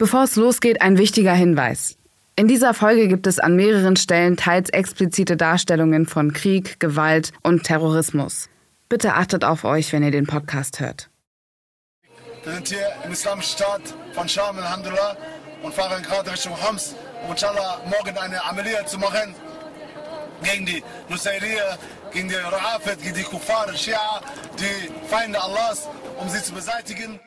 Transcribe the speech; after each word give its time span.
Bevor 0.00 0.22
es 0.22 0.36
losgeht, 0.36 0.80
ein 0.80 0.96
wichtiger 0.96 1.34
Hinweis. 1.34 1.98
In 2.34 2.48
dieser 2.48 2.72
Folge 2.72 3.06
gibt 3.06 3.26
es 3.26 3.38
an 3.38 3.54
mehreren 3.54 3.96
Stellen 3.96 4.38
teils 4.38 4.70
explizite 4.70 5.36
Darstellungen 5.36 6.06
von 6.06 6.32
Krieg, 6.32 6.80
Gewalt 6.80 7.34
und 7.42 7.64
Terrorismus. 7.64 8.48
Bitte 8.88 9.12
achtet 9.12 9.44
auf 9.44 9.64
euch, 9.64 9.92
wenn 9.92 10.02
ihr 10.02 10.10
den 10.10 10.26
Podcast 10.26 10.80
hört. 10.80 11.10
Wir 12.44 12.54
sind 12.54 12.68
hier 12.68 12.88
im 13.04 13.12
Islamischen 13.12 13.58
Staat 13.58 13.82
von 14.14 14.26
Scham, 14.26 14.56
Alhamdulillah, 14.56 15.18
und 15.62 15.74
fahren 15.74 16.02
gerade 16.02 16.32
Richtung 16.32 16.54
Homs, 16.66 16.96
um 17.22 17.32
inshallah 17.32 17.82
morgen 17.84 18.16
eine 18.16 18.42
Amelie 18.42 18.82
zu 18.86 18.98
machen 18.98 19.34
gegen 20.42 20.64
die 20.64 20.82
Nusayriya, 21.10 21.76
gegen 22.10 22.30
die 22.30 22.36
Ra'afat, 22.36 23.02
gegen 23.02 23.16
die 23.16 23.24
Kuffar, 23.24 23.70
Shia, 23.76 24.22
die 24.58 24.90
Feinde 25.08 25.38
Allahs, 25.42 25.90
um 26.18 26.26
sie 26.30 26.42
zu 26.42 26.54
beseitigen. 26.54 27.20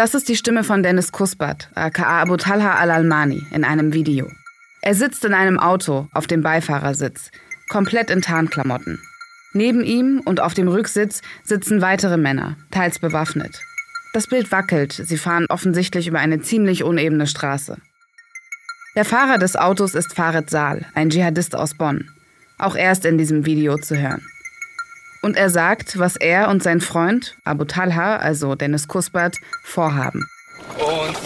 Das 0.00 0.14
ist 0.14 0.30
die 0.30 0.36
Stimme 0.36 0.64
von 0.64 0.82
Dennis 0.82 1.12
Kusbat, 1.12 1.68
aka 1.74 2.22
Abu 2.22 2.38
Talha 2.38 2.76
al-Almani, 2.76 3.46
in 3.50 3.64
einem 3.64 3.92
Video. 3.92 4.30
Er 4.80 4.94
sitzt 4.94 5.26
in 5.26 5.34
einem 5.34 5.58
Auto 5.58 6.08
auf 6.14 6.26
dem 6.26 6.40
Beifahrersitz, 6.40 7.30
komplett 7.68 8.08
in 8.08 8.22
Tarnklamotten. 8.22 8.98
Neben 9.52 9.84
ihm 9.84 10.22
und 10.24 10.40
auf 10.40 10.54
dem 10.54 10.68
Rücksitz 10.68 11.20
sitzen 11.44 11.82
weitere 11.82 12.16
Männer, 12.16 12.56
teils 12.70 12.98
bewaffnet. 12.98 13.60
Das 14.14 14.26
Bild 14.26 14.50
wackelt, 14.50 14.94
sie 14.94 15.18
fahren 15.18 15.44
offensichtlich 15.50 16.06
über 16.08 16.18
eine 16.18 16.40
ziemlich 16.40 16.82
unebene 16.82 17.26
Straße. 17.26 17.76
Der 18.96 19.04
Fahrer 19.04 19.36
des 19.36 19.54
Autos 19.54 19.94
ist 19.94 20.14
Farid 20.14 20.48
Saal, 20.48 20.86
ein 20.94 21.10
Dschihadist 21.10 21.54
aus 21.54 21.74
Bonn. 21.74 22.08
Auch 22.56 22.74
er 22.74 22.92
ist 22.92 23.04
in 23.04 23.18
diesem 23.18 23.44
Video 23.44 23.76
zu 23.76 23.98
hören. 23.98 24.22
Und 25.22 25.36
er 25.36 25.50
sagt, 25.50 25.98
was 25.98 26.16
er 26.16 26.48
und 26.48 26.62
sein 26.62 26.80
Freund, 26.80 27.36
Abu 27.44 27.64
Talha, 27.64 28.16
also 28.16 28.54
Dennis 28.54 28.88
Kusbat, 28.88 29.36
vorhaben. 29.64 30.26
Und 30.78 31.16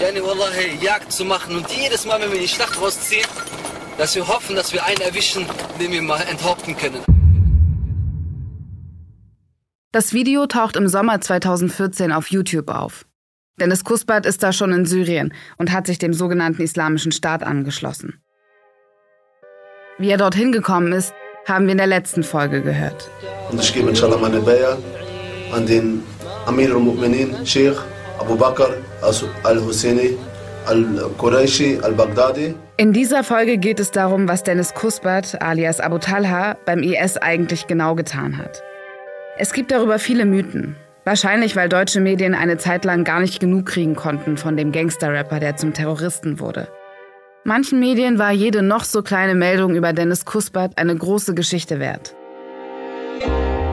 yani 0.00 0.22
wallahi, 0.22 0.78
Jagd 0.80 1.12
zu 1.12 1.24
machen 1.24 1.56
und 1.56 1.70
jedes 1.70 2.06
Mal, 2.06 2.20
wenn 2.20 2.32
wir 2.32 2.40
die 2.40 2.48
Schlacht 2.48 2.80
rausziehen, 2.80 3.26
dass 3.98 4.14
wir 4.14 4.26
hoffen, 4.26 4.56
dass 4.56 4.72
wir 4.72 4.84
einen 4.84 5.00
erwischen, 5.00 5.46
den 5.78 5.92
wir 5.92 6.02
mal 6.02 6.22
enthaupten 6.30 6.76
können. 6.76 7.02
Das 9.92 10.12
Video 10.12 10.46
taucht 10.46 10.76
im 10.76 10.88
Sommer 10.88 11.20
2014 11.20 12.12
auf 12.12 12.30
YouTube 12.30 12.68
auf. 12.68 13.06
Dennis 13.58 13.84
Kusbat 13.84 14.26
ist 14.26 14.42
da 14.42 14.52
schon 14.52 14.72
in 14.72 14.84
Syrien 14.84 15.32
und 15.56 15.72
hat 15.72 15.86
sich 15.86 15.98
dem 15.98 16.12
sogenannten 16.12 16.62
Islamischen 16.62 17.12
Staat 17.12 17.42
angeschlossen. 17.42 18.20
Wie 19.98 20.10
er 20.10 20.18
dorthin 20.18 20.52
gekommen 20.52 20.92
ist, 20.92 21.14
haben 21.46 21.66
wir 21.66 21.72
in 21.72 21.78
der 21.78 21.86
letzten 21.86 22.22
Folge 22.22 22.60
gehört. 22.60 23.08
Und 23.50 23.60
ich 23.60 23.72
gebe 23.72 23.88
inshallah 23.88 24.18
meine 24.18 24.40
Beier 24.40 24.76
an 25.52 25.66
den 25.66 26.02
Amir 26.46 26.74
al-Mu'minin, 26.74 27.46
Sheikh 27.46 27.78
Abu 28.18 28.36
Bakr 28.36 28.70
al-Husseini 29.44 30.16
al-Quraishi 30.66 31.78
al-Baghdadi. 31.82 32.54
In 32.76 32.92
dieser 32.92 33.24
Folge 33.24 33.56
geht 33.56 33.80
es 33.80 33.90
darum, 33.90 34.28
was 34.28 34.42
Dennis 34.42 34.74
Kusbat 34.74 35.40
alias 35.40 35.80
Abu 35.80 35.98
Talha 35.98 36.56
beim 36.66 36.82
IS 36.82 37.16
eigentlich 37.16 37.66
genau 37.66 37.94
getan 37.94 38.36
hat. 38.36 38.62
Es 39.38 39.52
gibt 39.52 39.70
darüber 39.70 39.98
viele 39.98 40.24
Mythen. 40.24 40.76
Wahrscheinlich, 41.04 41.54
weil 41.54 41.68
deutsche 41.68 42.00
Medien 42.00 42.34
eine 42.34 42.58
Zeit 42.58 42.84
lang 42.84 43.04
gar 43.04 43.20
nicht 43.20 43.38
genug 43.38 43.66
kriegen 43.66 43.94
konnten 43.94 44.36
von 44.36 44.56
dem 44.56 44.72
Gangster-Rapper, 44.72 45.38
der 45.38 45.56
zum 45.56 45.72
Terroristen 45.72 46.40
wurde. 46.40 46.66
Manchen 47.46 47.78
Medien 47.78 48.18
war 48.18 48.32
jede 48.32 48.60
noch 48.60 48.82
so 48.82 49.04
kleine 49.04 49.36
Meldung 49.36 49.76
über 49.76 49.92
Dennis 49.92 50.24
Kusbat 50.24 50.76
eine 50.78 50.96
große 50.96 51.32
Geschichte 51.32 51.78
wert. 51.78 52.16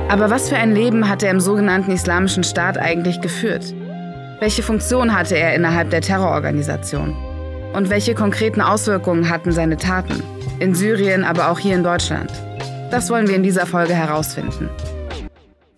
Aber 0.10 0.30
was 0.30 0.48
für 0.48 0.58
ein 0.58 0.76
Leben 0.76 1.10
hat 1.10 1.24
er 1.24 1.32
im 1.32 1.40
sogenannten 1.40 1.90
Islamischen 1.90 2.44
Staat 2.44 2.78
eigentlich 2.78 3.20
geführt? 3.20 3.74
Welche 4.40 4.62
Funktion 4.62 5.18
hatte 5.18 5.36
er 5.36 5.56
innerhalb 5.56 5.90
der 5.90 6.02
Terrororganisation? 6.02 7.16
Und 7.74 7.90
welche 7.90 8.14
konkreten 8.14 8.62
Auswirkungen 8.62 9.28
hatten 9.28 9.52
seine 9.52 9.78
Taten? 9.78 10.22
In 10.60 10.76
Syrien, 10.76 11.24
aber 11.24 11.50
auch 11.50 11.58
hier 11.58 11.74
in 11.74 11.84
Deutschland. 11.84 12.32
Das 12.92 13.10
wollen 13.10 13.28
wir 13.28 13.36
in 13.36 13.42
dieser 13.42 13.66
Folge 13.66 13.96
herausfinden. 13.96 14.70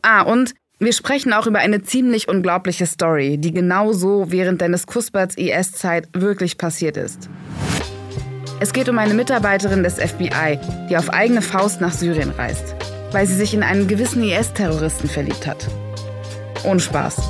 Ah, 0.02 0.24
und 0.24 0.54
wir 0.80 0.92
sprechen 0.92 1.32
auch 1.32 1.48
über 1.48 1.60
eine 1.60 1.84
ziemlich 1.84 2.28
unglaubliche 2.28 2.86
Story, 2.86 3.38
die 3.38 3.54
genau 3.54 3.94
so 3.94 4.26
während 4.30 4.60
Dennis 4.60 4.86
Kusbats 4.86 5.36
IS-Zeit 5.36 6.10
wirklich 6.14 6.58
passiert 6.58 6.98
ist. 6.98 7.30
Es 8.60 8.74
geht 8.74 8.90
um 8.90 8.98
eine 8.98 9.14
Mitarbeiterin 9.14 9.84
des 9.84 9.96
FBI, 9.96 10.60
die 10.90 10.98
auf 10.98 11.10
eigene 11.10 11.42
Faust 11.42 11.80
nach 11.80 11.94
Syrien 11.94 12.32
reist, 12.32 12.76
weil 13.12 13.26
sie 13.26 13.36
sich 13.36 13.54
in 13.54 13.64
einen 13.64 13.88
gewissen 13.88 14.24
IS-Terroristen 14.24 15.08
verliebt 15.08 15.48
hat. 15.48 15.66
Ohne 16.66 16.80
Spaß. 16.80 17.22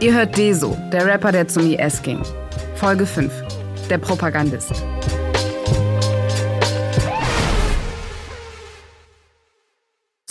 Ihr 0.00 0.14
hört 0.14 0.36
Deso, 0.36 0.76
der 0.92 1.06
Rapper, 1.06 1.32
der 1.32 1.48
zum 1.48 1.68
IS 1.72 2.02
ging. 2.02 2.22
Folge 2.76 3.04
5. 3.04 3.32
Der 3.90 3.98
Propagandist. 3.98 4.72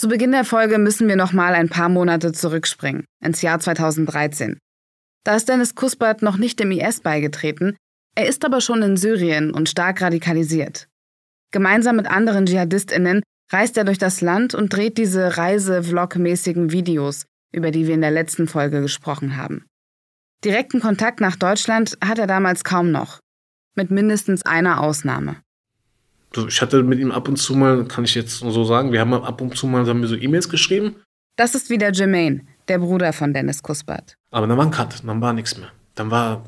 Zu 0.07 0.11
Beginn 0.11 0.31
der 0.31 0.45
Folge 0.45 0.77
müssen 0.77 1.09
wir 1.09 1.17
noch 1.17 1.33
mal 1.33 1.53
ein 1.53 1.67
paar 1.67 1.89
Monate 1.89 2.31
zurückspringen, 2.31 3.03
ins 3.21 3.41
Jahr 3.41 3.59
2013. 3.59 4.57
Da 5.25 5.35
ist 5.35 5.49
Dennis 5.49 5.75
Kusbert 5.75 6.21
noch 6.21 6.37
nicht 6.37 6.61
dem 6.61 6.71
IS 6.71 7.01
beigetreten, 7.01 7.75
er 8.15 8.25
ist 8.25 8.45
aber 8.45 8.61
schon 8.61 8.81
in 8.83 8.95
Syrien 8.95 9.53
und 9.53 9.67
stark 9.67 10.01
radikalisiert. 10.01 10.87
Gemeinsam 11.51 11.97
mit 11.97 12.07
anderen 12.07 12.45
Dschihadistinnen 12.45 13.21
reist 13.51 13.75
er 13.75 13.83
durch 13.83 13.97
das 13.97 14.21
Land 14.21 14.55
und 14.55 14.73
dreht 14.73 14.97
diese 14.97 15.35
Reise-Vlog-mäßigen 15.35 16.71
Videos, 16.71 17.25
über 17.51 17.71
die 17.71 17.85
wir 17.85 17.95
in 17.95 17.99
der 17.99 18.11
letzten 18.11 18.47
Folge 18.47 18.79
gesprochen 18.79 19.35
haben. 19.35 19.65
Direkten 20.45 20.79
Kontakt 20.79 21.19
nach 21.19 21.35
Deutschland 21.35 21.97
hat 22.01 22.17
er 22.17 22.27
damals 22.27 22.63
kaum 22.63 22.91
noch, 22.91 23.19
mit 23.75 23.91
mindestens 23.91 24.45
einer 24.45 24.79
Ausnahme. 24.79 25.35
Ich 26.45 26.61
hatte 26.61 26.83
mit 26.83 26.99
ihm 26.99 27.11
ab 27.11 27.27
und 27.27 27.37
zu 27.37 27.55
mal, 27.55 27.85
kann 27.85 28.03
ich 28.03 28.15
jetzt 28.15 28.39
so 28.39 28.63
sagen, 28.63 28.91
wir 28.91 28.99
haben 28.99 29.13
ab 29.13 29.41
und 29.41 29.57
zu 29.57 29.67
mal 29.67 29.85
haben 29.87 30.01
wir 30.01 30.07
so 30.07 30.15
E-Mails 30.15 30.49
geschrieben. 30.49 30.95
Das 31.37 31.55
ist 31.55 31.69
wieder 31.69 31.91
Jermaine, 31.91 32.41
der 32.67 32.79
Bruder 32.79 33.13
von 33.13 33.33
Dennis 33.33 33.63
Kuspert. 33.63 34.15
Aber 34.31 34.47
dann 34.47 34.57
war 34.57 34.65
ein 34.65 34.71
Cut, 34.71 35.03
dann 35.05 35.21
war 35.21 35.33
nichts 35.33 35.57
mehr. 35.57 35.69
Dann 35.95 36.11
war 36.11 36.43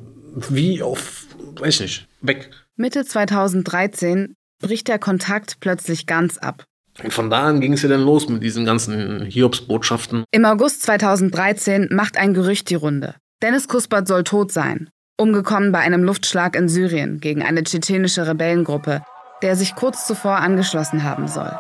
wie 0.50 0.82
auf 0.84 1.26
weiß 1.60 1.82
nicht, 1.82 2.08
weg. 2.22 2.50
Mitte 2.76 3.06
2013 3.06 4.36
bricht 4.62 4.88
der 4.88 5.00
Kontakt 5.00 5.60
plötzlich 5.60 6.06
ganz 6.06 6.38
ab. 6.38 6.64
Und 7.04 7.14
von 7.14 7.30
da 7.30 7.48
an 7.48 7.62
ging 7.62 7.74
es 7.74 7.82
ja 7.82 7.90
dann 7.90 8.02
los 8.02 8.28
mit 8.28 8.44
diesen 8.44 8.66
ganzen 8.66 9.26
Hiobs-Botschaften. 9.26 10.26
Im 10.32 10.46
August 10.46 10.84
2013 10.84 11.90
macht 11.92 12.18
ein 12.18 12.34
Gerücht 12.34 12.70
die 12.70 12.76
Runde. 12.76 13.16
Dennis 13.42 13.68
Kuspert 13.68 14.08
soll 14.08 14.24
tot 14.24 14.52
sein. 14.52 14.90
Umgekommen 15.18 15.72
bei 15.72 15.80
einem 15.80 16.04
Luftschlag 16.04 16.56
in 16.56 16.68
Syrien 16.68 17.20
gegen 17.20 17.42
eine 17.42 17.64
tschetschenische 17.64 18.28
Rebellengruppe, 18.28 19.02
der 19.42 19.56
sich 19.56 19.76
kurz 19.76 20.06
zuvor 20.06 20.38
angeschlossen 20.38 21.04
haben 21.04 21.28
soll. 21.28 21.52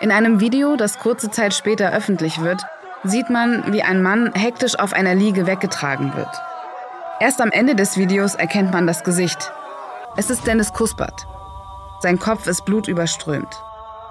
In 0.00 0.12
einem 0.12 0.40
Video, 0.40 0.76
das 0.76 0.98
kurze 0.98 1.30
Zeit 1.30 1.54
später 1.54 1.92
öffentlich 1.92 2.40
wird, 2.42 2.62
sieht 3.02 3.30
man, 3.30 3.72
wie 3.72 3.82
ein 3.82 4.02
Mann 4.02 4.32
hektisch 4.34 4.78
auf 4.78 4.92
einer 4.92 5.14
Liege 5.14 5.46
weggetragen 5.46 6.14
wird. 6.14 6.28
Erst 7.18 7.40
am 7.40 7.50
Ende 7.50 7.74
des 7.74 7.96
Videos 7.96 8.34
erkennt 8.34 8.72
man 8.72 8.86
das 8.86 9.04
Gesicht. 9.04 9.52
Es 10.16 10.28
ist 10.28 10.46
Dennis 10.46 10.72
Kuspert. 10.72 11.26
Sein 12.00 12.18
Kopf 12.18 12.46
ist 12.46 12.64
blutüberströmt. 12.66 13.48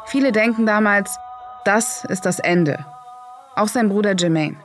Viele 0.07 0.31
denken 0.31 0.65
damals, 0.65 1.17
das 1.65 2.03
ist 2.05 2.25
das 2.25 2.39
Ende. 2.39 2.83
Auch 3.55 3.67
sein 3.67 3.89
Bruder 3.89 4.15
Jermaine. 4.17 4.55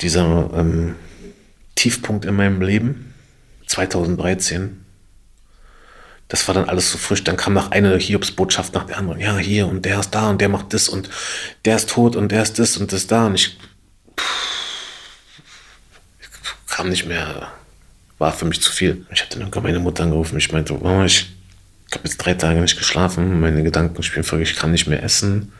Dieser 0.00 0.24
ähm, 0.52 0.96
Tiefpunkt 1.76 2.24
in 2.24 2.34
meinem 2.34 2.60
Leben, 2.60 3.11
2013, 3.66 4.84
das 6.32 6.48
war 6.48 6.54
dann 6.54 6.68
alles 6.68 6.90
so 6.90 6.96
frisch. 6.96 7.22
Dann 7.24 7.36
kam 7.36 7.52
noch 7.52 7.72
eine 7.72 7.96
Hiobs-Botschaft 7.98 8.72
nach 8.72 8.84
der 8.84 8.96
anderen. 8.96 9.20
Ja, 9.20 9.36
hier 9.36 9.66
und 9.66 9.84
der 9.84 10.00
ist 10.00 10.12
da 10.12 10.30
und 10.30 10.40
der 10.40 10.48
macht 10.48 10.72
das 10.72 10.88
und 10.88 11.10
der 11.66 11.76
ist 11.76 11.90
tot 11.90 12.16
und 12.16 12.32
der 12.32 12.42
ist 12.42 12.58
das 12.58 12.78
und 12.78 12.90
das 12.90 13.06
da. 13.06 13.26
Und 13.26 13.34
ich, 13.34 13.58
ich 16.20 16.28
kam 16.68 16.88
nicht 16.88 17.04
mehr, 17.04 17.52
war 18.16 18.32
für 18.32 18.46
mich 18.46 18.62
zu 18.62 18.72
viel. 18.72 19.06
Ich 19.12 19.20
hatte 19.20 19.38
dann 19.38 19.50
meine 19.62 19.78
Mutter 19.78 20.04
angerufen. 20.04 20.38
Ich 20.38 20.50
meinte, 20.52 20.72
Mama, 20.72 21.04
ich 21.04 21.30
habe 21.92 22.04
jetzt 22.04 22.16
drei 22.16 22.32
Tage 22.32 22.60
nicht 22.62 22.78
geschlafen. 22.78 23.40
Meine 23.40 23.62
Gedanken 23.62 24.02
spielen 24.02 24.24
verrückt. 24.24 24.48
Ich 24.48 24.56
kann 24.56 24.72
nicht 24.72 24.86
mehr 24.86 25.02
essen. 25.02 25.52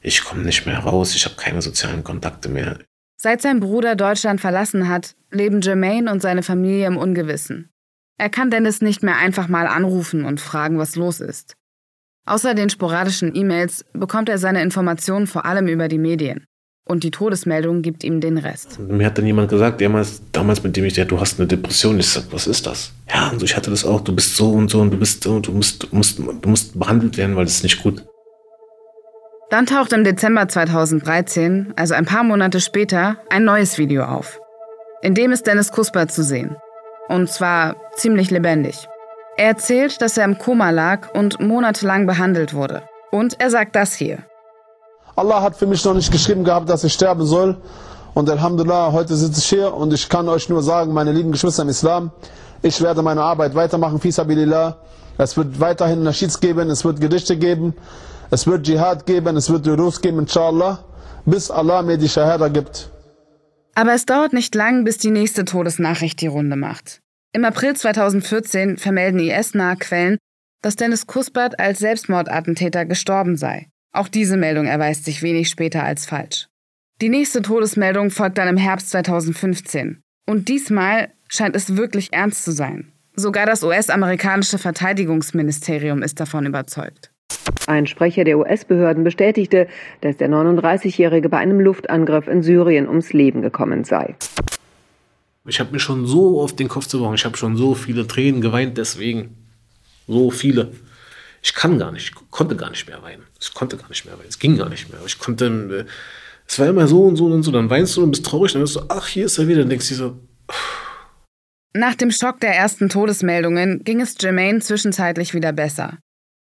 Ich 0.00 0.24
komme 0.24 0.42
nicht 0.42 0.64
mehr 0.64 0.78
raus. 0.78 1.14
Ich 1.14 1.26
habe 1.26 1.36
keine 1.36 1.60
sozialen 1.60 2.04
Kontakte 2.04 2.48
mehr. 2.48 2.78
Seit 3.22 3.42
sein 3.42 3.60
Bruder 3.60 3.96
Deutschland 3.96 4.40
verlassen 4.40 4.88
hat, 4.88 5.14
leben 5.30 5.60
Jermaine 5.60 6.10
und 6.10 6.22
seine 6.22 6.42
Familie 6.42 6.86
im 6.86 6.96
Ungewissen. 6.96 7.68
Er 8.16 8.30
kann 8.30 8.50
Dennis 8.50 8.80
nicht 8.80 9.02
mehr 9.02 9.18
einfach 9.18 9.46
mal 9.46 9.66
anrufen 9.66 10.24
und 10.24 10.40
fragen, 10.40 10.78
was 10.78 10.96
los 10.96 11.20
ist. 11.20 11.52
Außer 12.26 12.54
den 12.54 12.70
sporadischen 12.70 13.36
E-Mails 13.36 13.84
bekommt 13.92 14.30
er 14.30 14.38
seine 14.38 14.62
Informationen 14.62 15.26
vor 15.26 15.44
allem 15.44 15.68
über 15.68 15.88
die 15.88 15.98
Medien. 15.98 16.46
Und 16.88 17.04
die 17.04 17.10
Todesmeldung 17.10 17.82
gibt 17.82 18.04
ihm 18.04 18.22
den 18.22 18.38
Rest. 18.38 18.78
Mir 18.78 19.04
hat 19.04 19.18
dann 19.18 19.26
jemand 19.26 19.50
gesagt, 19.50 19.82
damals, 19.82 20.22
damals 20.32 20.62
mit 20.62 20.74
dem 20.74 20.86
ich, 20.86 20.96
ja, 20.96 21.04
du 21.04 21.20
hast 21.20 21.38
eine 21.38 21.46
Depression. 21.46 22.00
Ich 22.00 22.08
sag, 22.08 22.24
was 22.32 22.46
ist 22.46 22.66
das? 22.66 22.94
Ja, 23.06 23.28
und 23.28 23.42
ich 23.42 23.54
hatte 23.54 23.68
das 23.68 23.84
auch, 23.84 24.00
du 24.00 24.14
bist 24.14 24.34
so 24.34 24.50
und 24.52 24.70
so 24.70 24.80
und 24.80 24.92
du 24.92 24.96
bist 24.96 25.22
so 25.22 25.34
und 25.34 25.46
du 25.46 25.52
musst, 25.52 25.92
musst, 25.92 26.18
du 26.18 26.48
musst 26.48 26.78
behandelt 26.78 27.18
werden, 27.18 27.36
weil 27.36 27.44
das 27.44 27.56
ist 27.56 27.64
nicht 27.64 27.82
gut. 27.82 28.02
Dann 29.50 29.66
taucht 29.66 29.92
im 29.92 30.04
Dezember 30.04 30.46
2013, 30.46 31.74
also 31.74 31.94
ein 31.94 32.06
paar 32.06 32.22
Monate 32.22 32.60
später, 32.60 33.16
ein 33.30 33.44
neues 33.44 33.78
Video 33.78 34.04
auf. 34.04 34.40
In 35.02 35.16
dem 35.16 35.32
ist 35.32 35.44
Dennis 35.44 35.72
Kusper 35.72 36.06
zu 36.06 36.22
sehen. 36.22 36.56
Und 37.08 37.28
zwar 37.28 37.74
ziemlich 37.96 38.30
lebendig. 38.30 38.86
Er 39.36 39.48
erzählt, 39.48 40.00
dass 40.02 40.16
er 40.16 40.24
im 40.24 40.38
Koma 40.38 40.70
lag 40.70 41.12
und 41.14 41.40
monatelang 41.40 42.06
behandelt 42.06 42.54
wurde. 42.54 42.82
Und 43.10 43.40
er 43.40 43.50
sagt 43.50 43.74
das 43.74 43.94
hier. 43.94 44.18
Allah 45.16 45.42
hat 45.42 45.56
für 45.56 45.66
mich 45.66 45.84
noch 45.84 45.94
nicht 45.94 46.12
geschrieben 46.12 46.44
gehabt, 46.44 46.70
dass 46.70 46.84
ich 46.84 46.92
sterben 46.92 47.26
soll. 47.26 47.56
Und 48.14 48.30
Alhamdulillah, 48.30 48.92
heute 48.92 49.16
sitze 49.16 49.40
ich 49.40 49.46
hier 49.46 49.74
und 49.74 49.92
ich 49.92 50.08
kann 50.08 50.28
euch 50.28 50.48
nur 50.48 50.62
sagen, 50.62 50.92
meine 50.92 51.10
lieben 51.10 51.32
Geschwister 51.32 51.64
im 51.64 51.70
Islam, 51.70 52.12
ich 52.62 52.80
werde 52.80 53.02
meine 53.02 53.22
Arbeit 53.22 53.56
weitermachen, 53.56 53.98
Fisabilillah. 53.98 54.76
Es 55.18 55.36
wird 55.36 55.58
weiterhin 55.58 56.04
Nashids 56.04 56.38
geben, 56.38 56.70
es 56.70 56.84
wird 56.84 57.00
Gedichte 57.00 57.36
geben, 57.36 57.74
es 58.30 58.46
wird 58.46 58.66
Dschihad 58.66 59.06
geben, 59.06 59.36
es 59.36 59.50
wird 59.50 59.66
Durus 59.66 60.00
geben, 60.00 60.20
inshallah, 60.20 60.84
bis 61.26 61.50
Allah 61.50 61.82
mir 61.82 61.98
die 61.98 62.08
Shahada 62.08 62.48
gibt. 62.48 62.90
Aber 63.74 63.94
es 63.94 64.06
dauert 64.06 64.32
nicht 64.32 64.54
lang, 64.54 64.84
bis 64.84 64.98
die 64.98 65.10
nächste 65.10 65.44
Todesnachricht 65.44 66.20
die 66.20 66.26
Runde 66.26 66.56
macht. 66.56 67.00
Im 67.32 67.44
April 67.44 67.74
2014 67.76 68.76
vermelden 68.76 69.20
IS-nahe 69.20 69.76
Quellen, 69.76 70.18
dass 70.62 70.76
Dennis 70.76 71.06
Kuspert 71.06 71.58
als 71.58 71.78
Selbstmordattentäter 71.78 72.84
gestorben 72.84 73.36
sei. 73.36 73.68
Auch 73.92 74.08
diese 74.08 74.36
Meldung 74.36 74.66
erweist 74.66 75.04
sich 75.04 75.22
wenig 75.22 75.48
später 75.48 75.82
als 75.82 76.06
falsch. 76.06 76.48
Die 77.00 77.08
nächste 77.08 77.42
Todesmeldung 77.42 78.10
folgt 78.10 78.38
dann 78.38 78.48
im 78.48 78.56
Herbst 78.56 78.90
2015. 78.90 80.02
Und 80.26 80.48
diesmal 80.48 81.12
scheint 81.28 81.56
es 81.56 81.76
wirklich 81.76 82.12
ernst 82.12 82.44
zu 82.44 82.52
sein. 82.52 82.92
Sogar 83.16 83.46
das 83.46 83.62
US-amerikanische 83.62 84.58
Verteidigungsministerium 84.58 86.02
ist 86.02 86.20
davon 86.20 86.46
überzeugt. 86.46 87.09
Ein 87.66 87.86
Sprecher 87.86 88.24
der 88.24 88.38
US-Behörden 88.38 89.04
bestätigte, 89.04 89.68
dass 90.00 90.16
der 90.16 90.28
39-Jährige 90.28 91.28
bei 91.28 91.38
einem 91.38 91.60
Luftangriff 91.60 92.26
in 92.26 92.42
Syrien 92.42 92.88
ums 92.88 93.12
Leben 93.12 93.42
gekommen 93.42 93.84
sei. 93.84 94.16
Ich 95.46 95.60
habe 95.60 95.72
mir 95.72 95.80
schon 95.80 96.06
so 96.06 96.40
auf 96.40 96.54
den 96.54 96.68
Kopf 96.68 96.86
zerbrochen. 96.86 97.14
Ich 97.14 97.24
habe 97.24 97.36
schon 97.36 97.56
so 97.56 97.74
viele 97.74 98.06
Tränen 98.06 98.40
geweint 98.40 98.78
deswegen. 98.78 99.36
So 100.06 100.30
viele. 100.30 100.72
Ich 101.42 101.54
kann 101.54 101.78
gar 101.78 101.92
nicht, 101.92 102.14
konnte 102.30 102.56
gar 102.56 102.70
nicht 102.70 102.86
mehr 102.86 103.02
weinen. 103.02 103.22
Ich 103.40 103.54
konnte 103.54 103.76
gar 103.76 103.88
nicht 103.88 104.04
mehr 104.04 104.18
weinen. 104.18 104.28
Es 104.28 104.38
ging 104.38 104.56
gar 104.56 104.68
nicht 104.68 104.90
mehr. 104.90 105.00
Ich 105.06 105.18
konnte, 105.18 105.46
äh, 105.46 105.90
es 106.46 106.58
war 106.58 106.68
immer 106.68 106.86
so 106.86 107.04
und 107.04 107.16
so 107.16 107.26
und 107.26 107.42
so. 107.42 107.50
Dann 107.50 107.70
weinst 107.70 107.96
du 107.96 108.02
und 108.02 108.10
bist 108.10 108.26
traurig. 108.26 108.52
Dann 108.52 108.62
bist 108.62 108.76
du, 108.76 108.80
ach, 108.88 109.06
hier 109.06 109.26
ist 109.26 109.38
er 109.38 109.48
wieder. 109.48 109.60
Dann 109.60 109.70
denkst 109.70 109.88
du 109.88 109.94
so. 109.94 110.18
Nach 111.72 111.94
dem 111.94 112.10
Schock 112.10 112.40
der 112.40 112.54
ersten 112.54 112.88
Todesmeldungen 112.88 113.84
ging 113.84 114.00
es 114.00 114.16
Jermaine 114.20 114.58
zwischenzeitlich 114.58 115.34
wieder 115.34 115.52
besser. 115.52 115.98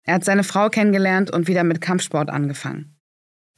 Er 0.05 0.15
hat 0.15 0.23
seine 0.23 0.43
Frau 0.43 0.69
kennengelernt 0.69 1.31
und 1.31 1.47
wieder 1.47 1.63
mit 1.63 1.81
Kampfsport 1.81 2.29
angefangen. 2.29 2.95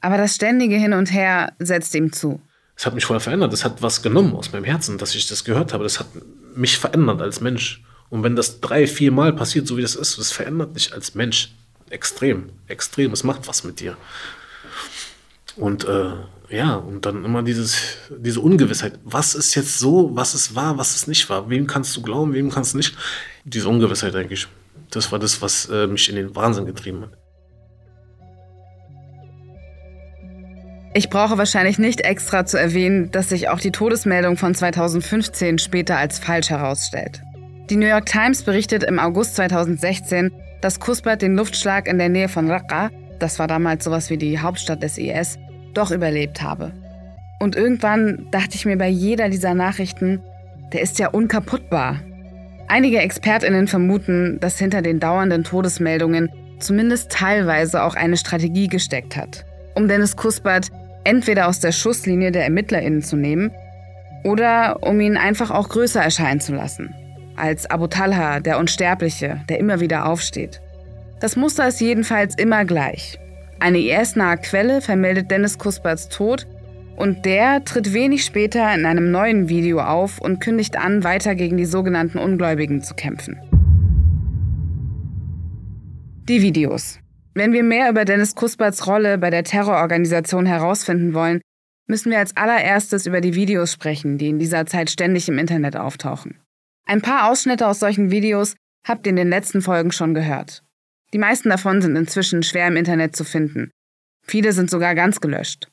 Aber 0.01 0.17
das 0.17 0.35
ständige 0.35 0.75
Hin 0.75 0.94
und 0.94 1.11
Her 1.11 1.53
setzte 1.59 1.97
ihm 1.97 2.13
zu. 2.13 2.41
Es 2.75 2.85
hat 2.85 2.94
mich 2.95 3.05
vorher 3.05 3.19
verändert. 3.19 3.53
Es 3.53 3.65
hat 3.65 3.81
was 3.81 4.01
genommen 4.01 4.33
aus 4.35 4.51
meinem 4.51 4.63
Herzen, 4.63 4.97
dass 4.97 5.15
ich 5.15 5.27
das 5.27 5.44
gehört 5.44 5.73
habe. 5.73 5.83
Das 5.83 5.99
hat 5.99 6.07
mich 6.55 6.77
verändert 6.77 7.21
als 7.21 7.41
Mensch. 7.41 7.83
Und 8.09 8.23
wenn 8.23 8.35
das 8.35 8.61
drei, 8.61 8.88
vier 8.88 9.11
Mal 9.11 9.33
passiert, 9.33 9.67
so 9.67 9.75
wie 9.77 9.81
das 9.81 9.95
ist, 9.95 10.17
das 10.17 10.31
verändert 10.31 10.75
dich 10.75 10.94
als 10.94 11.15
Mensch. 11.15 11.51
Extrem, 11.89 12.49
extrem. 12.67 13.11
Es 13.11 13.23
macht 13.23 13.47
was 13.47 13.63
mit 13.63 13.79
dir. 13.79 13.97
Und 15.55 15.85
äh, 15.85 16.11
ja, 16.49 16.75
und 16.75 17.05
dann 17.05 17.25
immer 17.25 17.44
dieses, 17.44 17.97
diese 18.09 18.39
Ungewissheit. 18.39 18.99
Was 19.03 19.35
ist 19.35 19.55
jetzt 19.55 19.79
so, 19.79 20.11
was 20.13 20.35
ist 20.35 20.55
wahr, 20.55 20.77
was 20.77 20.95
ist 20.95 21.07
nicht 21.07 21.29
wahr? 21.29 21.49
Wem 21.49 21.67
kannst 21.67 21.97
du 21.97 22.01
glauben, 22.01 22.33
wem 22.33 22.51
kannst 22.51 22.73
du 22.73 22.77
nicht? 22.77 22.95
Diese 23.44 23.67
Ungewissheit 23.67 24.15
eigentlich. 24.15 24.47
Das 24.97 25.11
war 25.11 25.19
das, 25.19 25.44
was 25.44 25.69
äh, 25.69 25.85
mich 25.85 26.09
in 26.09 26.15
den 26.15 26.35
Wahnsinn 26.35 26.65
getrieben 26.65 27.03
hat. 27.03 27.11
Ich 30.95 31.11
brauche 31.11 31.38
wahrscheinlich 31.38 31.77
nicht 31.77 32.01
extra 32.01 32.47
zu 32.47 32.59
erwähnen, 32.59 33.11
dass 33.11 33.29
sich 33.29 33.49
auch 33.49 33.59
die 33.59 33.69
Todesmeldung 33.71 34.38
von 34.38 34.55
2015 34.55 35.59
später 35.59 35.97
als 35.97 36.17
falsch 36.17 36.49
herausstellt. 36.49 37.21
Die 37.69 37.75
New 37.75 37.85
York 37.85 38.07
Times 38.07 38.41
berichtet 38.41 38.83
im 38.83 38.97
August 38.97 39.35
2016, 39.35 40.31
dass 40.61 40.79
Kusbert 40.79 41.21
den 41.21 41.35
Luftschlag 41.35 41.88
in 41.88 41.99
der 41.99 42.09
Nähe 42.09 42.27
von 42.27 42.49
Raqqa, 42.49 42.89
das 43.19 43.38
war 43.38 43.45
damals 43.45 43.83
sowas 43.83 44.09
wie 44.09 44.17
die 44.17 44.39
Hauptstadt 44.39 44.81
des 44.81 44.97
IS, 44.97 45.38
doch 45.75 45.91
überlebt 45.91 46.41
habe. 46.41 46.71
Und 47.39 47.55
irgendwann 47.55 48.29
dachte 48.31 48.55
ich 48.55 48.65
mir 48.65 48.79
bei 48.79 48.89
jeder 48.89 49.29
dieser 49.29 49.53
Nachrichten, 49.53 50.23
der 50.73 50.81
ist 50.81 50.97
ja 50.97 51.09
unkaputtbar. 51.09 51.99
Einige 52.68 53.00
Expertinnen 53.00 53.68
vermuten, 53.68 54.40
dass 54.42 54.60
hinter 54.60 54.81
den 54.81 55.00
dauernden 55.00 55.46
Todesmeldungen 55.46 56.30
zumindest 56.60 57.12
teilweise 57.12 57.81
auch 57.84 57.96
eine 57.96 58.18
Strategie 58.18 58.68
gesteckt 58.68 59.16
hat, 59.16 59.46
um 59.75 59.88
Dennis 59.88 60.18
Kuspert 60.18 60.68
entweder 61.06 61.48
aus 61.48 61.62
der 61.62 61.72
Schusslinie 61.72 62.31
der 62.31 62.44
Ermittlerinnen 62.44 63.02
zu 63.02 63.16
nehmen 63.16 63.52
oder 64.25 64.84
um 64.84 65.00
ihn 65.00 65.16
einfach 65.16 65.50
auch 65.50 65.69
größer 65.69 66.02
erscheinen 66.02 66.42
zu 66.42 66.54
lassen, 66.54 66.94
als 67.38 67.69
Abu 67.69 67.88
Talha, 67.88 68.42
der 68.42 68.60
Unsterbliche, 68.60 69.42
der 69.48 69.60
immer 69.60 69.80
wieder 69.80 70.06
aufsteht. 70.06 70.62
Das 71.22 71.38
Muster 71.38 71.69
ist 71.69 71.80
jedenfalls 71.80 72.36
immer 72.36 72.66
gleich. 72.66 73.18
Eine 73.60 73.80
IS-nahe 73.80 74.38
Quelle 74.38 74.81
vermeldet 74.81 75.31
Dennis 75.31 75.58
Kusperts 75.58 76.10
Tod 76.10 76.46
und 76.97 77.25
der 77.25 77.63
tritt 77.63 77.94
wenig 77.94 78.25
später 78.25 78.73
in 78.73 78.85
einem 78.85 79.11
neuen 79.11 79.49
Video 79.49 79.79
auf 79.79 80.19
und 80.19 80.41
kündigt 80.41 80.77
an, 80.77 81.03
weiter 81.03 81.35
gegen 81.35 81.55
die 81.55 81.65
sogenannten 81.65 82.17
Ungläubigen 82.17 82.81
zu 82.81 82.95
kämpfen. 82.95 83.39
Die 86.27 86.41
Videos. 86.41 86.99
Wenn 87.35 87.53
wir 87.53 87.63
mehr 87.63 87.89
über 87.89 88.03
Dennis 88.03 88.33
Kusperts 88.33 88.88
Rolle 88.88 89.19
bei 89.19 89.29
der 89.29 89.44
Terrororganisation 89.44 90.47
herausfinden 90.47 91.13
wollen, 91.13 91.39
müssen 91.88 92.11
wir 92.11 92.17
als 92.17 92.35
allererstes 92.35 93.05
über 93.05 93.21
die 93.21 93.35
Videos 93.35 93.71
sprechen, 93.71 94.17
die 94.17 94.29
in 94.29 94.39
dieser 94.39 94.65
Zeit 94.65 94.89
ständig 94.89 95.29
im 95.29 95.38
Internet 95.38 95.77
auftauchen. 95.77 96.39
Ein 96.85 97.01
paar 97.01 97.29
Ausschnitte 97.29 97.67
aus 97.67 97.79
solchen 97.79 98.09
Videos 98.11 98.55
habt 98.85 99.05
ihr 99.05 99.11
in 99.11 99.17
den 99.17 99.29
letzten 99.29 99.61
Folgen 99.61 99.91
schon 99.91 100.15
gehört. 100.15 100.63
Die 101.13 101.19
meisten 101.19 101.49
davon 101.49 101.81
sind 101.81 101.95
inzwischen 101.95 102.41
schwer 102.44 102.67
im 102.67 102.75
Internet 102.75 103.15
zu 103.15 103.23
finden. 103.23 103.69
Viele 104.23 104.51
sind 104.51 104.69
sogar 104.69 104.95
ganz 104.95 105.21
gelöscht. 105.21 105.69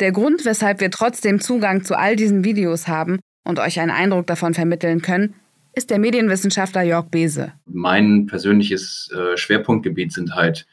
Der 0.00 0.10
Grund, 0.10 0.44
weshalb 0.44 0.80
wir 0.80 0.90
trotzdem 0.90 1.40
Zugang 1.40 1.84
zu 1.84 1.96
all 1.96 2.16
diesen 2.16 2.44
Videos 2.44 2.88
haben 2.88 3.20
und 3.44 3.60
euch 3.60 3.78
einen 3.78 3.92
Eindruck 3.92 4.26
davon 4.26 4.52
vermitteln 4.52 5.02
können, 5.02 5.34
ist 5.74 5.90
der 5.90 5.98
Medienwissenschaftler 5.98 6.82
Jörg 6.82 7.06
Bese. 7.10 7.52
Mein 7.66 8.26
persönliches 8.26 9.10
äh, 9.12 9.36
Schwerpunktgebiet 9.36 10.12
sind 10.12 10.34
halt 10.34 10.66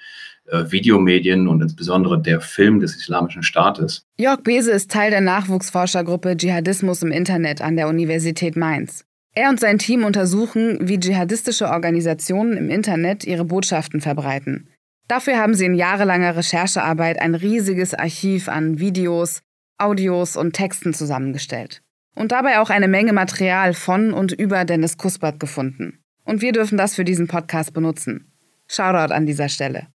äh, 0.45 0.71
Videomedien 0.71 1.47
und 1.47 1.61
insbesondere 1.61 2.21
der 2.21 2.41
Film 2.41 2.79
des 2.79 2.95
Islamischen 2.95 3.43
Staates. 3.43 4.05
Jörg 4.17 4.41
Bese 4.41 4.71
ist 4.71 4.91
Teil 4.91 5.11
der 5.11 5.21
Nachwuchsforschergruppe 5.21 6.35
Dschihadismus 6.35 7.03
im 7.03 7.11
Internet 7.11 7.61
an 7.61 7.75
der 7.75 7.87
Universität 7.87 8.55
Mainz. 8.55 9.05
Er 9.33 9.49
und 9.49 9.59
sein 9.59 9.77
Team 9.77 10.03
untersuchen, 10.03 10.77
wie 10.81 10.99
dschihadistische 10.99 11.69
Organisationen 11.69 12.57
im 12.57 12.69
Internet 12.69 13.23
ihre 13.23 13.45
Botschaften 13.45 14.01
verbreiten. 14.01 14.67
Dafür 15.11 15.39
haben 15.39 15.55
sie 15.55 15.65
in 15.65 15.75
jahrelanger 15.75 16.37
Recherchearbeit 16.37 17.21
ein 17.21 17.35
riesiges 17.35 17.93
Archiv 17.93 18.47
an 18.47 18.79
Videos, 18.79 19.41
Audios 19.77 20.37
und 20.37 20.53
Texten 20.53 20.93
zusammengestellt. 20.93 21.81
Und 22.15 22.31
dabei 22.31 22.61
auch 22.61 22.69
eine 22.69 22.87
Menge 22.87 23.11
Material 23.11 23.73
von 23.73 24.13
und 24.13 24.31
über 24.31 24.63
Dennis 24.63 24.97
Kuspert 24.97 25.37
gefunden. 25.37 25.99
Und 26.23 26.41
wir 26.41 26.53
dürfen 26.53 26.77
das 26.77 26.95
für 26.95 27.03
diesen 27.03 27.27
Podcast 27.27 27.73
benutzen. 27.73 28.31
Shoutout 28.69 29.13
an 29.13 29.25
dieser 29.25 29.49
Stelle. 29.49 29.87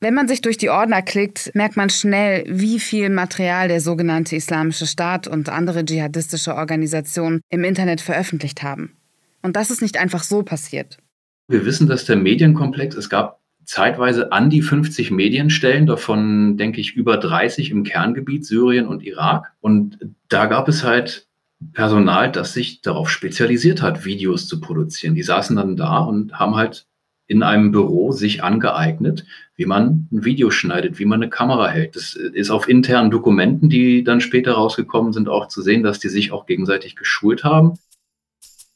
Wenn 0.00 0.12
man 0.12 0.28
sich 0.28 0.42
durch 0.42 0.58
die 0.58 0.68
Ordner 0.68 1.00
klickt, 1.00 1.50
merkt 1.54 1.78
man 1.78 1.88
schnell, 1.88 2.44
wie 2.46 2.78
viel 2.78 3.08
Material 3.08 3.68
der 3.68 3.80
sogenannte 3.80 4.36
Islamische 4.36 4.86
Staat 4.86 5.26
und 5.26 5.48
andere 5.48 5.82
dschihadistische 5.82 6.54
Organisationen 6.54 7.40
im 7.48 7.64
Internet 7.64 8.02
veröffentlicht 8.02 8.62
haben. 8.62 8.98
Und 9.40 9.56
das 9.56 9.70
ist 9.70 9.80
nicht 9.80 9.96
einfach 9.96 10.24
so 10.24 10.42
passiert. 10.42 10.98
Wir 11.48 11.64
wissen, 11.64 11.86
dass 11.86 12.04
der 12.04 12.16
Medienkomplex, 12.16 12.94
es 12.96 13.08
gab 13.08 13.38
zeitweise 13.68 14.32
an 14.32 14.48
die 14.48 14.62
50 14.62 15.10
Medienstellen, 15.10 15.84
davon 15.84 16.56
denke 16.56 16.80
ich 16.80 16.94
über 16.94 17.18
30 17.18 17.70
im 17.70 17.84
Kerngebiet 17.84 18.46
Syrien 18.46 18.86
und 18.86 19.04
Irak. 19.04 19.52
Und 19.60 19.98
da 20.28 20.46
gab 20.46 20.68
es 20.68 20.84
halt 20.84 21.28
Personal, 21.74 22.32
das 22.32 22.54
sich 22.54 22.80
darauf 22.80 23.10
spezialisiert 23.10 23.82
hat, 23.82 24.06
Videos 24.06 24.48
zu 24.48 24.58
produzieren. 24.60 25.14
Die 25.14 25.22
saßen 25.22 25.54
dann 25.56 25.76
da 25.76 25.98
und 25.98 26.38
haben 26.38 26.56
halt 26.56 26.86
in 27.26 27.42
einem 27.42 27.70
Büro 27.70 28.12
sich 28.12 28.42
angeeignet, 28.42 29.26
wie 29.54 29.66
man 29.66 30.08
ein 30.12 30.24
Video 30.24 30.50
schneidet, 30.50 30.98
wie 30.98 31.04
man 31.04 31.20
eine 31.20 31.30
Kamera 31.30 31.68
hält. 31.68 31.94
Das 31.94 32.14
ist 32.14 32.48
auf 32.48 32.70
internen 32.70 33.10
Dokumenten, 33.10 33.68
die 33.68 34.02
dann 34.02 34.22
später 34.22 34.52
rausgekommen 34.52 35.12
sind, 35.12 35.28
auch 35.28 35.48
zu 35.48 35.60
sehen, 35.60 35.82
dass 35.82 35.98
die 35.98 36.08
sich 36.08 36.32
auch 36.32 36.46
gegenseitig 36.46 36.96
geschult 36.96 37.44
haben. 37.44 37.74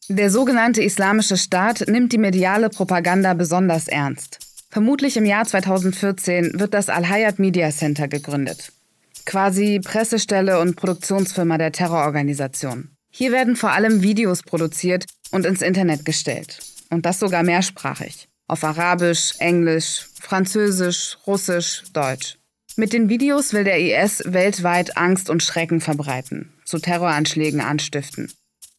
Der 0.08 0.28
sogenannte 0.28 0.82
Islamische 0.82 1.38
Staat 1.38 1.84
nimmt 1.88 2.12
die 2.12 2.18
mediale 2.18 2.68
Propaganda 2.68 3.32
besonders 3.32 3.88
ernst. 3.88 4.41
Vermutlich 4.72 5.18
im 5.18 5.26
Jahr 5.26 5.44
2014 5.44 6.58
wird 6.58 6.72
das 6.72 6.88
Al-Hayat 6.88 7.38
Media 7.38 7.70
Center 7.70 8.08
gegründet. 8.08 8.72
Quasi 9.26 9.80
Pressestelle 9.84 10.60
und 10.60 10.76
Produktionsfirma 10.76 11.58
der 11.58 11.72
Terrororganisation. 11.72 12.88
Hier 13.10 13.32
werden 13.32 13.54
vor 13.54 13.72
allem 13.72 14.00
Videos 14.00 14.42
produziert 14.42 15.04
und 15.30 15.44
ins 15.44 15.60
Internet 15.60 16.06
gestellt. 16.06 16.60
Und 16.88 17.04
das 17.04 17.18
sogar 17.18 17.42
mehrsprachig. 17.42 18.28
Auf 18.48 18.64
Arabisch, 18.64 19.34
Englisch, 19.40 20.08
Französisch, 20.18 21.18
Russisch, 21.26 21.82
Deutsch. 21.92 22.38
Mit 22.76 22.94
den 22.94 23.10
Videos 23.10 23.52
will 23.52 23.64
der 23.64 23.78
IS 23.78 24.22
weltweit 24.24 24.96
Angst 24.96 25.28
und 25.28 25.42
Schrecken 25.42 25.82
verbreiten, 25.82 26.50
zu 26.64 26.78
Terroranschlägen 26.78 27.60
anstiften 27.60 28.32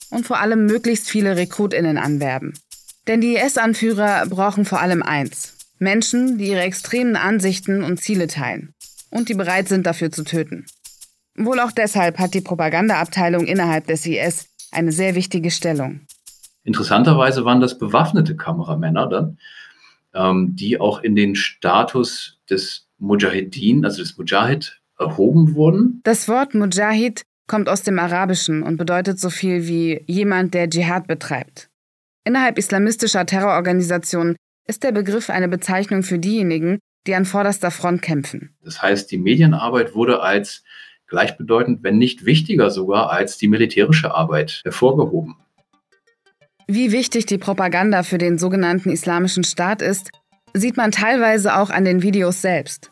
und 0.09 0.25
vor 0.25 0.39
allem 0.39 0.65
möglichst 0.65 1.07
viele 1.07 1.37
Rekrutinnen 1.37 1.99
anwerben. 1.99 2.55
Denn 3.05 3.21
die 3.21 3.35
IS-Anführer 3.35 4.25
brauchen 4.25 4.65
vor 4.65 4.79
allem 4.79 5.03
eins. 5.03 5.52
Menschen, 5.83 6.37
die 6.37 6.49
ihre 6.49 6.61
extremen 6.61 7.15
Ansichten 7.15 7.83
und 7.83 7.99
Ziele 7.99 8.27
teilen 8.27 8.73
und 9.11 9.29
die 9.29 9.35
bereit 9.35 9.67
sind, 9.67 9.85
dafür 9.85 10.11
zu 10.11 10.23
töten. 10.23 10.65
Wohl 11.35 11.59
auch 11.59 11.71
deshalb 11.71 12.19
hat 12.19 12.33
die 12.33 12.41
Propagandaabteilung 12.41 13.45
innerhalb 13.45 13.87
des 13.87 14.05
IS 14.05 14.47
eine 14.71 14.91
sehr 14.91 15.15
wichtige 15.15 15.51
Stellung. 15.51 16.01
Interessanterweise 16.63 17.45
waren 17.45 17.59
das 17.59 17.77
bewaffnete 17.77 18.35
Kameramänner 18.35 19.07
dann, 19.07 19.37
ähm, 20.13 20.55
die 20.55 20.79
auch 20.79 21.01
in 21.01 21.15
den 21.15 21.35
Status 21.35 22.39
des 22.49 22.87
Mujahedin, 22.99 23.83
also 23.83 24.01
des 24.01 24.17
Mujahid, 24.17 24.79
erhoben 24.97 25.55
wurden. 25.55 26.01
Das 26.03 26.27
Wort 26.27 26.53
Mujahid 26.53 27.23
kommt 27.47 27.67
aus 27.67 27.81
dem 27.81 27.99
Arabischen 27.99 28.63
und 28.63 28.77
bedeutet 28.77 29.19
so 29.19 29.29
viel 29.29 29.67
wie 29.67 30.03
jemand, 30.07 30.53
der 30.53 30.69
Dschihad 30.69 31.07
betreibt. 31.07 31.69
Innerhalb 32.23 32.57
islamistischer 32.57 33.25
Terrororganisationen 33.25 34.37
ist 34.67 34.83
der 34.83 34.91
Begriff 34.91 35.29
eine 35.29 35.47
Bezeichnung 35.47 36.03
für 36.03 36.19
diejenigen, 36.19 36.79
die 37.07 37.15
an 37.15 37.25
vorderster 37.25 37.71
Front 37.71 38.01
kämpfen. 38.01 38.55
Das 38.63 38.81
heißt, 38.81 39.11
die 39.11 39.17
Medienarbeit 39.17 39.93
wurde 39.93 40.21
als 40.21 40.63
gleichbedeutend, 41.07 41.83
wenn 41.83 41.97
nicht 41.97 42.25
wichtiger 42.25 42.69
sogar 42.69 43.11
als 43.11 43.37
die 43.37 43.47
militärische 43.47 44.13
Arbeit 44.15 44.61
hervorgehoben. 44.63 45.35
Wie 46.67 46.91
wichtig 46.91 47.25
die 47.25 47.37
Propaganda 47.37 48.03
für 48.03 48.17
den 48.17 48.37
sogenannten 48.37 48.89
Islamischen 48.89 49.43
Staat 49.43 49.81
ist, 49.81 50.11
sieht 50.53 50.77
man 50.77 50.91
teilweise 50.91 51.57
auch 51.57 51.69
an 51.69 51.83
den 51.83 52.01
Videos 52.01 52.41
selbst. 52.41 52.91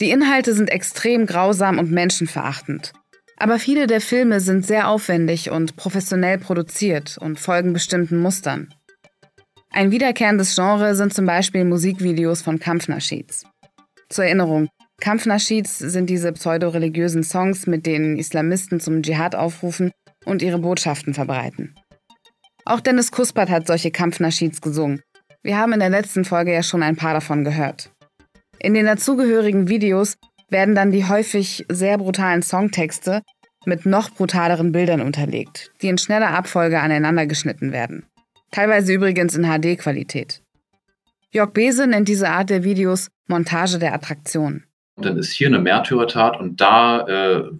Die 0.00 0.10
Inhalte 0.10 0.54
sind 0.54 0.70
extrem 0.70 1.26
grausam 1.26 1.78
und 1.78 1.90
menschenverachtend. 1.90 2.92
Aber 3.36 3.58
viele 3.58 3.86
der 3.86 4.02
Filme 4.02 4.40
sind 4.40 4.66
sehr 4.66 4.88
aufwendig 4.88 5.50
und 5.50 5.76
professionell 5.76 6.36
produziert 6.38 7.16
und 7.18 7.40
folgen 7.40 7.72
bestimmten 7.72 8.18
Mustern. 8.18 8.74
Ein 9.72 9.92
wiederkehrendes 9.92 10.56
Genre 10.56 10.96
sind 10.96 11.14
zum 11.14 11.26
Beispiel 11.26 11.64
Musikvideos 11.64 12.42
von 12.42 12.58
Kampfnaschids. 12.58 13.44
Zur 14.08 14.24
Erinnerung, 14.24 14.68
Kampfnaschids 15.00 15.78
sind 15.78 16.10
diese 16.10 16.32
pseudo-religiösen 16.32 17.22
Songs, 17.22 17.66
mit 17.68 17.86
denen 17.86 18.18
Islamisten 18.18 18.80
zum 18.80 19.02
Dschihad 19.02 19.36
aufrufen 19.36 19.92
und 20.24 20.42
ihre 20.42 20.58
Botschaften 20.58 21.14
verbreiten. 21.14 21.74
Auch 22.64 22.80
Dennis 22.80 23.12
Kuspert 23.12 23.48
hat 23.48 23.68
solche 23.68 23.92
Kampfnaschids 23.92 24.60
gesungen. 24.60 25.02
Wir 25.42 25.56
haben 25.56 25.72
in 25.72 25.80
der 25.80 25.88
letzten 25.88 26.24
Folge 26.24 26.52
ja 26.52 26.62
schon 26.62 26.82
ein 26.82 26.96
paar 26.96 27.14
davon 27.14 27.44
gehört. 27.44 27.90
In 28.58 28.74
den 28.74 28.86
dazugehörigen 28.86 29.68
Videos 29.68 30.16
werden 30.50 30.74
dann 30.74 30.90
die 30.90 31.06
häufig 31.06 31.64
sehr 31.70 31.96
brutalen 31.96 32.42
Songtexte 32.42 33.22
mit 33.64 33.86
noch 33.86 34.10
brutaleren 34.10 34.72
Bildern 34.72 35.00
unterlegt, 35.00 35.70
die 35.80 35.88
in 35.88 35.96
schneller 35.96 36.30
Abfolge 36.30 36.80
aneinander 36.80 37.26
geschnitten 37.26 37.72
werden. 37.72 38.04
Teilweise 38.50 38.92
übrigens 38.92 39.36
in 39.36 39.44
HD-Qualität. 39.44 40.42
Jörg 41.30 41.52
Bese 41.52 41.86
nennt 41.86 42.08
diese 42.08 42.28
Art 42.28 42.50
der 42.50 42.64
Videos 42.64 43.08
Montage 43.28 43.78
der 43.78 43.94
Attraktion. 43.94 44.64
Dann 44.96 45.16
ist 45.16 45.32
hier 45.32 45.46
eine 45.46 45.60
Märtyrertat 45.60 46.38
und 46.40 46.60
da 46.60 47.06
äh, 47.06 47.50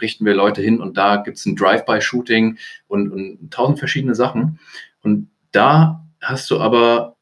richten 0.00 0.24
wir 0.24 0.34
Leute 0.34 0.60
hin 0.60 0.80
und 0.80 0.96
da 0.96 1.16
gibt 1.16 1.38
es 1.38 1.46
ein 1.46 1.56
Drive-by-Shooting 1.56 2.58
und, 2.88 3.12
und 3.12 3.50
tausend 3.50 3.78
verschiedene 3.78 4.14
Sachen. 4.14 4.58
Und 5.02 5.28
da 5.52 6.04
hast 6.20 6.50
du 6.50 6.60
aber 6.60 7.16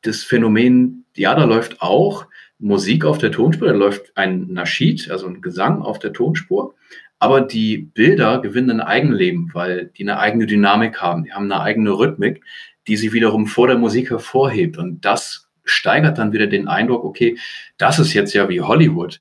das 0.00 0.22
Phänomen, 0.24 1.04
ja, 1.14 1.34
da 1.34 1.44
läuft 1.44 1.82
auch 1.82 2.26
Musik 2.58 3.04
auf 3.04 3.18
der 3.18 3.32
Tonspur, 3.32 3.68
da 3.68 3.74
läuft 3.74 4.16
ein 4.16 4.52
Naschid, 4.52 5.10
also 5.10 5.26
ein 5.26 5.42
Gesang 5.42 5.82
auf 5.82 5.98
der 5.98 6.12
Tonspur, 6.12 6.74
aber 7.22 7.40
die 7.40 7.78
Bilder 7.78 8.40
gewinnen 8.40 8.80
ein 8.80 8.80
Eigenleben, 8.80 9.50
weil 9.54 9.92
die 9.96 10.02
eine 10.02 10.18
eigene 10.18 10.46
Dynamik 10.46 11.00
haben, 11.00 11.22
die 11.22 11.32
haben 11.32 11.44
eine 11.44 11.62
eigene 11.62 11.92
Rhythmik, 11.92 12.42
die 12.88 12.96
sie 12.96 13.12
wiederum 13.12 13.46
vor 13.46 13.68
der 13.68 13.78
Musik 13.78 14.10
hervorhebt. 14.10 14.76
Und 14.76 15.04
das 15.04 15.48
steigert 15.62 16.18
dann 16.18 16.32
wieder 16.32 16.48
den 16.48 16.66
Eindruck, 16.66 17.04
okay, 17.04 17.38
das 17.78 18.00
ist 18.00 18.12
jetzt 18.12 18.34
ja 18.34 18.48
wie 18.48 18.60
Hollywood. 18.60 19.20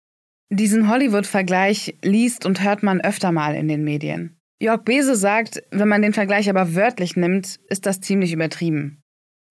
Diesen 0.50 0.90
Hollywood-Vergleich 0.90 1.96
liest 2.02 2.48
und 2.48 2.64
hört 2.64 2.82
man 2.82 3.02
öfter 3.02 3.32
mal 3.32 3.54
in 3.54 3.68
den 3.68 3.84
Medien. 3.84 4.36
Jörg 4.60 4.82
Bese 4.82 5.16
sagt, 5.16 5.62
wenn 5.70 5.88
man 5.88 6.02
den 6.02 6.14
Vergleich 6.14 6.50
aber 6.50 6.74
wörtlich 6.74 7.16
nimmt, 7.16 7.60
ist 7.70 7.86
das 7.86 8.02
ziemlich 8.02 8.34
übertrieben. 8.34 9.04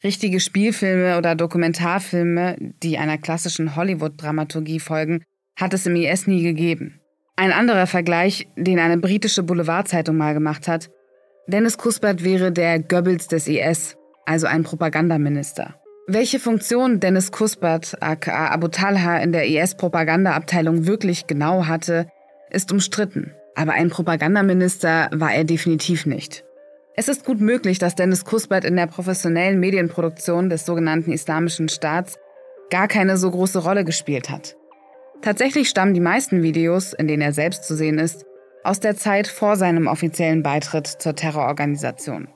Richtige 0.03 0.41
Spielfilme 0.41 1.19
oder 1.19 1.37
Dokumentarfilme, 1.37 2.57
die 2.83 2.99
einer 2.99 3.17
klassischen 3.17 3.77
Hollywood-Dramaturgie 3.77 4.81
folgen, 4.81 5.23
hat 5.57 5.73
es 5.73 5.87
im 5.87 5.95
IS 5.95 6.27
nie 6.27 6.43
gegeben. 6.43 7.00
Ein 7.41 7.53
anderer 7.53 7.87
Vergleich, 7.87 8.49
den 8.55 8.79
eine 8.79 8.99
britische 8.99 9.43
Boulevardzeitung 9.43 10.15
mal 10.15 10.35
gemacht 10.35 10.69
hat, 10.69 10.91
Dennis 11.47 11.79
Kuspert 11.79 12.23
wäre 12.23 12.53
der 12.53 12.81
Goebbels 12.81 13.29
des 13.29 13.49
IS, 13.49 13.97
also 14.27 14.47
ein 14.47 14.63
Propagandaminister. 14.63 15.75
Welche 16.07 16.39
Funktion 16.39 17.01
Dennis 17.01 17.33
Kuspert, 17.33 17.97
aka 18.03 18.49
Abu 18.49 18.69
Talha, 18.69 19.17
in 19.21 19.33
der 19.33 19.47
IS-Propagandaabteilung 19.47 20.87
wirklich 20.87 21.29
genau 21.29 21.65
hatte, 21.65 22.09
ist 22.51 22.73
umstritten. 22.73 23.33
Aber 23.55 23.73
ein 23.73 23.89
Propagandaminister 23.89 25.09
war 25.11 25.33
er 25.33 25.45
definitiv 25.45 26.05
nicht. 26.05 26.45
Es 26.95 27.09
ist 27.09 27.25
gut 27.25 27.41
möglich, 27.41 27.79
dass 27.79 27.95
Dennis 27.95 28.27
Kuspert 28.27 28.67
in 28.67 28.77
der 28.77 28.87
professionellen 28.87 29.59
Medienproduktion 29.61 30.51
des 30.51 30.67
sogenannten 30.67 31.11
Islamischen 31.11 31.71
Staats 31.71 32.19
gar 32.69 32.87
keine 32.87 33.17
so 33.17 33.31
große 33.31 33.61
Rolle 33.61 33.87
gespielt 33.87 34.29
hat. 34.29 34.57
Tatsächlich 35.23 35.69
stammen 35.69 35.95
die 35.95 36.01
meisten 36.01 36.43
Videos, 36.43 36.93
in 36.93 37.07
denen 37.07 37.23
er 37.23 37.33
selbst 37.33 37.65
zu 37.65 37.77
sehen 37.77 37.99
ist, 37.99 38.25
aus 38.65 38.81
der 38.81 38.97
Zeit 38.97 39.27
vor 39.27 39.57
seinem 39.57 39.87
offiziellen 39.87 40.43
Beitritt 40.43 40.87
zur 40.87 41.15
Terrororganisation. 41.15 42.29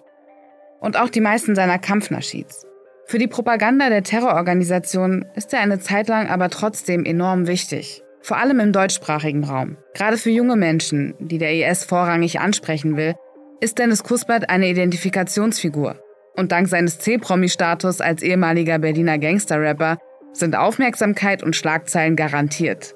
Und 0.81 0.99
auch 0.99 1.09
die 1.09 1.21
meisten 1.21 1.55
seiner 1.55 1.79
Kampfnaschids. 1.79 2.67
Für 3.07 3.19
die 3.19 3.27
Propaganda 3.27 3.89
der 3.89 4.03
Terrororganisation 4.03 5.27
ist 5.35 5.53
er 5.53 5.61
eine 5.61 5.79
Zeit 5.79 6.09
lang 6.09 6.29
aber 6.29 6.49
trotzdem 6.51 7.05
enorm 7.05 7.47
wichtig. 7.47 8.03
Vor 8.21 8.39
allem 8.39 8.61
im 8.61 8.73
deutschsprachigen 8.73 9.45
Raum. 9.45 9.77
Gerade 9.93 10.17
für 10.17 10.31
junge 10.31 10.57
Menschen, 10.57 11.15
die 11.19 11.37
der 11.37 11.53
IS 11.53 11.85
vorrangig 11.85 12.41
ansprechen 12.41 12.97
will, 12.97 13.15
ist 13.61 13.79
Dennis 13.79 14.03
Kuspert 14.03 14.49
eine 14.49 14.69
Identifikationsfigur. 14.69 15.97
Und 16.37 16.51
dank 16.51 16.69
seines 16.69 16.99
C-Promi-Status 16.99 18.01
als 18.01 18.23
ehemaliger 18.23 18.79
Berliner 18.79 19.19
Gangster-Rapper 19.19 19.99
sind 20.37 20.57
Aufmerksamkeit 20.57 21.43
und 21.43 21.57
Schlagzeilen 21.57 22.17
garantiert. 22.17 22.95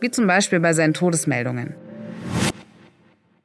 Wie 0.00 0.10
zum 0.10 0.26
Beispiel 0.26 0.60
bei 0.60 0.72
seinen 0.72 0.94
Todesmeldungen. 0.94 1.74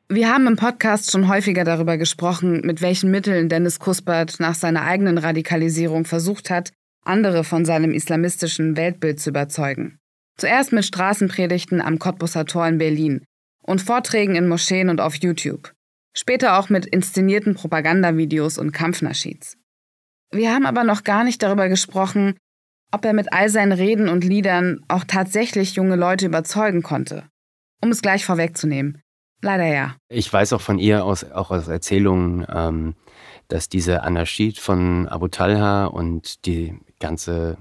Wir 0.09 0.31
haben 0.31 0.45
im 0.47 0.55
Podcast 0.55 1.11
schon 1.11 1.27
häufiger 1.27 1.63
darüber 1.63 1.97
gesprochen, 1.97 2.61
mit 2.63 2.81
welchen 2.81 3.09
Mitteln 3.09 3.49
Dennis 3.49 3.79
Kuspert 3.79 4.39
nach 4.39 4.53
seiner 4.53 4.83
eigenen 4.83 5.17
Radikalisierung 5.17 6.05
versucht 6.05 6.49
hat, 6.49 6.71
andere 7.03 7.43
von 7.43 7.65
seinem 7.65 7.93
islamistischen 7.93 8.77
Weltbild 8.77 9.19
zu 9.19 9.31
überzeugen. 9.31 9.97
Zuerst 10.37 10.71
mit 10.71 10.85
Straßenpredigten 10.85 11.81
am 11.81 11.99
Cottbusser 11.99 12.45
Tor 12.45 12.67
in 12.67 12.77
Berlin 12.77 13.25
und 13.63 13.81
Vorträgen 13.81 14.35
in 14.35 14.47
Moscheen 14.47 14.89
und 14.89 15.01
auf 15.01 15.15
YouTube. 15.15 15.73
Später 16.15 16.59
auch 16.59 16.69
mit 16.69 16.85
inszenierten 16.85 17.55
Propagandavideos 17.55 18.57
und 18.57 18.71
Kampfnaschids. 18.71 19.57
Wir 20.31 20.53
haben 20.53 20.65
aber 20.65 20.83
noch 20.83 21.03
gar 21.03 21.23
nicht 21.23 21.41
darüber 21.41 21.69
gesprochen, 21.69 22.35
ob 22.93 23.03
er 23.05 23.13
mit 23.13 23.33
all 23.33 23.49
seinen 23.49 23.71
Reden 23.71 24.07
und 24.07 24.23
Liedern 24.23 24.81
auch 24.87 25.03
tatsächlich 25.03 25.75
junge 25.75 25.95
Leute 25.95 26.25
überzeugen 26.25 26.83
konnte. 26.83 27.23
Um 27.81 27.89
es 27.89 28.01
gleich 28.01 28.25
vorwegzunehmen, 28.25 29.03
Leider 29.43 29.65
ja. 29.65 29.95
Ich 30.07 30.31
weiß 30.31 30.53
auch 30.53 30.61
von 30.61 30.79
ihr, 30.79 31.03
aus, 31.03 31.29
auch 31.29 31.51
aus 31.51 31.67
Erzählungen, 31.67 32.47
ähm, 32.49 32.95
dass 33.49 33.67
diese 33.67 34.01
Anarchid 34.01 34.57
von 34.57 35.07
Abu 35.09 35.27
Talha 35.27 35.85
und 35.85 36.45
die 36.45 36.79
ganze 37.01 37.57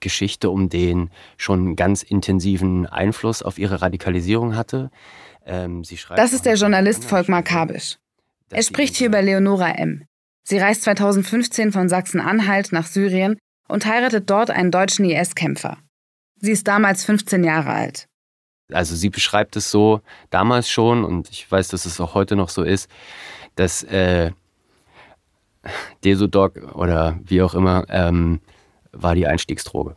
Geschichte 0.00 0.50
um 0.50 0.68
den 0.68 1.10
schon 1.36 1.76
ganz 1.76 2.02
intensiven 2.02 2.86
Einfluss 2.86 3.40
auf 3.40 3.56
ihre 3.56 3.82
Radikalisierung 3.82 4.56
hatte. 4.56 4.90
Ähm, 5.46 5.84
das 6.16 6.32
ist 6.32 6.44
der 6.44 6.56
Journalist 6.56 7.04
Volkmar 7.04 7.44
Kabisch. 7.44 7.98
Er 8.50 8.64
spricht 8.64 8.96
hier 8.96 9.06
über 9.06 9.22
Leonora 9.22 9.70
M. 9.70 10.04
Sie 10.42 10.58
reist 10.58 10.82
2015 10.82 11.70
von 11.70 11.88
Sachsen-Anhalt 11.88 12.72
nach 12.72 12.86
Syrien 12.86 13.38
und 13.72 13.86
heiratet 13.86 14.30
dort 14.30 14.50
einen 14.50 14.70
deutschen 14.70 15.04
IS-Kämpfer. 15.04 15.78
Sie 16.40 16.52
ist 16.52 16.68
damals 16.68 17.04
15 17.04 17.44
Jahre 17.44 17.70
alt 17.70 18.08
also 18.74 18.94
sie 18.94 19.10
beschreibt 19.10 19.56
es 19.56 19.70
so 19.70 20.00
damals 20.30 20.70
schon 20.70 21.04
und 21.04 21.30
ich 21.30 21.50
weiß, 21.50 21.68
dass 21.68 21.84
es 21.86 22.00
auch 22.00 22.14
heute 22.14 22.36
noch 22.36 22.48
so 22.48 22.62
ist, 22.62 22.88
dass 23.54 23.82
äh, 23.84 24.30
Desodoc 26.04 26.74
oder 26.74 27.18
wie 27.24 27.42
auch 27.42 27.54
immer 27.54 27.84
ähm, 27.88 28.40
war 28.92 29.14
die 29.14 29.26
Einstiegsdroge. 29.26 29.96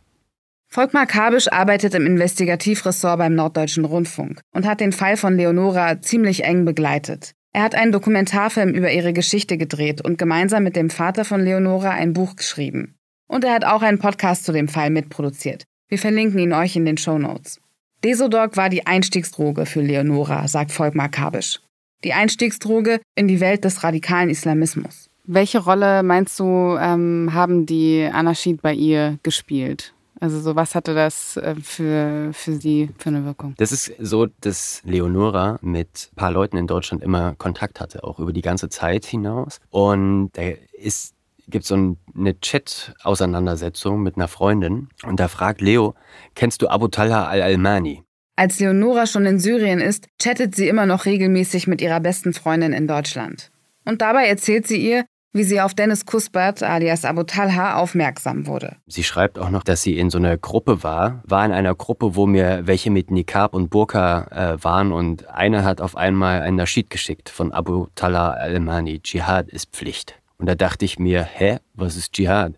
Volkmar 0.68 1.06
Kabisch 1.06 1.50
arbeitet 1.50 1.94
im 1.94 2.06
Investigativressort 2.06 3.18
beim 3.18 3.34
Norddeutschen 3.34 3.84
Rundfunk 3.84 4.40
und 4.52 4.66
hat 4.66 4.80
den 4.80 4.92
Fall 4.92 5.16
von 5.16 5.36
Leonora 5.36 6.00
ziemlich 6.02 6.44
eng 6.44 6.64
begleitet. 6.64 7.32
Er 7.52 7.62
hat 7.62 7.74
einen 7.74 7.92
Dokumentarfilm 7.92 8.70
über 8.70 8.90
ihre 8.90 9.12
Geschichte 9.12 9.56
gedreht 9.56 10.02
und 10.02 10.18
gemeinsam 10.18 10.62
mit 10.64 10.76
dem 10.76 10.90
Vater 10.90 11.24
von 11.24 11.40
Leonora 11.40 11.90
ein 11.90 12.12
Buch 12.12 12.36
geschrieben. 12.36 12.95
Und 13.28 13.44
er 13.44 13.54
hat 13.54 13.64
auch 13.64 13.82
einen 13.82 13.98
Podcast 13.98 14.44
zu 14.44 14.52
dem 14.52 14.68
Fall 14.68 14.90
mitproduziert. 14.90 15.64
Wir 15.88 15.98
verlinken 15.98 16.38
ihn 16.38 16.52
euch 16.52 16.76
in 16.76 16.84
den 16.84 16.98
Show 16.98 17.18
Notes. 17.18 17.60
Desodog 18.04 18.56
war 18.56 18.68
die 18.68 18.86
Einstiegsdroge 18.86 19.66
für 19.66 19.80
Leonora, 19.80 20.46
sagt 20.48 20.70
Volkmar 20.70 21.08
Kabisch. 21.08 21.60
Die 22.04 22.12
Einstiegsdroge 22.12 23.00
in 23.14 23.26
die 23.26 23.40
Welt 23.40 23.64
des 23.64 23.82
radikalen 23.82 24.30
Islamismus. 24.30 25.08
Welche 25.24 25.58
Rolle 25.58 26.02
meinst 26.02 26.38
du, 26.38 26.76
ähm, 26.78 27.30
haben 27.32 27.66
die 27.66 28.08
Anarchid 28.12 28.62
bei 28.62 28.72
ihr 28.72 29.18
gespielt? 29.22 29.92
Also 30.20 30.40
so 30.40 30.56
was 30.56 30.74
hatte 30.74 30.94
das 30.94 31.36
äh, 31.36 31.56
für, 31.56 32.30
für 32.32 32.54
sie 32.54 32.90
für 32.96 33.10
eine 33.10 33.24
Wirkung? 33.24 33.54
Das 33.58 33.72
ist 33.72 33.92
so, 33.98 34.26
dass 34.40 34.82
Leonora 34.84 35.58
mit 35.60 36.10
ein 36.12 36.16
paar 36.16 36.30
Leuten 36.30 36.56
in 36.56 36.66
Deutschland 36.66 37.02
immer 37.02 37.34
Kontakt 37.34 37.80
hatte, 37.80 38.04
auch 38.04 38.18
über 38.18 38.32
die 38.32 38.40
ganze 38.40 38.68
Zeit 38.68 39.04
hinaus. 39.04 39.60
Und 39.70 40.30
da 40.34 40.42
ist 40.72 41.15
gibt 41.48 41.64
so 41.64 41.96
eine 42.14 42.40
Chat-Auseinandersetzung 42.40 44.02
mit 44.02 44.16
einer 44.16 44.28
Freundin 44.28 44.88
und 45.04 45.20
da 45.20 45.28
fragt 45.28 45.60
Leo, 45.60 45.94
kennst 46.34 46.62
du 46.62 46.68
Abu 46.68 46.88
Talha 46.88 47.26
al-Almani? 47.26 48.02
Als 48.36 48.60
Leonora 48.60 49.06
schon 49.06 49.24
in 49.24 49.38
Syrien 49.38 49.80
ist, 49.80 50.08
chattet 50.20 50.54
sie 50.54 50.68
immer 50.68 50.84
noch 50.84 51.06
regelmäßig 51.06 51.66
mit 51.66 51.80
ihrer 51.80 52.00
besten 52.00 52.34
Freundin 52.34 52.72
in 52.72 52.86
Deutschland. 52.86 53.50
Und 53.86 54.02
dabei 54.02 54.26
erzählt 54.26 54.66
sie 54.66 54.76
ihr, 54.76 55.04
wie 55.32 55.44
sie 55.44 55.60
auf 55.60 55.74
Dennis 55.74 56.06
Kusbert 56.06 56.62
alias 56.62 57.04
Abu 57.04 57.22
Talha 57.22 57.76
aufmerksam 57.76 58.46
wurde. 58.46 58.76
Sie 58.86 59.04
schreibt 59.04 59.38
auch 59.38 59.50
noch, 59.50 59.62
dass 59.62 59.82
sie 59.82 59.98
in 59.98 60.10
so 60.10 60.18
einer 60.18 60.36
Gruppe 60.36 60.82
war, 60.82 61.22
war 61.26 61.44
in 61.44 61.52
einer 61.52 61.74
Gruppe, 61.74 62.16
wo 62.16 62.26
mir 62.26 62.62
welche 62.64 62.90
mit 62.90 63.10
Nikab 63.10 63.54
und 63.54 63.68
Burka 63.68 64.26
äh, 64.30 64.64
waren 64.64 64.92
und 64.92 65.28
einer 65.28 65.64
hat 65.64 65.80
auf 65.80 65.96
einmal 65.96 66.40
einen 66.40 66.56
Naschid 66.56 66.90
geschickt 66.90 67.28
von 67.28 67.52
Abu 67.52 67.86
Talha 67.94 68.30
al-Mani, 68.30 69.00
Dschihad 69.00 69.48
ist 69.48 69.70
Pflicht. 69.72 70.20
Und 70.38 70.46
da 70.46 70.54
dachte 70.54 70.84
ich 70.84 70.98
mir, 70.98 71.22
hä, 71.22 71.58
was 71.74 71.96
ist 71.96 72.12
Dschihad? 72.12 72.54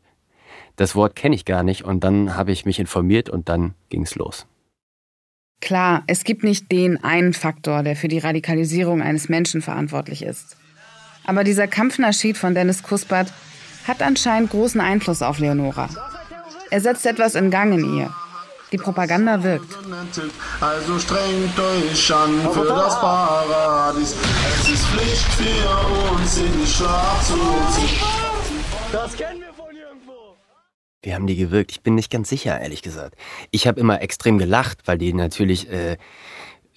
Das 0.76 0.94
Wort 0.94 1.16
kenne 1.16 1.34
ich 1.34 1.44
gar 1.44 1.62
nicht 1.62 1.84
und 1.84 2.04
dann 2.04 2.36
habe 2.36 2.52
ich 2.52 2.64
mich 2.64 2.78
informiert 2.78 3.28
und 3.28 3.48
dann 3.48 3.74
ging 3.88 4.02
es 4.02 4.14
los. 4.14 4.46
Klar, 5.60 6.04
es 6.06 6.22
gibt 6.22 6.44
nicht 6.44 6.70
den 6.70 7.02
einen 7.02 7.32
Faktor, 7.32 7.82
der 7.82 7.96
für 7.96 8.08
die 8.08 8.18
Radikalisierung 8.18 9.02
eines 9.02 9.28
Menschen 9.28 9.60
verantwortlich 9.60 10.22
ist. 10.22 10.56
Aber 11.24 11.42
dieser 11.44 11.66
Kampfnaschid 11.66 12.38
von 12.38 12.54
Dennis 12.54 12.82
Kuspert 12.82 13.32
hat 13.86 14.02
anscheinend 14.02 14.50
großen 14.50 14.80
Einfluss 14.80 15.20
auf 15.20 15.40
Leonora. 15.40 15.88
Er 16.70 16.80
setzt 16.80 17.06
etwas 17.06 17.34
in 17.34 17.50
Gang 17.50 17.74
in 17.74 17.96
ihr. 17.96 18.14
Die 18.70 18.76
Propaganda 18.76 19.42
wirkt. 19.42 19.78
Also 20.60 20.98
strengt 20.98 21.58
euch 21.58 22.14
an 22.14 22.40
für 22.52 22.66
das 22.66 23.00
Paradies. 23.00 24.14
Es 24.60 24.68
ist 24.68 24.86
Pflicht 24.86 25.26
für 25.32 25.68
uns 26.02 26.07
in 26.36 26.52
die 26.52 26.66
ziehen. 26.66 27.98
Das 28.92 29.16
kennen 29.16 29.40
wir 29.40 29.52
von 29.54 29.74
irgendwo. 29.74 30.36
Wie 31.02 31.14
haben 31.14 31.26
die 31.26 31.36
gewirkt? 31.36 31.70
Ich 31.72 31.82
bin 31.82 31.94
nicht 31.94 32.10
ganz 32.10 32.28
sicher, 32.28 32.60
ehrlich 32.60 32.82
gesagt. 32.82 33.14
Ich 33.50 33.66
habe 33.66 33.80
immer 33.80 34.02
extrem 34.02 34.36
gelacht, 34.36 34.80
weil 34.86 34.98
die 34.98 35.14
natürlich 35.14 35.70
äh, 35.70 35.92
äh, 35.92 35.96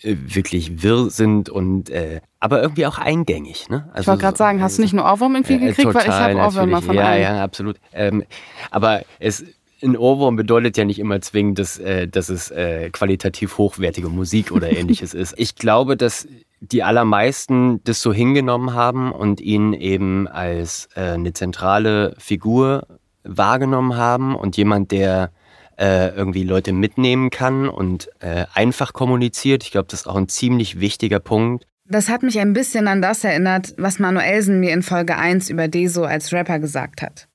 wirklich 0.01 0.83
wirr 0.83 1.09
sind 1.09 1.49
und 1.49 1.89
äh, 1.89 2.21
aber 2.39 2.61
irgendwie 2.61 2.85
auch 2.85 2.97
eingängig. 2.97 3.69
Ne? 3.69 3.89
Also 3.91 4.01
ich 4.01 4.07
wollte 4.07 4.21
gerade 4.21 4.37
sagen, 4.37 4.61
hast 4.61 4.77
du 4.77 4.83
nicht 4.83 4.93
nur 4.93 5.03
Ohrwurm 5.05 5.35
irgendwie 5.35 5.55
äh, 5.55 5.59
gekriegt, 5.59 5.91
total, 5.91 6.05
weil 6.07 6.35
ich 6.35 6.39
habe 6.39 6.39
Ohrwürmer 6.39 6.81
von 6.81 6.95
Ja, 6.95 7.05
allen. 7.05 7.21
ja, 7.21 7.43
absolut. 7.43 7.77
Ähm, 7.93 8.23
aber 8.69 9.01
es 9.19 9.43
ein 9.83 9.97
Ohrwurm 9.97 10.35
bedeutet 10.35 10.77
ja 10.77 10.85
nicht 10.85 10.99
immer 10.99 11.19
zwingend, 11.21 11.59
dass, 11.59 11.77
äh, 11.79 12.07
dass 12.07 12.29
es 12.29 12.51
äh, 12.51 12.89
qualitativ 12.91 13.57
hochwertige 13.57 14.09
Musik 14.09 14.51
oder 14.51 14.71
ähnliches 14.77 15.13
ist. 15.13 15.33
Ich 15.37 15.55
glaube, 15.55 15.97
dass 15.97 16.27
die 16.61 16.83
allermeisten 16.83 17.83
das 17.83 18.01
so 18.01 18.13
hingenommen 18.13 18.73
haben 18.73 19.11
und 19.11 19.41
ihn 19.41 19.73
eben 19.73 20.27
als 20.27 20.87
äh, 20.95 21.13
eine 21.13 21.33
zentrale 21.33 22.15
Figur 22.19 22.87
wahrgenommen 23.23 23.97
haben 23.97 24.35
und 24.35 24.57
jemand, 24.57 24.91
der 24.91 25.31
äh, 25.79 26.09
irgendwie 26.15 26.43
Leute 26.43 26.71
mitnehmen 26.71 27.31
kann 27.31 27.67
und 27.67 28.09
äh, 28.19 28.45
einfach 28.53 28.93
kommuniziert. 28.93 29.63
Ich 29.63 29.71
glaube, 29.71 29.87
das 29.89 30.01
ist 30.01 30.07
auch 30.07 30.15
ein 30.15 30.29
ziemlich 30.29 30.79
wichtiger 30.79 31.19
Punkt. 31.19 31.65
Das 31.85 32.09
hat 32.09 32.21
mich 32.21 32.39
ein 32.39 32.53
bisschen 32.53 32.87
an 32.87 33.01
das 33.01 33.23
erinnert, 33.23 33.73
was 33.77 33.99
Manuelsen 33.99 34.59
mir 34.59 34.71
in 34.71 34.83
Folge 34.83 35.17
1 35.17 35.49
über 35.49 35.67
Deso 35.67 36.03
als 36.03 36.31
Rapper 36.31 36.59
gesagt 36.59 37.01
hat. 37.01 37.27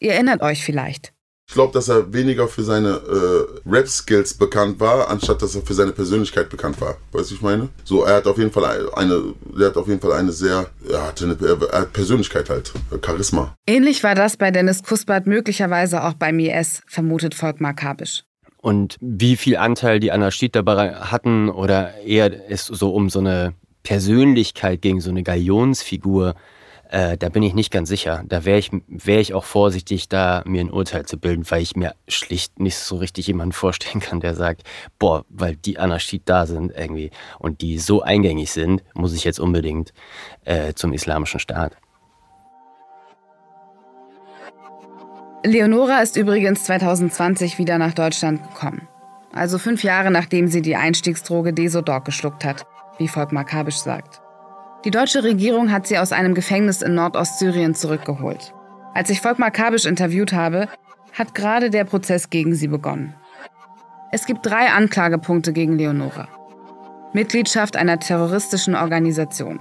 Ihr 0.00 0.14
erinnert 0.14 0.42
euch 0.42 0.64
vielleicht. 0.64 1.12
Ich 1.52 1.54
glaube, 1.54 1.74
dass 1.74 1.90
er 1.90 2.14
weniger 2.14 2.48
für 2.48 2.62
seine 2.62 2.88
äh, 2.88 3.70
Rap-Skills 3.70 4.38
bekannt 4.38 4.80
war, 4.80 5.10
anstatt 5.10 5.42
dass 5.42 5.54
er 5.54 5.60
für 5.60 5.74
seine 5.74 5.92
Persönlichkeit 5.92 6.48
bekannt 6.48 6.80
war. 6.80 6.96
Weißt 7.12 7.30
du, 7.30 7.34
ich 7.34 7.42
meine? 7.42 7.68
So, 7.84 8.04
er 8.04 8.14
hat 8.16 8.26
auf 8.26 8.38
jeden 8.38 8.50
Fall 8.50 8.88
eine, 8.94 9.34
er 9.60 9.66
hat 9.66 9.76
auf 9.76 9.86
jeden 9.86 10.00
Fall 10.00 10.12
eine 10.12 10.32
sehr, 10.32 10.64
er 10.90 11.08
hat 11.08 11.22
eine 11.22 11.36
er 11.42 11.80
hat 11.80 11.92
Persönlichkeit 11.92 12.48
halt, 12.48 12.72
Charisma. 13.04 13.54
Ähnlich 13.66 14.02
war 14.02 14.14
das 14.14 14.38
bei 14.38 14.50
Dennis 14.50 14.82
Kuspert 14.82 15.26
möglicherweise 15.26 16.02
auch 16.04 16.14
beim 16.14 16.38
IS, 16.38 16.80
vermutet 16.86 17.34
Volkmar 17.34 17.74
Kabisch. 17.74 18.24
Und 18.56 18.96
wie 19.02 19.36
viel 19.36 19.58
Anteil 19.58 20.00
die 20.00 20.10
Anarchid 20.10 20.56
dabei 20.56 20.94
hatten 20.94 21.50
oder 21.50 21.98
eher 21.98 22.50
es 22.50 22.64
so 22.64 22.94
um 22.94 23.10
so 23.10 23.18
eine 23.18 23.52
Persönlichkeit 23.82 24.80
gegen 24.80 25.02
so 25.02 25.10
eine 25.10 25.22
Galionsfigur 25.22 26.34
äh, 26.92 27.16
da 27.16 27.30
bin 27.30 27.42
ich 27.42 27.54
nicht 27.54 27.72
ganz 27.72 27.88
sicher. 27.88 28.22
Da 28.26 28.44
wäre 28.44 28.58
ich, 28.58 28.70
wär 28.86 29.18
ich 29.18 29.32
auch 29.32 29.44
vorsichtig, 29.44 30.10
da 30.10 30.42
mir 30.44 30.60
ein 30.60 30.70
Urteil 30.70 31.06
zu 31.06 31.18
bilden, 31.18 31.50
weil 31.50 31.62
ich 31.62 31.74
mir 31.74 31.94
schlicht 32.06 32.60
nicht 32.60 32.76
so 32.76 32.96
richtig 32.96 33.26
jemanden 33.26 33.52
vorstellen 33.62 34.00
kann, 34.00 34.20
der 34.20 34.34
sagt, 34.34 34.62
boah, 34.98 35.24
weil 35.30 35.56
die 35.56 35.78
Anarchid 35.78 36.22
da 36.26 36.44
sind 36.44 36.70
irgendwie 36.76 37.10
und 37.38 37.62
die 37.62 37.78
so 37.78 38.02
eingängig 38.02 38.52
sind, 38.52 38.84
muss 38.92 39.14
ich 39.14 39.24
jetzt 39.24 39.40
unbedingt 39.40 39.94
äh, 40.44 40.74
zum 40.74 40.92
islamischen 40.92 41.40
Staat. 41.40 41.76
Leonora 45.44 46.02
ist 46.02 46.16
übrigens 46.16 46.64
2020 46.64 47.58
wieder 47.58 47.78
nach 47.78 47.94
Deutschland 47.94 48.42
gekommen. 48.42 48.86
Also 49.32 49.58
fünf 49.58 49.82
Jahre 49.82 50.10
nachdem 50.10 50.46
sie 50.46 50.60
die 50.60 50.76
Einstiegsdroge 50.76 51.54
Desodog 51.54 52.04
geschluckt 52.04 52.44
hat, 52.44 52.66
wie 52.98 53.08
Volkmar 53.08 53.44
Kabisch 53.44 53.78
sagt. 53.78 54.21
Die 54.84 54.90
deutsche 54.90 55.22
Regierung 55.22 55.70
hat 55.70 55.86
sie 55.86 55.98
aus 55.98 56.10
einem 56.10 56.34
Gefängnis 56.34 56.82
in 56.82 56.94
Nordostsyrien 56.94 57.74
zurückgeholt. 57.74 58.52
Als 58.94 59.10
ich 59.10 59.20
Volkmar 59.20 59.52
Kabisch 59.52 59.84
interviewt 59.84 60.32
habe, 60.32 60.68
hat 61.12 61.34
gerade 61.34 61.70
der 61.70 61.84
Prozess 61.84 62.30
gegen 62.30 62.54
sie 62.54 62.66
begonnen. 62.66 63.14
Es 64.10 64.26
gibt 64.26 64.44
drei 64.44 64.70
Anklagepunkte 64.70 65.52
gegen 65.52 65.78
Leonora. 65.78 66.28
Mitgliedschaft 67.12 67.76
einer 67.76 68.00
terroristischen 68.00 68.74
Organisation, 68.74 69.60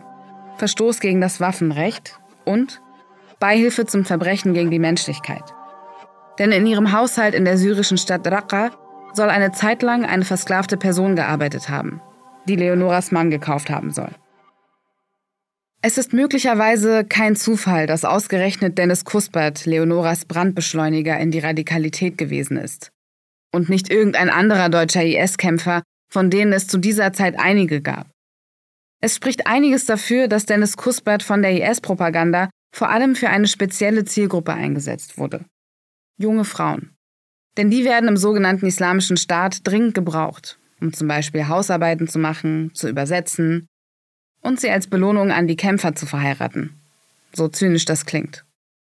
Verstoß 0.57 0.99
gegen 0.99 1.21
das 1.21 1.39
Waffenrecht 1.39 2.19
und 2.45 2.81
Beihilfe 3.39 3.85
zum 3.85 4.05
Verbrechen 4.05 4.53
gegen 4.53 4.71
die 4.71 4.79
Menschlichkeit. 4.79 5.43
Denn 6.39 6.51
in 6.51 6.65
ihrem 6.65 6.93
Haushalt 6.93 7.35
in 7.35 7.45
der 7.45 7.57
syrischen 7.57 7.97
Stadt 7.97 8.25
Raqqa 8.25 8.71
soll 9.13 9.29
eine 9.29 9.51
Zeit 9.51 9.83
lang 9.83 10.05
eine 10.05 10.25
versklavte 10.25 10.77
Person 10.77 11.15
gearbeitet 11.15 11.69
haben, 11.69 12.01
die 12.47 12.55
Leonoras 12.55 13.11
Mann 13.11 13.29
gekauft 13.29 13.69
haben 13.69 13.91
soll. 13.91 14.09
Es 15.83 15.97
ist 15.97 16.13
möglicherweise 16.13 17.03
kein 17.03 17.35
Zufall, 17.35 17.87
dass 17.87 18.05
ausgerechnet 18.05 18.77
Dennis 18.77 19.03
Kuspert 19.03 19.65
Leonoras 19.65 20.25
Brandbeschleuniger 20.25 21.19
in 21.19 21.31
die 21.31 21.39
Radikalität 21.39 22.19
gewesen 22.19 22.57
ist. 22.57 22.91
Und 23.51 23.67
nicht 23.67 23.89
irgendein 23.89 24.29
anderer 24.29 24.69
deutscher 24.69 25.03
IS-Kämpfer, 25.03 25.81
von 26.07 26.29
denen 26.29 26.53
es 26.53 26.67
zu 26.67 26.77
dieser 26.77 27.13
Zeit 27.13 27.39
einige 27.39 27.81
gab. 27.81 28.11
Es 29.01 29.15
spricht 29.15 29.47
einiges 29.47 29.87
dafür, 29.87 30.27
dass 30.27 30.45
Dennis 30.45 30.77
Kuspert 30.77 31.23
von 31.23 31.41
der 31.41 31.51
IS-Propaganda 31.53 32.51
vor 32.71 32.89
allem 32.89 33.15
für 33.15 33.29
eine 33.29 33.47
spezielle 33.47 34.05
Zielgruppe 34.05 34.53
eingesetzt 34.53 35.17
wurde. 35.17 35.45
Junge 36.19 36.45
Frauen. 36.45 36.91
Denn 37.57 37.71
die 37.71 37.83
werden 37.85 38.07
im 38.07 38.17
sogenannten 38.17 38.67
Islamischen 38.67 39.17
Staat 39.17 39.67
dringend 39.67 39.95
gebraucht, 39.95 40.59
um 40.79 40.93
zum 40.93 41.07
Beispiel 41.07 41.47
Hausarbeiten 41.47 42.07
zu 42.07 42.19
machen, 42.19 42.71
zu 42.75 42.87
übersetzen, 42.87 43.67
und 44.41 44.59
sie 44.59 44.69
als 44.69 44.87
Belohnung 44.87 45.31
an 45.31 45.47
die 45.47 45.55
Kämpfer 45.55 45.95
zu 45.95 46.05
verheiraten. 46.05 46.79
So 47.33 47.47
zynisch 47.47 47.85
das 47.85 48.05
klingt. 48.05 48.43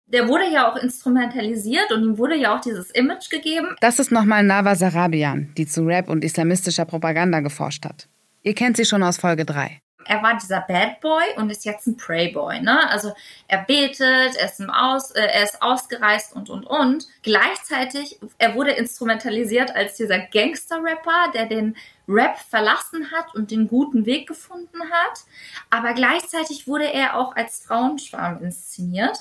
Der 0.07 0.28
wurde 0.28 0.50
ja 0.52 0.70
auch 0.70 0.76
instrumentalisiert 0.76 1.90
und 1.90 2.02
ihm 2.02 2.18
wurde 2.18 2.37
ja 2.37 2.57
auch 2.57 2.61
dieses 2.61 2.90
Image 2.90 3.31
gegeben. 3.31 3.68
Das 3.81 3.98
ist 3.98 4.12
nochmal 4.12 4.42
Nava 4.42 4.74
Sarabian, 4.74 5.52
die 5.57 5.66
zu 5.66 5.85
Rap 5.85 6.09
und 6.09 6.22
islamistischer 6.22 6.85
Propaganda 6.85 7.40
geforscht 7.40 7.85
hat. 7.85 8.09
Ihr 8.42 8.55
kennt 8.55 8.76
sie 8.76 8.85
schon 8.85 9.02
aus 9.02 9.16
Folge 9.16 9.44
3 9.44 9.83
er 10.07 10.22
war 10.22 10.37
dieser 10.37 10.61
Bad 10.61 11.00
Boy 11.00 11.24
und 11.37 11.50
ist 11.50 11.64
jetzt 11.64 11.87
ein 11.87 11.96
Preyboy. 11.96 12.61
Ne? 12.61 12.88
Also 12.90 13.12
er 13.48 13.59
betet, 13.59 14.37
er 14.37 14.46
ist, 14.46 14.61
im 14.61 14.70
Aus, 14.70 15.11
äh, 15.12 15.22
er 15.22 15.44
ist 15.44 15.62
ausgereist 15.62 16.35
und 16.35 16.50
und 16.50 16.64
und. 16.64 17.07
Gleichzeitig, 17.22 18.18
er 18.38 18.55
wurde 18.55 18.72
instrumentalisiert 18.72 19.74
als 19.74 19.96
dieser 19.96 20.18
Gangster-Rapper, 20.18 21.33
der 21.35 21.46
den 21.46 21.76
Rap 22.12 22.38
verlassen 22.38 23.11
hat 23.11 23.35
und 23.35 23.51
den 23.51 23.68
guten 23.68 24.07
Weg 24.07 24.29
gefunden 24.29 24.81
hat. 24.90 25.25
Aber 25.70 25.94
gleichzeitig 25.94 26.66
wurde 26.66 26.92
er 26.92 27.16
auch 27.16 27.35
als 27.35 27.64
Frauenschwarm 27.64 28.42
inszeniert. 28.42 29.18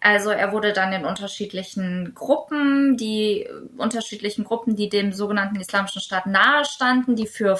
Also 0.00 0.30
er 0.30 0.52
wurde 0.52 0.72
dann 0.72 0.92
in 0.92 1.04
unterschiedlichen 1.04 2.12
Gruppen, 2.14 2.96
die 2.96 3.48
unterschiedlichen 3.76 4.44
Gruppen, 4.44 4.76
die 4.76 4.88
dem 4.88 5.12
sogenannten 5.12 5.60
Islamischen 5.60 6.00
Staat 6.00 6.26
nahestanden, 6.26 7.16
die 7.16 7.26
für 7.26 7.58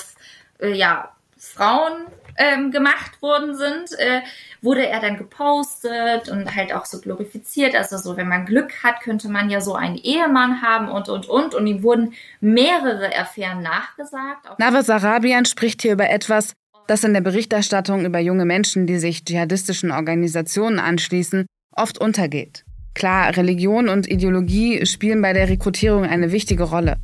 äh, 0.58 0.72
ja, 0.72 1.14
Frauen 1.36 2.06
ähm, 2.38 2.70
gemacht 2.70 3.20
worden 3.20 3.54
sind, 3.54 3.98
äh, 3.98 4.20
wurde 4.62 4.86
er 4.86 5.00
dann 5.00 5.18
gepostet 5.18 6.28
und 6.28 6.54
halt 6.54 6.72
auch 6.72 6.86
so 6.86 7.00
glorifiziert. 7.00 7.74
Also 7.74 7.98
so, 7.98 8.16
wenn 8.16 8.28
man 8.28 8.46
Glück 8.46 8.82
hat, 8.82 9.00
könnte 9.00 9.28
man 9.28 9.50
ja 9.50 9.60
so 9.60 9.74
einen 9.74 9.96
Ehemann 9.96 10.62
haben 10.62 10.88
und, 10.88 11.08
und, 11.08 11.28
und. 11.28 11.54
Und 11.54 11.66
ihm 11.66 11.82
wurden 11.82 12.14
mehrere 12.40 13.14
Affären 13.16 13.62
nachgesagt. 13.62 14.58
Nawaz 14.58 14.88
Arabian 14.88 15.44
spricht 15.44 15.82
hier 15.82 15.92
über 15.92 16.08
etwas, 16.08 16.54
das 16.86 17.04
in 17.04 17.12
der 17.12 17.20
Berichterstattung 17.20 18.04
über 18.04 18.18
junge 18.18 18.44
Menschen, 18.44 18.86
die 18.86 18.98
sich 18.98 19.24
dschihadistischen 19.24 19.90
Organisationen 19.90 20.78
anschließen, 20.78 21.46
oft 21.72 21.98
untergeht. 22.00 22.64
Klar, 22.94 23.36
Religion 23.36 23.88
und 23.88 24.08
Ideologie 24.08 24.84
spielen 24.86 25.22
bei 25.22 25.32
der 25.32 25.48
Rekrutierung 25.48 26.04
eine 26.04 26.32
wichtige 26.32 26.64
Rolle. 26.64 26.96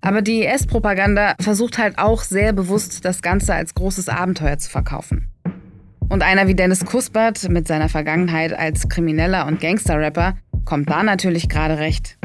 Aber 0.00 0.22
die 0.22 0.44
IS-Propaganda 0.44 1.34
versucht 1.40 1.78
halt 1.78 1.98
auch 1.98 2.22
sehr 2.22 2.52
bewusst, 2.52 3.04
das 3.04 3.22
Ganze 3.22 3.54
als 3.54 3.74
großes 3.74 4.08
Abenteuer 4.08 4.58
zu 4.58 4.70
verkaufen. 4.70 5.28
Und 6.08 6.22
einer 6.22 6.48
wie 6.48 6.54
Dennis 6.54 6.84
Kuspert 6.84 7.48
mit 7.48 7.68
seiner 7.68 7.88
Vergangenheit 7.88 8.52
als 8.52 8.88
Krimineller 8.88 9.46
und 9.46 9.60
Gangster-Rapper 9.60 10.36
kommt 10.64 10.90
da 10.90 11.02
natürlich 11.02 11.48
gerade 11.48 11.78
recht. 11.78 12.18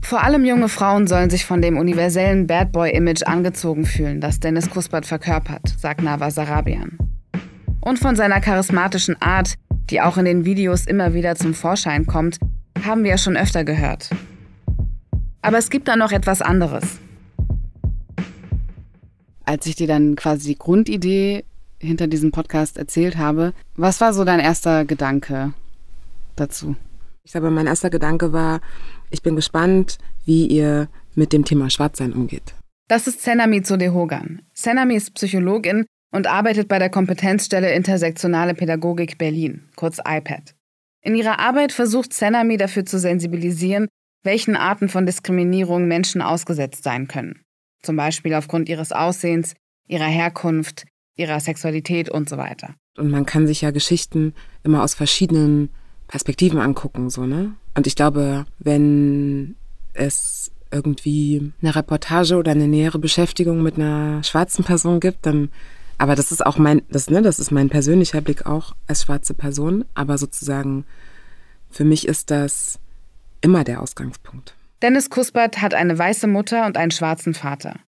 Vor 0.00 0.22
allem 0.22 0.44
junge 0.44 0.68
Frauen 0.68 1.06
sollen 1.06 1.30
sich 1.30 1.44
von 1.44 1.62
dem 1.62 1.76
universellen 1.76 2.46
Bad 2.46 2.72
Boy-Image 2.72 3.22
angezogen 3.26 3.84
fühlen, 3.84 4.20
das 4.20 4.40
Dennis 4.40 4.70
Kuspert 4.70 5.06
verkörpert, 5.06 5.74
sagt 5.78 6.02
Nava 6.02 6.30
Sarabian. 6.30 6.98
Und 7.80 7.98
von 7.98 8.16
seiner 8.16 8.40
charismatischen 8.40 9.20
Art, 9.20 9.54
die 9.90 10.00
auch 10.00 10.18
in 10.18 10.24
den 10.24 10.44
Videos 10.44 10.86
immer 10.86 11.14
wieder 11.14 11.36
zum 11.36 11.54
Vorschein 11.54 12.06
kommt, 12.06 12.38
haben 12.86 13.04
wir 13.04 13.12
ja 13.12 13.18
schon 13.18 13.36
öfter 13.36 13.64
gehört. 13.64 14.10
Aber 15.42 15.58
es 15.58 15.70
gibt 15.70 15.88
da 15.88 15.96
noch 15.96 16.12
etwas 16.12 16.42
anderes. 16.42 16.98
Als 19.44 19.66
ich 19.66 19.76
dir 19.76 19.86
dann 19.86 20.16
quasi 20.16 20.48
die 20.48 20.58
Grundidee 20.58 21.44
hinter 21.78 22.06
diesem 22.06 22.32
Podcast 22.32 22.76
erzählt 22.76 23.16
habe, 23.16 23.52
was 23.76 24.00
war 24.00 24.12
so 24.12 24.24
dein 24.24 24.40
erster 24.40 24.84
Gedanke 24.84 25.52
dazu? 26.36 26.76
Ich 27.24 27.32
glaube, 27.32 27.50
mein 27.50 27.66
erster 27.66 27.90
Gedanke 27.90 28.32
war, 28.32 28.60
ich 29.10 29.22
bin 29.22 29.36
gespannt, 29.36 29.98
wie 30.24 30.46
ihr 30.46 30.88
mit 31.14 31.32
dem 31.32 31.44
Thema 31.44 31.70
Schwarzsein 31.70 32.12
umgeht. 32.12 32.54
Das 32.88 33.06
ist 33.06 33.22
Senami 33.22 33.62
Zodehogan. 33.62 34.42
Senami 34.54 34.94
ist 34.94 35.14
Psychologin 35.14 35.84
und 36.10 36.26
arbeitet 36.26 36.68
bei 36.68 36.78
der 36.78 36.90
Kompetenzstelle 36.90 37.72
Intersektionale 37.74 38.54
Pädagogik 38.54 39.18
Berlin, 39.18 39.68
kurz 39.76 39.98
IPAD. 39.98 40.54
In 41.02 41.14
ihrer 41.14 41.38
Arbeit 41.38 41.72
versucht 41.72 42.12
Senami 42.12 42.56
dafür 42.56 42.84
zu 42.84 42.98
sensibilisieren, 42.98 43.88
welchen 44.22 44.56
Arten 44.56 44.88
von 44.88 45.06
Diskriminierung 45.06 45.86
Menschen 45.86 46.22
ausgesetzt 46.22 46.84
sein 46.84 47.08
können. 47.08 47.42
Zum 47.82 47.96
Beispiel 47.96 48.34
aufgrund 48.34 48.68
ihres 48.68 48.92
Aussehens, 48.92 49.54
ihrer 49.86 50.06
Herkunft, 50.06 50.86
ihrer 51.16 51.40
Sexualität 51.40 52.10
und 52.10 52.28
so 52.28 52.36
weiter. 52.36 52.74
Und 52.96 53.10
man 53.10 53.26
kann 53.26 53.46
sich 53.46 53.60
ja 53.60 53.70
Geschichten 53.70 54.34
immer 54.64 54.82
aus 54.82 54.94
verschiedenen 54.94 55.70
Perspektiven 56.08 56.58
angucken, 56.58 57.10
so, 57.10 57.26
ne? 57.26 57.52
Und 57.74 57.86
ich 57.86 57.94
glaube, 57.94 58.46
wenn 58.58 59.54
es 59.94 60.50
irgendwie 60.72 61.52
eine 61.62 61.76
Reportage 61.76 62.36
oder 62.36 62.50
eine 62.50 62.66
nähere 62.66 62.98
Beschäftigung 62.98 63.62
mit 63.62 63.76
einer 63.76 64.22
schwarzen 64.24 64.64
Person 64.64 65.00
gibt, 65.00 65.26
dann 65.26 65.50
aber 65.98 66.14
das 66.14 66.30
ist 66.30 66.46
auch 66.46 66.58
mein, 66.58 66.82
das, 66.88 67.10
ne, 67.10 67.22
das 67.22 67.40
ist 67.40 67.50
mein 67.50 67.68
persönlicher 67.68 68.20
Blick 68.20 68.46
auch 68.46 68.74
als 68.86 69.02
schwarze 69.02 69.34
Person. 69.34 69.84
Aber 69.94 70.16
sozusagen, 70.16 70.84
für 71.70 71.84
mich 71.84 72.06
ist 72.06 72.30
das 72.30 72.78
immer 73.40 73.64
der 73.64 73.80
Ausgangspunkt. 73.80 74.54
Dennis 74.82 75.10
Kuspert 75.10 75.60
hat 75.60 75.74
eine 75.74 75.98
weiße 75.98 76.26
Mutter 76.26 76.66
und 76.66 76.76
einen 76.76 76.90
schwarzen 76.90 77.34
Vater. 77.34 77.80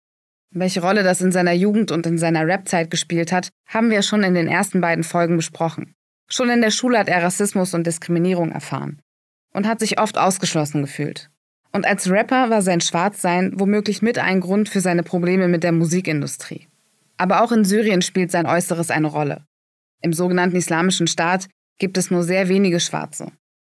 Welche 0.53 0.81
Rolle 0.81 1.03
das 1.03 1.21
in 1.21 1.31
seiner 1.31 1.53
Jugend 1.53 1.91
und 1.91 2.05
in 2.05 2.17
seiner 2.17 2.45
Rap-Zeit 2.45 2.91
gespielt 2.91 3.31
hat, 3.31 3.49
haben 3.67 3.89
wir 3.89 4.01
schon 4.01 4.23
in 4.23 4.33
den 4.33 4.47
ersten 4.47 4.81
beiden 4.81 5.05
Folgen 5.05 5.37
besprochen. 5.37 5.93
Schon 6.27 6.49
in 6.49 6.61
der 6.61 6.71
Schule 6.71 6.99
hat 6.99 7.07
er 7.07 7.23
Rassismus 7.23 7.73
und 7.73 7.87
Diskriminierung 7.87 8.51
erfahren 8.51 9.01
und 9.53 9.67
hat 9.67 9.79
sich 9.79 9.99
oft 9.99 10.17
ausgeschlossen 10.17 10.81
gefühlt. 10.81 11.29
Und 11.71 11.85
als 11.85 12.09
Rapper 12.09 12.49
war 12.49 12.61
sein 12.61 12.81
Schwarzsein 12.81 13.53
womöglich 13.55 14.01
mit 14.01 14.17
ein 14.17 14.41
Grund 14.41 14.67
für 14.67 14.81
seine 14.81 15.03
Probleme 15.03 15.47
mit 15.47 15.63
der 15.63 15.71
Musikindustrie. 15.71 16.67
Aber 17.17 17.43
auch 17.43 17.51
in 17.51 17.63
Syrien 17.63 18.01
spielt 18.01 18.31
sein 18.31 18.45
Äußeres 18.45 18.91
eine 18.91 19.07
Rolle. 19.07 19.45
Im 20.01 20.11
sogenannten 20.11 20.57
Islamischen 20.57 21.07
Staat 21.07 21.47
gibt 21.77 21.97
es 21.97 22.11
nur 22.11 22.23
sehr 22.23 22.49
wenige 22.49 22.79
Schwarze. 22.79 23.31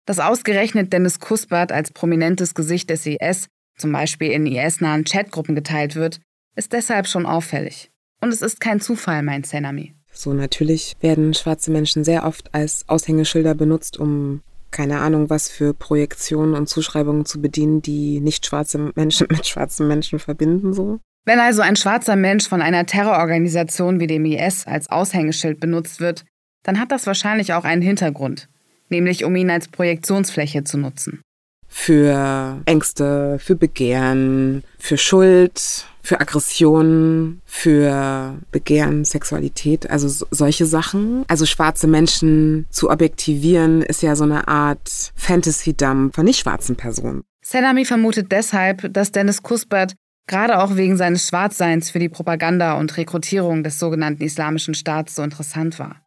Dass 0.05 0.19
ausgerechnet 0.19 0.93
Dennis 0.93 1.19
Kuspert 1.19 1.71
als 1.71 1.91
prominentes 1.91 2.53
Gesicht 2.53 2.89
des 2.89 3.05
IS 3.05 3.47
zum 3.77 3.91
Beispiel 3.91 4.31
in 4.31 4.45
IS-nahen 4.45 5.03
Chatgruppen 5.03 5.55
geteilt 5.55 5.95
wird, 5.95 6.19
ist 6.55 6.73
deshalb 6.73 7.07
schon 7.07 7.25
auffällig. 7.25 7.91
Und 8.21 8.29
es 8.29 8.41
ist 8.41 8.59
kein 8.59 8.79
Zufall, 8.79 9.23
meint 9.23 9.45
Senami. 9.45 9.93
So, 10.11 10.33
natürlich 10.33 10.95
werden 11.01 11.33
schwarze 11.33 11.71
Menschen 11.71 12.03
sehr 12.03 12.25
oft 12.25 12.53
als 12.53 12.87
Aushängeschilder 12.87 13.53
benutzt, 13.53 13.97
um 13.97 14.41
keine 14.71 14.99
Ahnung, 14.99 15.29
was 15.29 15.49
für 15.49 15.73
Projektionen 15.73 16.53
und 16.53 16.67
Zuschreibungen 16.67 17.25
zu 17.25 17.41
bedienen, 17.41 17.81
die 17.81 18.19
nicht 18.21 18.45
schwarze 18.45 18.91
Menschen 18.95 19.27
mit 19.31 19.45
schwarzen 19.47 19.87
Menschen 19.87 20.19
verbinden, 20.19 20.73
so. 20.73 20.99
Wenn 21.25 21.39
also 21.39 21.63
ein 21.63 21.75
schwarzer 21.75 22.15
Mensch 22.15 22.47
von 22.47 22.61
einer 22.61 22.85
Terrororganisation 22.85 23.99
wie 23.99 24.07
dem 24.07 24.25
IS 24.25 24.67
als 24.67 24.89
Aushängeschild 24.89 25.59
benutzt 25.59 25.99
wird, 25.99 26.23
dann 26.63 26.79
hat 26.79 26.91
das 26.91 27.07
wahrscheinlich 27.07 27.53
auch 27.53 27.63
einen 27.63 27.81
Hintergrund, 27.81 28.47
nämlich 28.89 29.23
um 29.23 29.35
ihn 29.35 29.49
als 29.49 29.67
Projektionsfläche 29.67 30.63
zu 30.63 30.77
nutzen. 30.77 31.21
Für 31.67 32.61
Ängste, 32.65 33.37
für 33.39 33.55
Begehren, 33.55 34.63
für 34.77 34.97
Schuld, 34.97 35.85
für 36.01 36.21
Aggressionen, 36.21 37.41
für 37.45 38.39
Begehren, 38.51 39.03
Sexualität, 39.03 39.89
also 39.89 40.07
so, 40.07 40.25
solche 40.31 40.65
Sachen. 40.65 41.25
Also 41.27 41.45
schwarze 41.45 41.87
Menschen 41.87 42.67
zu 42.69 42.89
objektivieren, 42.89 43.81
ist 43.81 44.03
ja 44.03 44.15
so 44.15 44.23
eine 44.23 44.47
Art 44.47 45.11
Fantasy-Dump 45.15 46.15
von 46.15 46.25
nicht 46.25 46.39
schwarzen 46.39 46.75
Personen. 46.75 47.23
Selami 47.43 47.85
vermutet 47.85 48.31
deshalb, 48.31 48.93
dass 48.93 49.11
Dennis 49.11 49.43
Kuspert 49.43 49.95
gerade 50.27 50.59
auch 50.59 50.75
wegen 50.75 50.97
seines 50.97 51.27
Schwarzseins 51.27 51.89
für 51.89 51.99
die 51.99 52.09
Propaganda 52.09 52.73
und 52.79 52.95
Rekrutierung 52.97 53.63
des 53.63 53.79
sogenannten 53.79 54.23
Islamischen 54.23 54.73
Staats 54.73 55.15
so 55.15 55.23
interessant 55.23 55.77
war. 55.79 56.04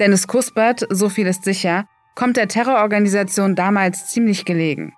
Dennis 0.00 0.26
Kuspert, 0.26 0.86
so 0.90 1.08
viel 1.08 1.26
ist 1.26 1.44
sicher, 1.44 1.86
kommt 2.14 2.36
der 2.36 2.48
Terrororganisation 2.48 3.54
damals 3.54 4.08
ziemlich 4.08 4.44
gelegen. 4.44 4.94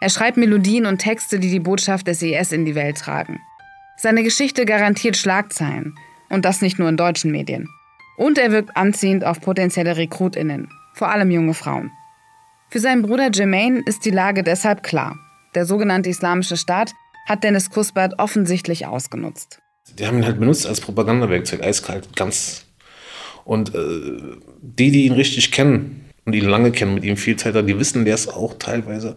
Er 0.00 0.10
schreibt 0.10 0.36
Melodien 0.36 0.86
und 0.86 0.98
Texte, 0.98 1.40
die 1.40 1.50
die 1.50 1.60
Botschaft 1.60 2.06
des 2.06 2.22
IS 2.22 2.52
in 2.52 2.64
die 2.64 2.76
Welt 2.76 2.98
tragen. 2.98 3.40
Seine 3.96 4.22
Geschichte 4.22 4.64
garantiert 4.64 5.16
Schlagzeilen, 5.16 5.94
und 6.30 6.44
das 6.44 6.60
nicht 6.60 6.78
nur 6.78 6.88
in 6.88 6.96
deutschen 6.96 7.32
Medien. 7.32 7.68
Und 8.16 8.38
er 8.38 8.52
wirkt 8.52 8.76
anziehend 8.76 9.24
auf 9.24 9.40
potenzielle 9.40 9.96
Rekrutinnen, 9.96 10.70
vor 10.94 11.10
allem 11.10 11.30
junge 11.30 11.54
Frauen. 11.54 11.90
Für 12.70 12.80
seinen 12.80 13.02
Bruder 13.02 13.30
Jermaine 13.32 13.82
ist 13.86 14.04
die 14.04 14.10
Lage 14.10 14.42
deshalb 14.42 14.82
klar. 14.82 15.16
Der 15.54 15.64
sogenannte 15.64 16.10
Islamische 16.10 16.56
Staat 16.56 16.92
hat 17.26 17.42
Dennis 17.42 17.70
Kuspert 17.70 18.18
offensichtlich 18.18 18.86
ausgenutzt. 18.86 19.60
Die 19.98 20.06
haben 20.06 20.18
ihn 20.18 20.26
halt 20.26 20.38
benutzt 20.38 20.66
als 20.66 20.80
Propagandawerkzeug, 20.80 21.62
eiskalt, 21.62 22.14
ganz. 22.14 22.67
Und 23.48 23.74
äh, 23.74 24.36
die, 24.60 24.90
die 24.90 25.06
ihn 25.06 25.12
richtig 25.12 25.52
kennen 25.52 26.10
und 26.24 26.34
ihn 26.34 26.44
lange 26.44 26.70
kennen, 26.70 26.94
mit 26.94 27.04
ihm 27.04 27.16
viel 27.16 27.36
Zeit 27.36 27.54
haben, 27.54 27.66
die 27.66 27.78
wissen, 27.78 28.04
der 28.04 28.14
ist 28.14 28.28
auch 28.28 28.58
teilweise 28.58 29.16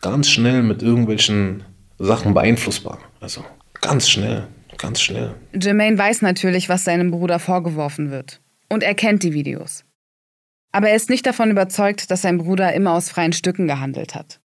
ganz 0.00 0.28
schnell 0.28 0.62
mit 0.62 0.82
irgendwelchen 0.82 1.62
Sachen 1.98 2.34
beeinflussbar. 2.34 2.98
Also 3.20 3.44
ganz 3.80 4.08
schnell, 4.08 4.48
ganz 4.78 5.00
schnell. 5.00 5.34
Jermaine 5.54 5.96
weiß 5.96 6.22
natürlich, 6.22 6.68
was 6.68 6.84
seinem 6.84 7.12
Bruder 7.12 7.38
vorgeworfen 7.38 8.10
wird. 8.10 8.40
Und 8.68 8.82
er 8.82 8.94
kennt 8.94 9.22
die 9.22 9.32
Videos. 9.32 9.84
Aber 10.72 10.88
er 10.88 10.96
ist 10.96 11.10
nicht 11.10 11.26
davon 11.26 11.50
überzeugt, 11.50 12.10
dass 12.10 12.22
sein 12.22 12.38
Bruder 12.38 12.72
immer 12.72 12.94
aus 12.94 13.10
freien 13.10 13.32
Stücken 13.32 13.68
gehandelt 13.68 14.14
hat 14.16 14.40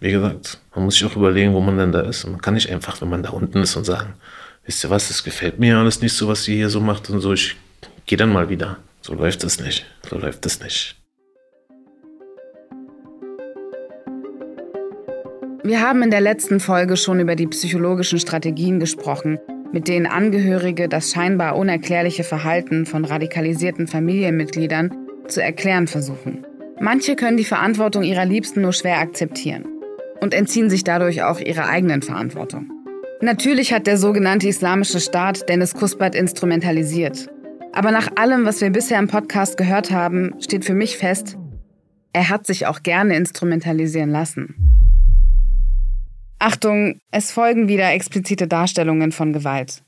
wie 0.00 0.10
gesagt, 0.10 0.58
man 0.74 0.86
muss 0.86 0.94
sich 0.94 1.04
auch 1.04 1.16
überlegen, 1.16 1.52
wo 1.52 1.60
man 1.60 1.76
denn 1.76 1.92
da 1.92 2.00
ist. 2.00 2.24
Und 2.24 2.32
man 2.32 2.40
kann 2.40 2.54
nicht 2.54 2.70
einfach, 2.70 3.00
wenn 3.00 3.10
man 3.10 3.22
da 3.22 3.30
unten 3.30 3.58
ist 3.58 3.76
und 3.76 3.84
sagen, 3.84 4.14
wisst 4.64 4.82
ihr 4.82 4.90
was, 4.90 5.08
das 5.08 5.22
gefällt 5.22 5.58
mir 5.58 5.76
alles 5.76 6.00
nicht 6.00 6.14
so, 6.14 6.26
was 6.26 6.44
sie 6.44 6.56
hier 6.56 6.70
so 6.70 6.80
macht 6.80 7.10
und 7.10 7.20
so, 7.20 7.34
ich 7.34 7.56
gehe 8.10 8.18
dann 8.18 8.32
mal 8.32 8.48
wieder. 8.48 8.78
So 9.02 9.14
läuft 9.14 9.44
es 9.44 9.60
nicht. 9.60 9.86
So 10.08 10.18
läuft 10.18 10.44
es 10.44 10.60
nicht. 10.60 10.96
Wir 15.62 15.80
haben 15.80 16.02
in 16.02 16.10
der 16.10 16.20
letzten 16.20 16.58
Folge 16.58 16.96
schon 16.96 17.20
über 17.20 17.36
die 17.36 17.46
psychologischen 17.46 18.18
Strategien 18.18 18.80
gesprochen, 18.80 19.38
mit 19.72 19.86
denen 19.86 20.06
Angehörige 20.06 20.88
das 20.88 21.12
scheinbar 21.12 21.54
unerklärliche 21.54 22.24
Verhalten 22.24 22.84
von 22.84 23.04
radikalisierten 23.04 23.86
Familienmitgliedern 23.86 24.90
zu 25.28 25.40
erklären 25.40 25.86
versuchen. 25.86 26.44
Manche 26.80 27.14
können 27.14 27.36
die 27.36 27.44
Verantwortung 27.44 28.02
ihrer 28.02 28.24
Liebsten 28.24 28.62
nur 28.62 28.72
schwer 28.72 28.98
akzeptieren 28.98 29.66
und 30.20 30.34
entziehen 30.34 30.68
sich 30.68 30.82
dadurch 30.82 31.22
auch 31.22 31.38
ihrer 31.38 31.68
eigenen 31.68 32.02
Verantwortung. 32.02 32.72
Natürlich 33.20 33.72
hat 33.72 33.86
der 33.86 33.98
sogenannte 33.98 34.48
Islamische 34.48 34.98
Staat 34.98 35.48
Dennis 35.48 35.74
Kuspert 35.74 36.16
instrumentalisiert. 36.16 37.30
Aber 37.72 37.90
nach 37.92 38.08
allem, 38.16 38.44
was 38.44 38.60
wir 38.60 38.70
bisher 38.70 38.98
im 38.98 39.08
Podcast 39.08 39.56
gehört 39.56 39.90
haben, 39.90 40.34
steht 40.40 40.64
für 40.64 40.74
mich 40.74 40.96
fest, 40.96 41.36
er 42.12 42.28
hat 42.28 42.46
sich 42.46 42.66
auch 42.66 42.82
gerne 42.82 43.16
instrumentalisieren 43.16 44.10
lassen. 44.10 44.54
Achtung, 46.38 47.00
es 47.10 47.30
folgen 47.30 47.68
wieder 47.68 47.92
explizite 47.92 48.48
Darstellungen 48.48 49.12
von 49.12 49.32
Gewalt. 49.32 49.82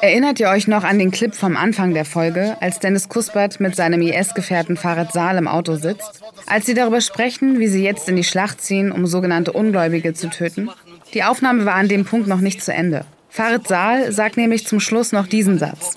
Erinnert 0.00 0.40
ihr 0.40 0.48
euch 0.48 0.68
noch 0.68 0.84
an 0.84 0.98
den 0.98 1.10
Clip 1.10 1.34
vom 1.34 1.56
Anfang 1.56 1.94
der 1.94 2.04
Folge, 2.04 2.56
als 2.60 2.78
Dennis 2.78 3.08
Kuspert 3.08 3.58
mit 3.58 3.74
seinem 3.74 4.02
IS-Gefährten 4.02 4.76
Farid 4.76 5.12
Saal 5.12 5.38
im 5.38 5.48
Auto 5.48 5.76
sitzt? 5.76 6.22
Als 6.46 6.66
sie 6.66 6.74
darüber 6.74 7.00
sprechen, 7.00 7.58
wie 7.58 7.68
sie 7.68 7.82
jetzt 7.82 8.08
in 8.08 8.16
die 8.16 8.24
Schlacht 8.24 8.60
ziehen, 8.60 8.92
um 8.92 9.06
sogenannte 9.06 9.52
Ungläubige 9.52 10.14
zu 10.14 10.28
töten? 10.28 10.70
Die 11.14 11.24
Aufnahme 11.24 11.64
war 11.64 11.74
an 11.74 11.88
dem 11.88 12.04
Punkt 12.04 12.28
noch 12.28 12.40
nicht 12.40 12.62
zu 12.62 12.72
Ende. 12.72 13.04
Farid 13.30 13.68
Saal 13.68 14.12
sagt 14.12 14.36
nämlich 14.36 14.66
zum 14.66 14.80
Schluss 14.80 15.12
noch 15.12 15.28
diesen 15.28 15.58
Satz. 15.58 15.96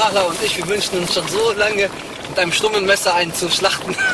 Abu 0.00 0.28
und 0.28 0.42
ich, 0.44 0.56
wir 0.56 0.68
wünschen 0.68 0.98
uns 0.98 1.12
schon 1.12 1.26
so 1.28 1.52
lange, 1.58 1.90
mit 2.28 2.38
einem 2.38 2.52
stummen 2.52 2.86
Messer 2.86 3.14
einen 3.14 3.34
zu 3.34 3.50
schlachten. 3.50 3.94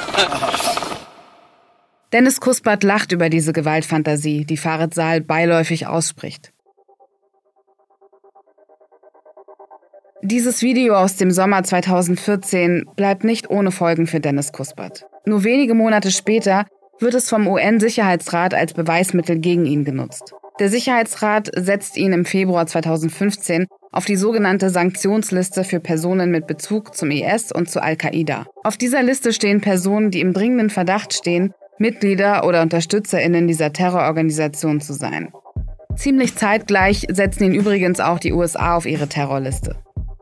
Dennis 2.13 2.41
Kuspert 2.41 2.83
lacht 2.85 3.13
über 3.13 3.29
diese 3.29 3.53
Gewaltfantasie, 3.53 4.47
die 4.47 4.57
Farid 4.57 4.95
Saal 4.95 5.21
beiläufig 5.21 5.87
ausspricht. 5.87 6.53
Dieses 10.23 10.63
Video 10.63 10.97
aus 10.97 11.17
dem 11.17 11.31
Sommer 11.31 11.63
2014 11.63 12.87
bleibt 12.97 13.25
nicht 13.25 13.51
ohne 13.51 13.71
Folgen 13.71 14.07
für 14.07 14.21
Dennis 14.21 14.53
Kuspert. 14.53 15.07
Nur 15.27 15.45
wenige 15.45 15.75
Monate 15.75 16.11
später 16.11 16.65
wird 16.99 17.15
es 17.15 17.29
vom 17.29 17.47
UN-Sicherheitsrat 17.47 18.55
als 18.55 18.73
Beweismittel 18.73 19.39
gegen 19.39 19.67
ihn 19.67 19.85
genutzt. 19.85 20.35
Der 20.59 20.69
Sicherheitsrat 20.69 21.51
setzt 21.55 21.97
ihn 21.97 22.13
im 22.13 22.25
Februar 22.25 22.67
2015 22.67 23.67
auf 23.93 24.07
die 24.07 24.17
sogenannte 24.17 24.71
Sanktionsliste 24.71 25.63
für 25.63 25.79
Personen 25.79 26.33
mit 26.33 26.49
Bezug 26.49 26.97
zum 26.97 27.13
IS 27.13 27.53
und 27.53 27.71
zu 27.71 27.81
Al-Qaida. 27.81 28.47
Auf 28.65 28.77
dieser 28.77 29.05
Liste 29.05 29.33
stehen 29.33 29.61
Personen, 29.61 30.11
die 30.11 30.21
im 30.21 30.33
dringenden 30.33 30.69
Verdacht 30.69 31.15
stehen, 31.15 31.55
Mitglieder 31.79 32.45
oder 32.45 32.63
Unterstützerinnen 32.63 33.47
dieser 33.47 33.73
Terrororganisation 33.73 34.81
zu 34.81 34.95
sein. 34.95 35.33
Ziemlich 35.95 36.35
zeitgleich 36.35 37.07
setzen 37.09 37.45
ihn 37.45 37.55
übrigens 37.55 38.01
auch 38.01 38.19
die 38.19 38.33
USA 38.33 38.77
auf 38.77 38.85
ihre 38.85 39.09
Terrorliste. 39.09 39.77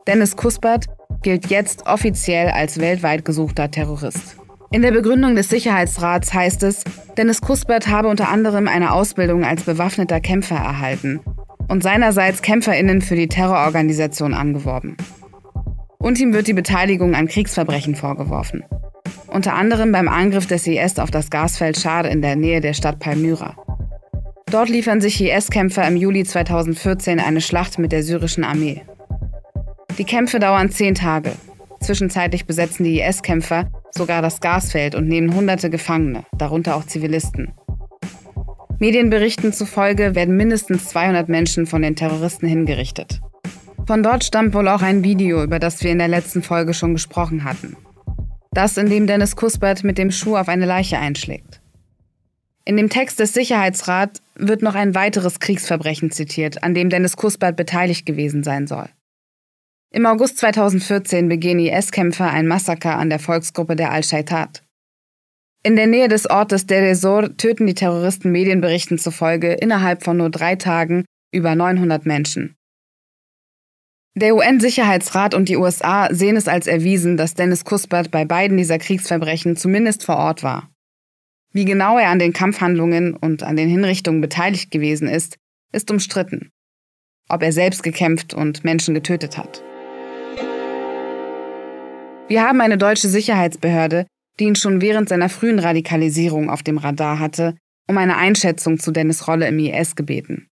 Dennis 0.07 0.37
Kuspert 0.37 0.85
gilt 1.23 1.47
jetzt 1.47 1.87
offiziell 1.87 2.51
als 2.51 2.79
weltweit 2.79 3.25
gesuchter 3.25 3.71
Terrorist. 3.71 4.37
In 4.73 4.83
der 4.83 4.91
Begründung 4.91 5.37
des 5.37 5.49
Sicherheitsrats 5.49 6.35
heißt 6.35 6.63
es, 6.65 6.83
Dennis 7.17 7.41
Kuspert 7.41 7.89
habe 7.89 8.09
unter 8.09 8.29
anderem 8.29 8.67
eine 8.67 8.93
Ausbildung 8.93 9.45
als 9.45 9.63
bewaffneter 9.63 10.21
Kämpfer 10.21 10.57
erhalten 10.57 11.21
und 11.69 11.83
seinerseits 11.83 12.43
KämpferInnen 12.43 13.01
für 13.01 13.17
die 13.17 13.29
Terrororganisation 13.29 14.35
angeworben. 14.35 14.97
Und 15.99 16.21
ihm 16.21 16.33
wird 16.33 16.47
die 16.47 16.53
Beteiligung 16.53 17.15
an 17.15 17.29
Kriegsverbrechen 17.29 17.95
vorgeworfen. 17.95 18.65
Unter 19.29 19.55
anderem 19.55 19.93
beim 19.93 20.09
Angriff 20.09 20.47
des 20.47 20.67
IS 20.67 20.99
auf 20.99 21.11
das 21.11 21.31
Gasfeld 21.31 21.79
Schade 21.79 22.09
in 22.09 22.23
der 22.23 22.37
Nähe 22.37 22.61
der 22.61 22.75
Stadt 22.75 22.99
Palmyra. 22.99 23.57
Dort 24.51 24.69
liefern 24.69 25.01
sich 25.01 25.21
IS-Kämpfer 25.21 25.87
im 25.87 25.97
Juli 25.97 26.25
2014 26.25 27.19
eine 27.19 27.41
Schlacht 27.41 27.79
mit 27.79 27.93
der 27.93 28.03
syrischen 28.03 28.45
Armee. 28.45 28.83
Die 29.99 30.05
Kämpfe 30.05 30.39
dauern 30.39 30.71
zehn 30.71 30.95
Tage. 30.95 31.33
Zwischenzeitlich 31.81 32.47
besetzen 32.47 32.85
die 32.85 33.01
IS-Kämpfer 33.01 33.71
sogar 33.97 34.23
das 34.23 34.41
Gasfeld 34.41 34.95
und 34.95 35.09
nehmen 35.09 35.35
hunderte 35.35 35.71
Gefangene, 35.71 36.25
darunter 36.39 36.77
auch 36.77 36.85
Zivilisten. 36.85 37.53
Medienberichten 38.79 39.53
zufolge 39.53 40.15
werden 40.15 40.37
mindestens 40.37 40.89
200 40.89 41.29
Menschen 41.29 41.67
von 41.67 41.83
den 41.83 41.97
Terroristen 41.97 42.47
hingerichtet. 42.47 43.21
Von 43.87 44.03
dort 44.03 44.25
stammt 44.25 44.53
wohl 44.55 44.69
auch 44.69 44.83
ein 44.83 45.03
Video, 45.03 45.43
über 45.43 45.59
das 45.59 45.83
wir 45.83 45.91
in 45.91 45.99
der 45.99 46.09
letzten 46.09 46.43
Folge 46.43 46.75
schon 46.75 46.93
gesprochen 46.93 47.45
hatten. 47.45 47.77
Das, 48.53 48.77
in 48.77 48.91
dem 48.91 49.07
Dennis 49.07 49.37
Kuspert 49.37 49.85
mit 49.85 49.97
dem 49.97 50.11
Schuh 50.11 50.37
auf 50.37 50.49
eine 50.49 50.67
Leiche 50.67 50.99
einschlägt. 50.99 51.61
In 52.65 52.77
dem 52.77 52.91
Text 52.91 53.21
des 53.21 53.33
Sicherheitsrats 53.33 54.21
wird 54.35 54.61
noch 54.61 54.75
ein 54.75 54.95
weiteres 54.95 55.39
Kriegsverbrechen 55.39 56.11
zitiert, 56.11 56.65
an 56.65 56.75
dem 56.75 56.91
Dennis 56.91 57.17
Kuspert 57.17 57.57
beteiligt 57.57 58.07
gewesen 58.07 58.43
sein 58.43 58.67
soll. 58.67 58.89
Im 59.93 60.05
August 60.05 60.39
2014 60.39 61.29
begehen 61.29 61.59
IS-Kämpfer 61.59 62.31
ein 62.31 62.47
Massaker 62.47 62.97
an 62.99 63.09
der 63.09 63.19
Volksgruppe 63.19 63.77
der 63.77 63.93
Al-Shaitat. 63.93 64.63
In 65.63 65.77
der 65.77 65.87
Nähe 65.87 66.09
des 66.09 66.29
Ortes 66.29 66.67
Deir 66.67 66.91
ez-Zor 66.91 67.37
töten 67.37 67.67
die 67.67 67.75
Terroristen 67.75 68.31
Medienberichten 68.31 68.99
zufolge 68.99 69.53
innerhalb 69.55 70.05
von 70.05 70.17
nur 70.17 70.31
drei 70.31 70.57
Tagen 70.57 71.05
über 71.33 71.55
900 71.55 72.07
Menschen. 72.07 72.57
Der 74.15 74.35
UN-Sicherheitsrat 74.35 75.35
und 75.35 75.49
die 75.49 75.57
USA 75.57 76.09
sehen 76.13 76.37
es 76.37 76.49
als 76.49 76.67
erwiesen, 76.67 77.17
dass 77.17 77.35
Dennis 77.35 77.65
Kuspert 77.65 78.11
bei 78.11 78.25
beiden 78.25 78.57
dieser 78.57 78.79
Kriegsverbrechen 78.79 79.57
zumindest 79.57 80.05
vor 80.05 80.17
Ort 80.17 80.43
war. 80.43 80.71
Wie 81.53 81.65
genau 81.65 81.99
er 81.99 82.11
an 82.11 82.19
den 82.19 82.33
Kampfhandlungen 82.33 83.15
und 83.15 83.43
an 83.43 83.57
den 83.57 83.69
Hinrichtungen 83.69 84.21
beteiligt 84.21 84.71
gewesen 84.71 85.09
ist, 85.09 85.37
ist 85.73 85.91
umstritten. 85.91 86.51
Ob 87.29 87.43
er 87.43 87.53
selbst 87.53 87.83
gekämpft 87.83 88.35
und 88.35 88.65
Menschen 88.65 88.95
getötet 88.95 89.37
hat. 89.37 89.63
Wir 92.29 92.43
haben 92.43 92.61
eine 92.61 92.77
deutsche 92.77 93.09
Sicherheitsbehörde, 93.09 94.07
die 94.41 94.45
ihn 94.45 94.57
schon 94.57 94.81
während 94.81 95.09
seiner 95.09 95.29
frühen 95.29 95.61
Radikalisierung 95.61 96.51
auf 96.51 96.65
dem 96.65 96.79
Radar 96.79 97.21
hatte, 97.21 97.55
um 97.87 97.97
eine 97.99 98.17
Einschätzung 98.17 98.81
zu 98.81 98.91
Dennis 98.91 99.29
Rolle 99.29 99.47
im 99.47 99.59
IS 99.61 99.95
gebeten. 99.95 100.49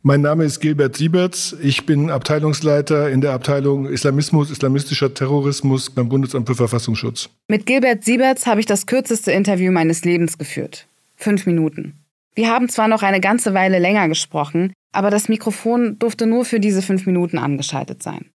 Mein 0.00 0.22
Name 0.22 0.44
ist 0.44 0.60
Gilbert 0.60 0.96
Sieberts. 0.96 1.54
Ich 1.60 1.84
bin 1.84 2.10
Abteilungsleiter 2.10 3.10
in 3.10 3.20
der 3.20 3.32
Abteilung 3.32 3.86
Islamismus, 3.86 4.50
islamistischer 4.50 5.12
Terrorismus 5.12 5.90
beim 5.90 6.08
Bundesamt 6.08 6.46
für 6.46 6.54
Verfassungsschutz. 6.54 7.28
Mit 7.48 7.66
Gilbert 7.66 8.04
Sieberts 8.04 8.46
habe 8.46 8.60
ich 8.60 8.66
das 8.66 8.86
kürzeste 8.86 9.32
Interview 9.32 9.72
meines 9.72 10.04
Lebens 10.04 10.38
geführt. 10.38 10.86
Fünf 11.16 11.44
Minuten. 11.44 11.94
Wir 12.34 12.50
haben 12.50 12.68
zwar 12.68 12.88
noch 12.88 13.02
eine 13.02 13.20
ganze 13.20 13.52
Weile 13.52 13.80
länger 13.80 14.08
gesprochen, 14.08 14.72
aber 14.92 15.10
das 15.10 15.28
Mikrofon 15.28 15.98
durfte 15.98 16.26
nur 16.26 16.44
für 16.44 16.60
diese 16.60 16.82
fünf 16.82 17.04
Minuten 17.04 17.38
angeschaltet 17.38 18.02
sein. 18.02 18.30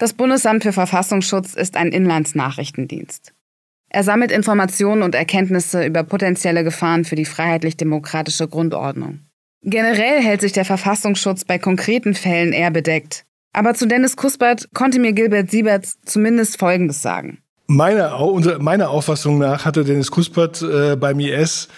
Das 0.00 0.14
Bundesamt 0.14 0.62
für 0.62 0.72
Verfassungsschutz 0.72 1.52
ist 1.52 1.76
ein 1.76 1.92
Inlandsnachrichtendienst. 1.92 3.34
Er 3.90 4.02
sammelt 4.02 4.32
Informationen 4.32 5.02
und 5.02 5.14
Erkenntnisse 5.14 5.84
über 5.84 6.04
potenzielle 6.04 6.64
Gefahren 6.64 7.04
für 7.04 7.16
die 7.16 7.26
freiheitlich-demokratische 7.26 8.48
Grundordnung. 8.48 9.20
Generell 9.62 10.22
hält 10.22 10.40
sich 10.40 10.52
der 10.52 10.64
Verfassungsschutz 10.64 11.44
bei 11.44 11.58
konkreten 11.58 12.14
Fällen 12.14 12.54
eher 12.54 12.70
bedeckt. 12.70 13.26
Aber 13.52 13.74
zu 13.74 13.86
Dennis 13.86 14.16
Kuspert 14.16 14.70
konnte 14.72 14.98
mir 14.98 15.12
Gilbert 15.12 15.50
Sieberts 15.50 15.98
zumindest 16.06 16.58
Folgendes 16.58 17.02
sagen. 17.02 17.42
Meiner, 17.66 18.18
meiner 18.58 18.88
Auffassung 18.88 19.36
nach 19.36 19.66
hatte 19.66 19.84
Dennis 19.84 20.10
Kuspert 20.10 20.62
äh, 20.62 20.96
beim 20.96 21.20
IS 21.20 21.68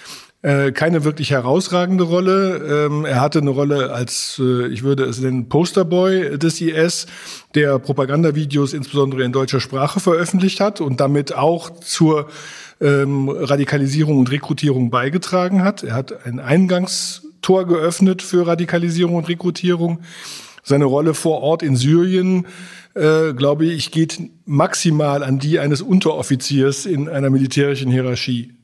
äh, 0.42 0.72
keine 0.72 1.04
wirklich 1.04 1.30
herausragende 1.30 2.04
Rolle. 2.04 2.86
Ähm, 2.86 3.04
er 3.04 3.20
hatte 3.20 3.38
eine 3.38 3.50
Rolle 3.50 3.92
als, 3.92 4.40
äh, 4.42 4.66
ich 4.66 4.82
würde 4.82 5.04
es 5.04 5.20
nennen, 5.20 5.48
Posterboy 5.48 6.36
des 6.36 6.60
IS, 6.60 7.06
der 7.54 7.78
Propagandavideos 7.78 8.72
insbesondere 8.72 9.22
in 9.22 9.32
deutscher 9.32 9.60
Sprache 9.60 10.00
veröffentlicht 10.00 10.60
hat 10.60 10.80
und 10.80 11.00
damit 11.00 11.32
auch 11.34 11.70
zur 11.70 12.28
ähm, 12.80 13.28
Radikalisierung 13.28 14.18
und 14.18 14.30
Rekrutierung 14.32 14.90
beigetragen 14.90 15.62
hat. 15.62 15.84
Er 15.84 15.94
hat 15.94 16.26
ein 16.26 16.40
Eingangstor 16.40 17.64
geöffnet 17.64 18.20
für 18.20 18.46
Radikalisierung 18.46 19.14
und 19.14 19.28
Rekrutierung. 19.28 20.00
Seine 20.64 20.86
Rolle 20.86 21.14
vor 21.14 21.40
Ort 21.42 21.62
in 21.62 21.76
Syrien, 21.76 22.46
äh, 22.94 23.32
glaube 23.32 23.66
ich, 23.66 23.92
geht 23.92 24.18
maximal 24.44 25.22
an 25.22 25.38
die 25.38 25.60
eines 25.60 25.82
Unteroffiziers 25.82 26.84
in 26.84 27.08
einer 27.08 27.30
militärischen 27.30 27.90
Hierarchie. 27.90 28.54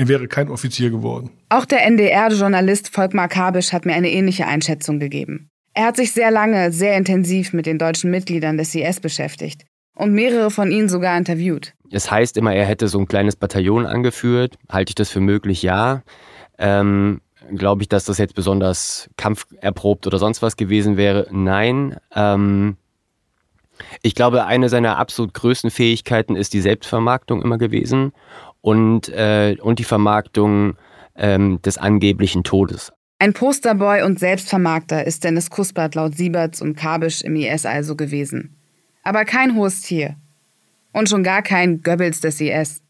Er 0.00 0.08
wäre 0.08 0.28
kein 0.28 0.48
Offizier 0.48 0.88
geworden. 0.88 1.28
Auch 1.50 1.66
der 1.66 1.84
NDR-Journalist 1.84 2.88
Volkmar 2.88 3.28
Kabisch 3.28 3.74
hat 3.74 3.84
mir 3.84 3.92
eine 3.92 4.10
ähnliche 4.10 4.46
Einschätzung 4.46 4.98
gegeben. 4.98 5.50
Er 5.74 5.84
hat 5.84 5.98
sich 5.98 6.12
sehr 6.12 6.30
lange, 6.30 6.72
sehr 6.72 6.96
intensiv 6.96 7.52
mit 7.52 7.66
den 7.66 7.76
deutschen 7.76 8.10
Mitgliedern 8.10 8.56
des 8.56 8.74
IS 8.74 9.00
beschäftigt 9.00 9.66
und 9.94 10.14
mehrere 10.14 10.50
von 10.50 10.70
ihnen 10.70 10.88
sogar 10.88 11.18
interviewt. 11.18 11.74
Es 11.90 12.10
heißt 12.10 12.38
immer, 12.38 12.54
er 12.54 12.64
hätte 12.64 12.88
so 12.88 12.98
ein 12.98 13.08
kleines 13.08 13.36
Bataillon 13.36 13.84
angeführt. 13.84 14.56
Halte 14.70 14.92
ich 14.92 14.94
das 14.94 15.10
für 15.10 15.20
möglich? 15.20 15.60
Ja. 15.60 16.02
Ähm, 16.56 17.20
Glaube 17.54 17.82
ich, 17.82 17.90
dass 17.90 18.06
das 18.06 18.16
jetzt 18.16 18.34
besonders 18.34 19.10
kampferprobt 19.18 20.06
oder 20.06 20.16
sonst 20.16 20.40
was 20.40 20.56
gewesen 20.56 20.96
wäre? 20.96 21.26
Nein. 21.30 21.96
Ähm, 22.14 22.78
ich 24.00 24.14
glaube, 24.14 24.46
eine 24.46 24.70
seiner 24.70 24.96
absolut 24.96 25.34
größten 25.34 25.70
Fähigkeiten 25.70 26.36
ist 26.36 26.54
die 26.54 26.60
Selbstvermarktung 26.62 27.42
immer 27.42 27.58
gewesen 27.58 28.12
und, 28.60 29.08
äh, 29.08 29.56
und 29.60 29.78
die 29.78 29.84
Vermarktung 29.84 30.76
ähm, 31.16 31.60
des 31.62 31.78
angeblichen 31.78 32.44
Todes. 32.44 32.92
Ein 33.18 33.34
Posterboy 33.34 34.02
und 34.02 34.18
Selbstvermarkter 34.18 35.06
ist 35.06 35.24
Dennis 35.24 35.50
Kuspert 35.50 35.94
laut 35.94 36.14
Sieberts 36.14 36.62
und 36.62 36.76
Kabisch 36.76 37.20
im 37.22 37.36
IS 37.36 37.66
also 37.66 37.94
gewesen. 37.94 38.56
Aber 39.02 39.24
kein 39.24 39.54
hohes 39.54 39.82
Tier. 39.82 40.16
Und 40.92 41.08
schon 41.08 41.22
gar 41.22 41.42
kein 41.42 41.82
Goebbels 41.82 42.20
des 42.20 42.40
IS. 42.40 42.82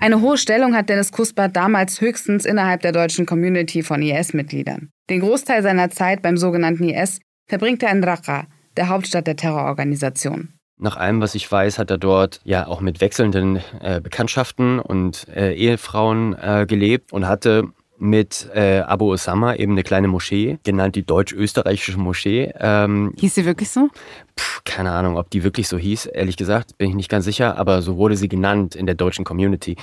Eine 0.00 0.20
hohe 0.20 0.36
Stellung 0.36 0.74
hat 0.74 0.88
Dennis 0.88 1.12
Kuspert 1.12 1.54
damals 1.54 2.00
höchstens 2.00 2.44
innerhalb 2.44 2.80
der 2.80 2.92
deutschen 2.92 3.24
Community 3.24 3.82
von 3.82 4.02
IS-Mitgliedern. 4.02 4.90
Den 5.10 5.20
Großteil 5.20 5.62
seiner 5.62 5.90
Zeit 5.90 6.22
beim 6.22 6.36
sogenannten 6.36 6.88
IS 6.88 7.20
verbringt 7.46 7.82
er 7.82 7.92
in 7.92 8.02
Raqqa, 8.02 8.46
der 8.76 8.88
Hauptstadt 8.88 9.26
der 9.26 9.36
Terrororganisation. 9.36 10.54
Nach 10.82 10.96
allem, 10.96 11.20
was 11.20 11.36
ich 11.36 11.50
weiß, 11.50 11.78
hat 11.78 11.92
er 11.92 11.98
dort 11.98 12.40
ja 12.42 12.66
auch 12.66 12.80
mit 12.80 13.00
wechselnden 13.00 13.60
äh, 13.80 14.00
Bekanntschaften 14.00 14.80
und 14.80 15.28
äh, 15.28 15.54
Ehefrauen 15.54 16.34
äh, 16.34 16.66
gelebt 16.66 17.12
und 17.12 17.28
hatte 17.28 17.68
mit 17.98 18.48
äh, 18.52 18.80
Abu 18.80 19.12
Osama 19.12 19.54
eben 19.54 19.74
eine 19.74 19.84
kleine 19.84 20.08
Moschee, 20.08 20.58
genannt 20.64 20.96
die 20.96 21.06
deutsch-österreichische 21.06 21.98
Moschee. 21.98 22.52
Ähm, 22.58 23.14
hieß 23.16 23.32
sie 23.32 23.44
wirklich 23.44 23.70
so? 23.70 23.90
Pff, 24.36 24.64
keine 24.64 24.90
Ahnung, 24.90 25.18
ob 25.18 25.30
die 25.30 25.44
wirklich 25.44 25.68
so 25.68 25.78
hieß, 25.78 26.06
ehrlich 26.06 26.36
gesagt, 26.36 26.76
bin 26.78 26.88
ich 26.88 26.96
nicht 26.96 27.08
ganz 27.08 27.26
sicher, 27.26 27.56
aber 27.58 27.80
so 27.80 27.96
wurde 27.96 28.16
sie 28.16 28.28
genannt 28.28 28.74
in 28.74 28.86
der 28.86 28.96
deutschen 28.96 29.24
Community. 29.24 29.76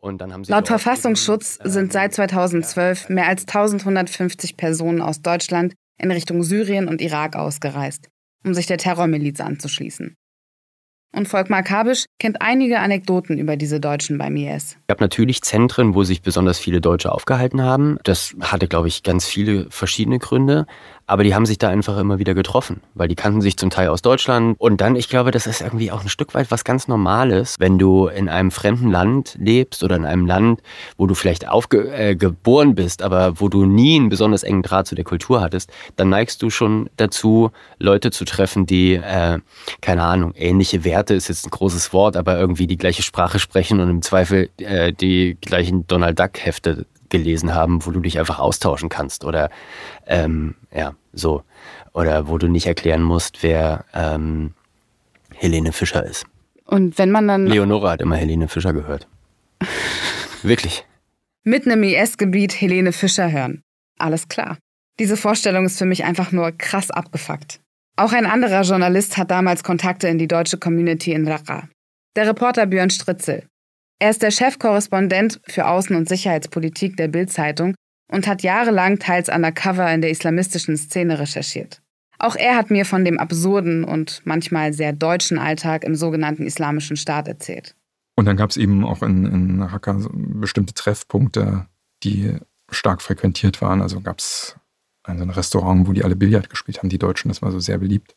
Laut 0.00 0.68
Verfassungsschutz 0.68 1.58
sind 1.62 1.92
seit 1.92 2.14
2012 2.14 3.10
mehr 3.10 3.26
als 3.26 3.42
1150 3.42 4.56
Personen 4.56 5.02
aus 5.02 5.20
Deutschland 5.20 5.74
in 5.98 6.10
Richtung 6.10 6.42
Syrien 6.42 6.88
und 6.88 7.02
Irak 7.02 7.36
ausgereist, 7.36 8.08
um 8.46 8.54
sich 8.54 8.64
der 8.64 8.78
Terrormiliz 8.78 9.40
anzuschließen. 9.40 10.16
Und 11.14 11.26
Volkmar 11.26 11.62
Kabisch 11.62 12.04
kennt 12.18 12.42
einige 12.42 12.80
Anekdoten 12.80 13.38
über 13.38 13.56
diese 13.56 13.80
Deutschen 13.80 14.18
beim 14.18 14.36
IS. 14.36 14.76
Es 14.76 14.86
gab 14.88 15.00
natürlich 15.00 15.42
Zentren, 15.42 15.94
wo 15.94 16.04
sich 16.04 16.20
besonders 16.20 16.58
viele 16.58 16.80
Deutsche 16.80 17.10
aufgehalten 17.10 17.62
haben. 17.62 17.98
Das 18.04 18.36
hatte, 18.40 18.68
glaube 18.68 18.88
ich, 18.88 19.02
ganz 19.02 19.26
viele 19.26 19.70
verschiedene 19.70 20.18
Gründe. 20.18 20.66
Aber 21.08 21.24
die 21.24 21.34
haben 21.34 21.46
sich 21.46 21.56
da 21.56 21.70
einfach 21.70 21.96
immer 21.96 22.18
wieder 22.18 22.34
getroffen, 22.34 22.82
weil 22.94 23.08
die 23.08 23.14
kannten 23.14 23.40
sich 23.40 23.56
zum 23.56 23.70
Teil 23.70 23.88
aus 23.88 24.02
Deutschland. 24.02 24.56
Und 24.58 24.82
dann, 24.82 24.94
ich 24.94 25.08
glaube, 25.08 25.30
das 25.30 25.46
ist 25.46 25.62
irgendwie 25.62 25.90
auch 25.90 26.02
ein 26.02 26.10
Stück 26.10 26.34
weit 26.34 26.50
was 26.50 26.64
ganz 26.64 26.86
Normales, 26.86 27.56
wenn 27.58 27.78
du 27.78 28.08
in 28.08 28.28
einem 28.28 28.50
fremden 28.50 28.90
Land 28.90 29.34
lebst 29.40 29.82
oder 29.82 29.96
in 29.96 30.04
einem 30.04 30.26
Land, 30.26 30.60
wo 30.98 31.06
du 31.06 31.14
vielleicht 31.14 31.48
aufgeboren 31.48 32.70
äh, 32.70 32.74
bist, 32.74 33.02
aber 33.02 33.40
wo 33.40 33.48
du 33.48 33.64
nie 33.64 33.96
einen 33.96 34.10
besonders 34.10 34.42
engen 34.42 34.62
Draht 34.62 34.86
zu 34.86 34.94
der 34.94 35.04
Kultur 35.04 35.40
hattest, 35.40 35.70
dann 35.96 36.10
neigst 36.10 36.42
du 36.42 36.50
schon 36.50 36.90
dazu, 36.98 37.52
Leute 37.78 38.10
zu 38.10 38.26
treffen, 38.26 38.66
die, 38.66 38.96
äh, 38.96 39.38
keine 39.80 40.02
Ahnung, 40.02 40.34
ähnliche 40.36 40.84
Werte 40.84 41.14
ist 41.14 41.28
jetzt 41.28 41.46
ein 41.46 41.50
großes 41.50 41.94
Wort, 41.94 42.18
aber 42.18 42.38
irgendwie 42.38 42.66
die 42.66 42.76
gleiche 42.76 43.02
Sprache 43.02 43.38
sprechen 43.38 43.80
und 43.80 43.88
im 43.88 44.02
Zweifel 44.02 44.50
äh, 44.58 44.92
die 44.92 45.38
gleichen 45.40 45.86
Donald 45.86 46.20
Duck-Hefte 46.20 46.84
gelesen 47.10 47.54
haben, 47.54 47.84
wo 47.84 47.90
du 47.90 48.00
dich 48.00 48.18
einfach 48.18 48.38
austauschen 48.38 48.88
kannst 48.88 49.24
oder 49.24 49.50
ähm, 50.06 50.54
ja, 50.74 50.94
so. 51.12 51.42
Oder 51.92 52.28
wo 52.28 52.38
du 52.38 52.48
nicht 52.48 52.66
erklären 52.66 53.02
musst, 53.02 53.42
wer 53.42 53.84
ähm, 53.94 54.54
Helene 55.34 55.72
Fischer 55.72 56.04
ist. 56.04 56.26
Und 56.64 56.98
wenn 56.98 57.10
man 57.10 57.26
dann. 57.26 57.46
Leonora 57.46 57.92
hat 57.92 58.02
immer 58.02 58.16
Helene 58.16 58.48
Fischer 58.48 58.72
gehört. 58.72 59.08
Wirklich. 60.42 60.84
Mitten 61.44 61.70
im 61.70 61.82
IS-Gebiet 61.82 62.60
Helene 62.60 62.92
Fischer 62.92 63.32
hören. 63.32 63.62
Alles 63.98 64.28
klar. 64.28 64.58
Diese 64.98 65.16
Vorstellung 65.16 65.64
ist 65.64 65.78
für 65.78 65.86
mich 65.86 66.04
einfach 66.04 66.32
nur 66.32 66.52
krass 66.52 66.90
abgefuckt. 66.90 67.60
Auch 67.96 68.12
ein 68.12 68.26
anderer 68.26 68.62
Journalist 68.62 69.16
hat 69.16 69.30
damals 69.30 69.64
Kontakte 69.64 70.08
in 70.08 70.18
die 70.18 70.28
deutsche 70.28 70.58
Community 70.58 71.12
in 71.12 71.26
Raqqa. 71.26 71.68
Der 72.16 72.28
Reporter 72.28 72.66
Björn 72.66 72.90
Stritzel. 72.90 73.46
Er 73.98 74.10
ist 74.10 74.22
der 74.22 74.30
Chefkorrespondent 74.30 75.40
für 75.46 75.66
Außen- 75.66 75.96
und 75.96 76.08
Sicherheitspolitik 76.08 76.96
der 76.96 77.08
Bild-Zeitung 77.08 77.74
und 78.10 78.26
hat 78.26 78.42
jahrelang 78.42 78.98
teils 78.98 79.28
undercover 79.28 79.92
in 79.92 80.00
der 80.00 80.10
islamistischen 80.10 80.76
Szene 80.76 81.18
recherchiert. 81.18 81.82
Auch 82.18 82.36
er 82.36 82.56
hat 82.56 82.70
mir 82.70 82.84
von 82.84 83.04
dem 83.04 83.18
absurden 83.18 83.84
und 83.84 84.22
manchmal 84.24 84.72
sehr 84.72 84.92
deutschen 84.92 85.38
Alltag 85.38 85.84
im 85.84 85.94
sogenannten 85.94 86.46
Islamischen 86.46 86.96
Staat 86.96 87.28
erzählt. 87.28 87.76
Und 88.16 88.24
dann 88.24 88.36
gab 88.36 88.50
es 88.50 88.56
eben 88.56 88.84
auch 88.84 89.02
in, 89.02 89.26
in 89.26 89.62
Raqqa 89.62 89.96
bestimmte 90.12 90.74
Treffpunkte, 90.74 91.66
die 92.02 92.36
stark 92.70 93.02
frequentiert 93.02 93.60
waren. 93.62 93.80
Also 93.80 94.00
gab 94.00 94.18
es 94.18 94.56
ein 95.04 95.30
Restaurant, 95.30 95.86
wo 95.86 95.92
die 95.92 96.04
alle 96.04 96.16
Billard 96.16 96.50
gespielt 96.50 96.78
haben, 96.78 96.88
die 96.88 96.98
Deutschen, 96.98 97.28
das 97.28 97.42
war 97.42 97.52
so 97.52 97.60
sehr 97.60 97.78
beliebt. 97.78 98.16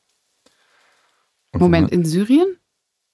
Und 1.52 1.62
Moment, 1.62 1.92
in 1.92 2.06
Syrien? 2.06 2.58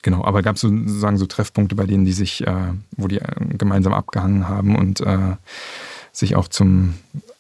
Genau, 0.04 0.24
aber 0.24 0.42
gab 0.42 0.56
es 0.56 0.62
sozusagen 0.62 1.18
so 1.18 1.26
Treffpunkte, 1.26 1.76
bei 1.76 1.86
denen 1.86 2.06
die 2.06 2.14
sich, 2.14 2.46
äh, 2.46 2.74
wo 2.96 3.08
die 3.08 3.20
äh, 3.20 3.58
gemeinsam 3.58 3.94
abgehangen 3.94 4.48
haben 4.48 4.76
und 4.76 5.02
äh, 5.02 5.36
sich 6.12 6.36
auch 6.36 6.48
zum, 6.48 6.94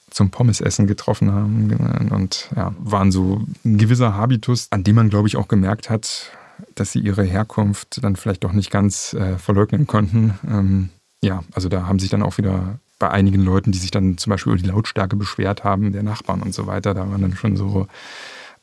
zum 0.09 0.31
Pommesessen 0.31 0.87
getroffen 0.87 1.31
haben 1.31 2.09
und 2.11 2.49
ja, 2.55 2.73
waren 2.79 3.11
so 3.11 3.43
ein 3.63 3.77
gewisser 3.77 4.15
Habitus, 4.15 4.67
an 4.71 4.83
dem 4.83 4.95
man, 4.95 5.09
glaube 5.09 5.27
ich, 5.27 5.37
auch 5.37 5.47
gemerkt 5.47 5.89
hat, 5.89 6.31
dass 6.75 6.91
sie 6.91 6.99
ihre 6.99 7.23
Herkunft 7.23 8.03
dann 8.03 8.15
vielleicht 8.15 8.43
doch 8.43 8.53
nicht 8.53 8.71
ganz 8.71 9.13
äh, 9.13 9.37
verleugnen 9.37 9.85
konnten. 9.85 10.33
Ähm, 10.47 10.89
ja, 11.21 11.43
also 11.53 11.69
da 11.69 11.85
haben 11.87 11.99
sich 11.99 12.09
dann 12.09 12.23
auch 12.23 12.37
wieder 12.37 12.79
bei 12.99 13.09
einigen 13.09 13.43
Leuten, 13.43 13.71
die 13.71 13.77
sich 13.77 13.91
dann 13.91 14.17
zum 14.17 14.31
Beispiel 14.31 14.53
über 14.53 14.61
die 14.61 14.69
Lautstärke 14.69 15.15
beschwert 15.15 15.63
haben, 15.63 15.91
der 15.91 16.03
Nachbarn 16.03 16.41
und 16.41 16.53
so 16.53 16.65
weiter, 16.65 16.93
da 16.93 17.09
waren 17.09 17.21
dann 17.21 17.35
schon 17.35 17.55
so 17.55 17.87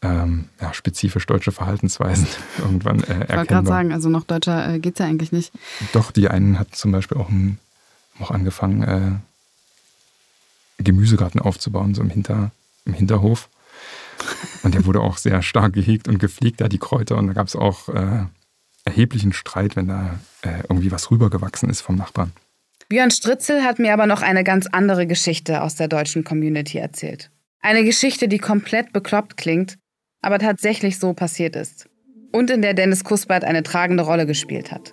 ähm, 0.02 0.48
ja, 0.60 0.74
spezifisch 0.74 1.26
deutsche 1.26 1.52
Verhaltensweisen 1.52 2.26
irgendwann 2.58 3.00
äh, 3.00 3.06
erkennbar. 3.06 3.24
Ich 3.24 3.36
wollte 3.36 3.46
gerade 3.46 3.66
sagen, 3.66 3.92
also 3.92 4.08
noch 4.08 4.24
deutscher 4.24 4.74
äh, 4.74 4.78
geht 4.78 4.94
es 4.94 4.98
ja 4.98 5.06
eigentlich 5.06 5.32
nicht. 5.32 5.52
Doch, 5.92 6.10
die 6.10 6.28
einen 6.28 6.58
hatten 6.58 6.72
zum 6.72 6.92
Beispiel 6.92 7.18
auch, 7.18 7.28
ein, 7.28 7.58
auch 8.20 8.30
angefangen, 8.30 8.82
äh, 8.82 10.82
Gemüsegarten 10.82 11.40
aufzubauen, 11.40 11.94
so 11.94 12.02
im, 12.02 12.10
Hinter, 12.10 12.50
im 12.84 12.94
Hinterhof. 12.94 13.48
Und 14.62 14.74
der 14.74 14.86
wurde 14.86 15.00
auch 15.00 15.18
sehr 15.18 15.42
stark 15.42 15.72
gehegt 15.72 16.08
und 16.08 16.18
gepflegt, 16.18 16.60
da 16.60 16.68
die 16.68 16.78
Kräuter. 16.78 17.16
Und 17.16 17.28
da 17.28 17.32
gab 17.32 17.46
es 17.46 17.56
auch 17.56 17.88
äh, 17.88 18.24
erheblichen 18.84 19.32
Streit, 19.32 19.76
wenn 19.76 19.88
da 19.88 20.18
äh, 20.42 20.62
irgendwie 20.68 20.90
was 20.90 21.10
rübergewachsen 21.10 21.70
ist 21.70 21.80
vom 21.80 21.96
Nachbarn. 21.96 22.32
Björn 22.88 23.10
Stritzel 23.10 23.62
hat 23.62 23.78
mir 23.78 23.92
aber 23.92 24.06
noch 24.06 24.22
eine 24.22 24.44
ganz 24.44 24.66
andere 24.66 25.06
Geschichte 25.06 25.62
aus 25.62 25.74
der 25.74 25.88
deutschen 25.88 26.24
Community 26.24 26.78
erzählt. 26.78 27.30
Eine 27.60 27.84
Geschichte, 27.84 28.28
die 28.28 28.38
komplett 28.38 28.92
bekloppt 28.92 29.36
klingt, 29.36 29.78
aber 30.24 30.38
tatsächlich 30.38 30.98
so 30.98 31.12
passiert 31.12 31.54
ist. 31.54 31.88
Und 32.32 32.50
in 32.50 32.62
der 32.62 32.74
Dennis 32.74 33.04
Kuspert 33.04 33.44
eine 33.44 33.62
tragende 33.62 34.02
Rolle 34.02 34.26
gespielt 34.26 34.72
hat. 34.72 34.92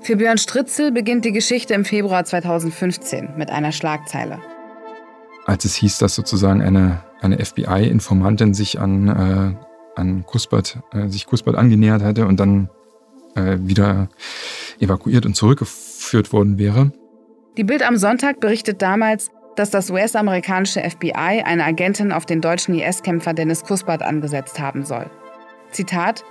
Für 0.00 0.16
Björn 0.16 0.38
Stritzel 0.38 0.90
beginnt 0.90 1.24
die 1.24 1.32
Geschichte 1.32 1.74
im 1.74 1.84
Februar 1.84 2.24
2015 2.24 3.36
mit 3.36 3.50
einer 3.50 3.70
Schlagzeile. 3.70 4.40
Als 5.44 5.64
es 5.64 5.74
hieß, 5.76 5.98
dass 5.98 6.14
sozusagen 6.14 6.62
eine, 6.62 7.04
eine 7.20 7.44
FBI-Informantin 7.44 8.54
sich 8.54 8.80
an, 8.80 9.08
äh, 9.08 10.00
an 10.00 10.24
Kuspert, 10.26 10.80
äh, 10.92 11.08
sich 11.08 11.26
Kuspert 11.26 11.56
angenähert 11.56 12.02
hatte 12.02 12.26
und 12.26 12.40
dann 12.40 12.68
äh, 13.34 13.58
wieder 13.60 14.08
evakuiert 14.80 15.26
und 15.26 15.34
zurückgeführt 15.34 16.32
worden 16.32 16.58
wäre. 16.58 16.92
Die 17.56 17.64
Bild 17.64 17.86
am 17.86 17.96
Sonntag 17.96 18.40
berichtet 18.40 18.82
damals, 18.82 19.30
dass 19.56 19.70
das 19.70 19.90
US-amerikanische 19.90 20.80
FBI 20.80 21.42
eine 21.44 21.64
Agentin 21.64 22.12
auf 22.12 22.26
den 22.26 22.40
deutschen 22.40 22.74
IS-Kämpfer 22.74 23.34
Dennis 23.34 23.64
Kuspert 23.64 24.02
angesetzt 24.02 24.60
haben 24.60 24.84
soll. 24.84 25.06
Zitat: 25.70 26.24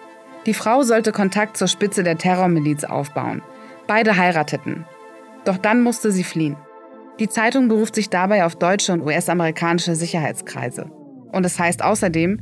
Die 0.45 0.53
Frau 0.53 0.83
sollte 0.83 1.11
Kontakt 1.11 1.57
zur 1.57 1.67
Spitze 1.67 2.03
der 2.03 2.17
Terrormiliz 2.17 2.83
aufbauen. 2.83 3.41
Beide 3.87 4.17
heirateten. 4.17 4.85
Doch 5.45 5.57
dann 5.57 5.81
musste 5.81 6.11
sie 6.11 6.23
fliehen. 6.23 6.55
Die 7.19 7.29
Zeitung 7.29 7.67
beruft 7.67 7.95
sich 7.95 8.09
dabei 8.09 8.45
auf 8.45 8.55
deutsche 8.55 8.93
und 8.93 9.01
US-amerikanische 9.01 9.95
Sicherheitskreise. 9.95 10.85
Und 11.31 11.45
es 11.45 11.59
heißt 11.59 11.83
außerdem, 11.83 12.39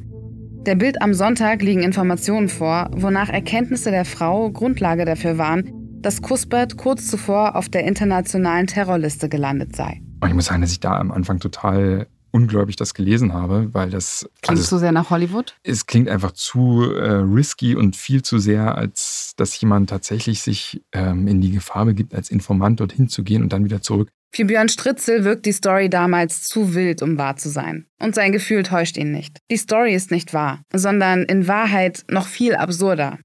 der 0.65 0.76
Bild 0.76 1.02
am 1.02 1.13
Sonntag 1.13 1.62
liegen 1.62 1.84
Informationen 1.84 2.50
vor, 2.50 2.89
wonach 2.96 3.30
Erkenntnisse 3.30 3.92
der 3.92 4.06
Frau 4.06 4.52
Grundlage 4.52 5.06
dafür 5.06 5.38
waren, 5.38 5.72
dass 6.02 6.22
Kuspert 6.22 6.78
kurz 6.78 7.08
zuvor 7.08 7.56
auf 7.56 7.70
der 7.70 7.86
internationalen 7.86 8.68
Terrorliste 8.68 9.30
gelandet 9.30 9.76
sei. 9.76 10.02
Ich 10.25 10.34
muss 10.34 10.45
sagen, 10.45 10.62
dass 10.62 10.71
ich 10.71 10.79
da 10.79 10.97
am 10.99 11.12
Anfang 11.12 11.39
total 11.39 12.08
ungläubig 12.32 12.75
das 12.75 12.93
gelesen 12.93 13.34
habe, 13.34 13.73
weil 13.73 13.89
das. 13.89 14.29
Klingt 14.41 14.60
also, 14.60 14.69
zu 14.69 14.79
sehr 14.79 14.91
nach 14.91 15.10
Hollywood? 15.10 15.55
Es 15.63 15.86
klingt 15.86 16.10
einfach 16.10 16.32
zu 16.32 16.84
äh, 16.91 17.12
risky 17.12 17.75
und 17.75 17.95
viel 17.95 18.21
zu 18.21 18.39
sehr, 18.39 18.75
als 18.75 19.34
dass 19.38 19.60
jemand 19.60 19.89
tatsächlich 19.89 20.41
sich 20.41 20.84
ähm, 20.91 21.27
in 21.27 21.41
die 21.41 21.51
Gefahr 21.51 21.86
begibt, 21.86 22.13
als 22.13 22.29
Informant 22.29 22.79
dorthin 22.79 23.10
zu 23.10 23.23
gehen 23.23 23.41
und 23.41 23.53
dann 23.53 23.65
wieder 23.65 23.82
zurück. 23.82 24.10
Für 24.32 24.45
Björn 24.45 24.69
Stritzel 24.69 25.23
wirkt 25.23 25.47
die 25.47 25.51
Story 25.51 25.89
damals 25.89 26.43
zu 26.43 26.75
wild, 26.75 27.01
um 27.01 27.17
wahr 27.17 27.38
zu 27.38 27.49
sein. 27.49 27.88
Und 27.99 28.13
sein 28.13 28.32
Gefühl 28.32 28.62
täuscht 28.62 28.95
ihn 28.97 29.12
nicht. 29.12 29.39
Die 29.49 29.58
Story 29.58 29.95
ist 29.95 30.12
nicht 30.12 30.34
wahr, 30.34 30.62
sondern 30.71 31.23
in 31.23 31.47
Wahrheit 31.47 32.05
noch 32.10 32.27
viel 32.27 32.55
absurder. 32.55 33.17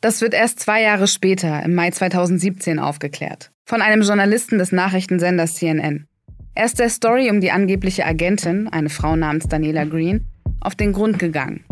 Das 0.00 0.20
wird 0.20 0.34
erst 0.34 0.60
zwei 0.60 0.82
Jahre 0.82 1.06
später, 1.06 1.62
im 1.62 1.74
Mai 1.74 1.90
2017, 1.90 2.80
aufgeklärt. 2.80 3.52
Von 3.68 3.82
einem 3.82 4.02
Journalisten 4.02 4.58
des 4.58 4.70
Nachrichtensenders 4.70 5.56
CNN. 5.56 6.06
Er 6.54 6.66
ist 6.66 6.78
der 6.78 6.88
Story 6.88 7.30
um 7.30 7.40
die 7.40 7.50
angebliche 7.50 8.06
Agentin, 8.06 8.68
eine 8.68 8.90
Frau 8.90 9.16
namens 9.16 9.48
Daniela 9.48 9.84
Green, 9.84 10.24
auf 10.60 10.76
den 10.76 10.92
Grund 10.92 11.18
gegangen. 11.18 11.64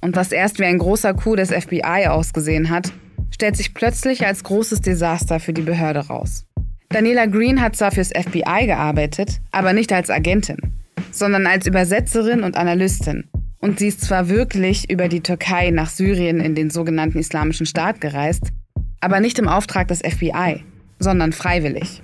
Und 0.00 0.16
was 0.16 0.32
erst 0.32 0.58
wie 0.58 0.64
ein 0.64 0.78
großer 0.78 1.14
Coup 1.14 1.36
des 1.36 1.52
FBI 1.52 2.08
ausgesehen 2.08 2.68
hat, 2.68 2.92
stellt 3.30 3.56
sich 3.56 3.74
plötzlich 3.74 4.26
als 4.26 4.42
großes 4.42 4.80
Desaster 4.80 5.38
für 5.38 5.52
die 5.52 5.62
Behörde 5.62 6.00
raus. 6.00 6.46
Daniela 6.88 7.26
Green 7.26 7.60
hat 7.60 7.76
zwar 7.76 7.92
fürs 7.92 8.08
FBI 8.08 8.66
gearbeitet, 8.66 9.40
aber 9.52 9.72
nicht 9.72 9.92
als 9.92 10.10
Agentin, 10.10 10.58
sondern 11.12 11.46
als 11.46 11.64
Übersetzerin 11.64 12.42
und 12.42 12.56
Analystin. 12.56 13.30
Und 13.60 13.78
sie 13.78 13.86
ist 13.86 14.00
zwar 14.00 14.28
wirklich 14.28 14.90
über 14.90 15.06
die 15.06 15.20
Türkei 15.20 15.70
nach 15.70 15.90
Syrien 15.90 16.40
in 16.40 16.56
den 16.56 16.70
sogenannten 16.70 17.18
Islamischen 17.18 17.66
Staat 17.66 18.00
gereist, 18.00 18.48
aber 19.00 19.20
nicht 19.20 19.38
im 19.38 19.46
Auftrag 19.46 19.86
des 19.86 20.00
FBI, 20.00 20.64
sondern 21.00 21.32
freiwillig. 21.32 22.02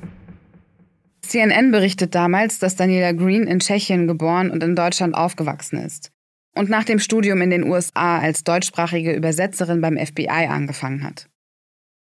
CNN 1.22 1.70
berichtet 1.70 2.16
damals, 2.16 2.58
dass 2.58 2.74
Daniela 2.74 3.12
Green 3.12 3.46
in 3.46 3.60
Tschechien 3.60 4.08
geboren 4.08 4.50
und 4.50 4.62
in 4.64 4.74
Deutschland 4.74 5.14
aufgewachsen 5.14 5.78
ist 5.78 6.10
und 6.56 6.70
nach 6.70 6.84
dem 6.84 6.98
Studium 6.98 7.42
in 7.42 7.50
den 7.50 7.64
USA 7.64 8.18
als 8.18 8.42
deutschsprachige 8.42 9.12
Übersetzerin 9.12 9.80
beim 9.80 9.98
FBI 9.98 10.48
angefangen 10.48 11.04
hat. 11.04 11.28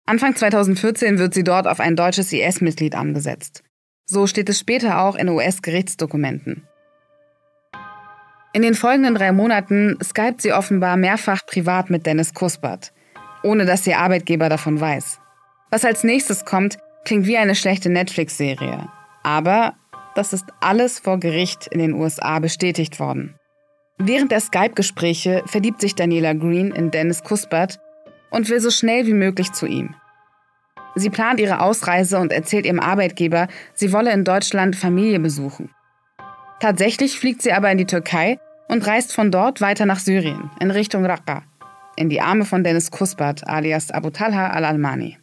Anfang 0.06 0.36
2014 0.36 1.18
wird 1.18 1.34
sie 1.34 1.46
dort 1.46 1.66
auf 1.66 1.80
ein 1.80 1.96
deutsches 1.96 2.34
IS-Mitglied 2.34 2.94
angesetzt. 2.94 3.64
So 4.06 4.28
steht 4.28 4.50
es 4.50 4.60
später 4.60 5.00
auch 5.00 5.16
in 5.16 5.30
US-Gerichtsdokumenten. 5.30 6.68
In 8.52 8.62
den 8.62 8.76
folgenden 8.76 9.16
drei 9.16 9.32
Monaten 9.32 9.98
skypt 10.04 10.42
sie 10.42 10.52
offenbar 10.52 10.98
mehrfach 10.98 11.46
privat 11.46 11.90
mit 11.90 12.06
Dennis 12.06 12.34
Kuspert, 12.34 12.94
ohne 13.44 13.66
dass 13.66 13.88
ihr 13.88 13.98
Arbeitgeber 13.98 14.50
davon 14.50 14.80
weiß. 14.80 15.20
Was 15.74 15.86
als 15.86 16.04
nächstes 16.04 16.46
kommt, 16.46 16.78
klingt 17.04 17.26
wie 17.26 17.36
eine 17.36 17.56
schlechte 17.56 17.90
Netflix-Serie. 17.90 18.90
Aber 19.24 19.74
das 20.14 20.32
ist 20.32 20.46
alles 20.62 21.00
vor 21.00 21.20
Gericht 21.20 21.66
in 21.66 21.80
den 21.80 21.94
USA 21.94 22.38
bestätigt 22.38 23.00
worden. 23.00 23.34
Während 23.98 24.32
der 24.32 24.40
Skype-Gespräche 24.40 25.42
verliebt 25.48 25.82
sich 25.82 25.96
Daniela 25.96 26.34
Green 26.34 26.70
in 26.70 26.92
Dennis 26.92 27.24
Kuspert 27.24 27.80
und 28.30 28.50
will 28.50 28.60
so 28.60 28.70
schnell 28.70 29.08
wie 29.08 29.16
möglich 29.16 29.52
zu 29.52 29.66
ihm. 29.66 29.96
Sie 30.94 31.10
plant 31.10 31.40
ihre 31.40 31.60
Ausreise 31.60 32.20
und 32.20 32.32
erzählt 32.32 32.68
ihrem 32.68 32.80
Arbeitgeber, 32.80 33.48
sie 33.74 33.92
wolle 33.92 34.14
in 34.14 34.26
Deutschland 34.26 34.76
Familie 34.76 35.20
besuchen. 35.20 35.72
Tatsächlich 36.60 37.18
fliegt 37.18 37.42
sie 37.42 37.52
aber 37.52 37.72
in 37.72 37.80
die 37.80 37.88
Türkei 37.88 38.38
und 38.68 38.86
reist 38.86 39.12
von 39.12 39.32
dort 39.32 39.60
weiter 39.60 39.88
nach 39.88 39.98
Syrien, 39.98 40.52
in 40.60 40.70
Richtung 40.70 41.04
Raqqa, 41.04 41.42
in 41.96 42.10
die 42.10 42.22
Arme 42.22 42.46
von 42.46 42.64
Dennis 42.64 42.92
Kusbat 42.92 43.48
alias 43.48 43.90
Abu 43.90 44.12
Talha 44.12 44.52
al-Almani. 44.52 45.18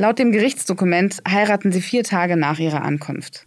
Laut 0.00 0.18
dem 0.18 0.32
Gerichtsdokument 0.32 1.20
heiraten 1.28 1.72
sie 1.72 1.82
vier 1.82 2.04
Tage 2.04 2.38
nach 2.38 2.58
ihrer 2.58 2.80
Ankunft. 2.80 3.46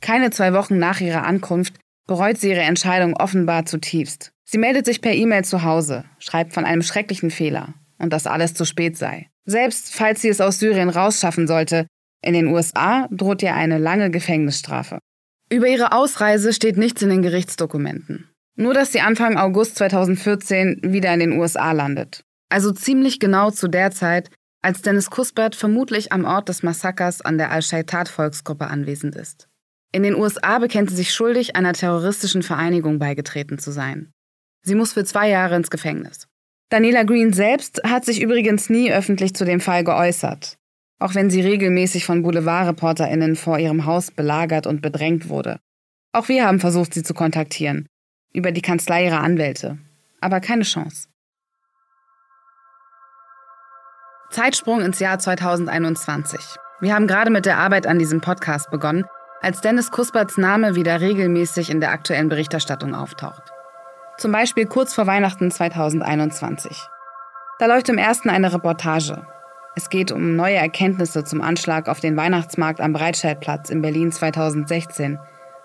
Keine 0.00 0.30
zwei 0.30 0.54
Wochen 0.54 0.78
nach 0.78 1.02
ihrer 1.02 1.26
Ankunft 1.26 1.74
bereut 2.08 2.38
sie 2.38 2.48
ihre 2.48 2.62
Entscheidung 2.62 3.14
offenbar 3.18 3.66
zutiefst. 3.66 4.32
Sie 4.46 4.56
meldet 4.56 4.86
sich 4.86 5.02
per 5.02 5.12
E-Mail 5.12 5.44
zu 5.44 5.62
Hause, 5.62 6.04
schreibt 6.20 6.54
von 6.54 6.64
einem 6.64 6.80
schrecklichen 6.80 7.30
Fehler 7.30 7.74
und 7.98 8.14
dass 8.14 8.26
alles 8.26 8.54
zu 8.54 8.64
spät 8.64 8.96
sei. 8.96 9.28
Selbst 9.44 9.94
falls 9.94 10.22
sie 10.22 10.30
es 10.30 10.40
aus 10.40 10.58
Syrien 10.58 10.88
rausschaffen 10.88 11.46
sollte, 11.46 11.86
in 12.22 12.32
den 12.32 12.46
USA 12.46 13.06
droht 13.10 13.42
ihr 13.42 13.54
eine 13.54 13.76
lange 13.76 14.10
Gefängnisstrafe. 14.10 15.00
Über 15.52 15.66
ihre 15.66 15.92
Ausreise 15.92 16.54
steht 16.54 16.78
nichts 16.78 17.02
in 17.02 17.10
den 17.10 17.20
Gerichtsdokumenten. 17.20 18.30
Nur, 18.56 18.72
dass 18.72 18.92
sie 18.92 19.02
Anfang 19.02 19.36
August 19.36 19.76
2014 19.76 20.80
wieder 20.82 21.12
in 21.12 21.20
den 21.20 21.38
USA 21.38 21.72
landet. 21.72 22.22
Also 22.48 22.72
ziemlich 22.72 23.20
genau 23.20 23.50
zu 23.50 23.68
der 23.68 23.90
Zeit, 23.90 24.30
als 24.62 24.82
Dennis 24.82 25.10
Kuspert 25.10 25.54
vermutlich 25.54 26.12
am 26.12 26.24
Ort 26.24 26.48
des 26.48 26.62
Massakers 26.62 27.22
an 27.22 27.38
der 27.38 27.50
Al-Shaitat-Volksgruppe 27.50 28.66
anwesend 28.66 29.16
ist. 29.16 29.48
In 29.92 30.02
den 30.02 30.14
USA 30.14 30.58
bekennt 30.58 30.90
sie 30.90 30.96
sich 30.96 31.12
schuldig, 31.12 31.56
einer 31.56 31.72
terroristischen 31.72 32.42
Vereinigung 32.42 32.98
beigetreten 32.98 33.58
zu 33.58 33.72
sein. 33.72 34.12
Sie 34.62 34.74
muss 34.74 34.92
für 34.92 35.04
zwei 35.04 35.28
Jahre 35.28 35.56
ins 35.56 35.70
Gefängnis. 35.70 36.28
Daniela 36.68 37.02
Green 37.02 37.32
selbst 37.32 37.82
hat 37.84 38.04
sich 38.04 38.22
übrigens 38.22 38.70
nie 38.70 38.92
öffentlich 38.92 39.34
zu 39.34 39.44
dem 39.44 39.60
Fall 39.60 39.82
geäußert 39.82 40.58
auch 41.00 41.14
wenn 41.14 41.30
sie 41.30 41.40
regelmäßig 41.40 42.04
von 42.04 42.22
Boulevardreporterinnen 42.22 43.34
vor 43.34 43.58
ihrem 43.58 43.86
Haus 43.86 44.10
belagert 44.10 44.66
und 44.66 44.82
bedrängt 44.82 45.28
wurde. 45.28 45.58
Auch 46.12 46.28
wir 46.28 46.46
haben 46.46 46.60
versucht, 46.60 46.94
sie 46.94 47.02
zu 47.02 47.14
kontaktieren, 47.14 47.86
über 48.32 48.52
die 48.52 48.60
Kanzlei 48.60 49.06
ihrer 49.06 49.20
Anwälte, 49.20 49.78
aber 50.20 50.40
keine 50.40 50.64
Chance. 50.64 51.08
Zeitsprung 54.30 54.80
ins 54.80 54.98
Jahr 54.98 55.18
2021. 55.18 56.40
Wir 56.80 56.94
haben 56.94 57.06
gerade 57.06 57.30
mit 57.30 57.46
der 57.46 57.58
Arbeit 57.58 57.86
an 57.86 57.98
diesem 57.98 58.20
Podcast 58.20 58.70
begonnen, 58.70 59.04
als 59.42 59.60
Dennis 59.60 59.90
Kusperts 59.90 60.38
Name 60.38 60.74
wieder 60.74 61.00
regelmäßig 61.00 61.70
in 61.70 61.80
der 61.80 61.90
aktuellen 61.90 62.28
Berichterstattung 62.28 62.94
auftaucht. 62.94 63.42
Zum 64.18 64.32
Beispiel 64.32 64.66
kurz 64.66 64.94
vor 64.94 65.06
Weihnachten 65.06 65.50
2021. 65.50 66.76
Da 67.58 67.66
läuft 67.66 67.88
im 67.88 67.98
ersten 67.98 68.30
eine 68.30 68.52
Reportage, 68.52 69.26
es 69.76 69.88
geht 69.88 70.10
um 70.10 70.34
neue 70.34 70.56
Erkenntnisse 70.56 71.24
zum 71.24 71.40
Anschlag 71.40 71.88
auf 71.88 72.00
den 72.00 72.16
Weihnachtsmarkt 72.16 72.80
am 72.80 72.92
Breitscheidplatz 72.92 73.70
in 73.70 73.82
Berlin 73.82 74.10
2016, 74.10 75.18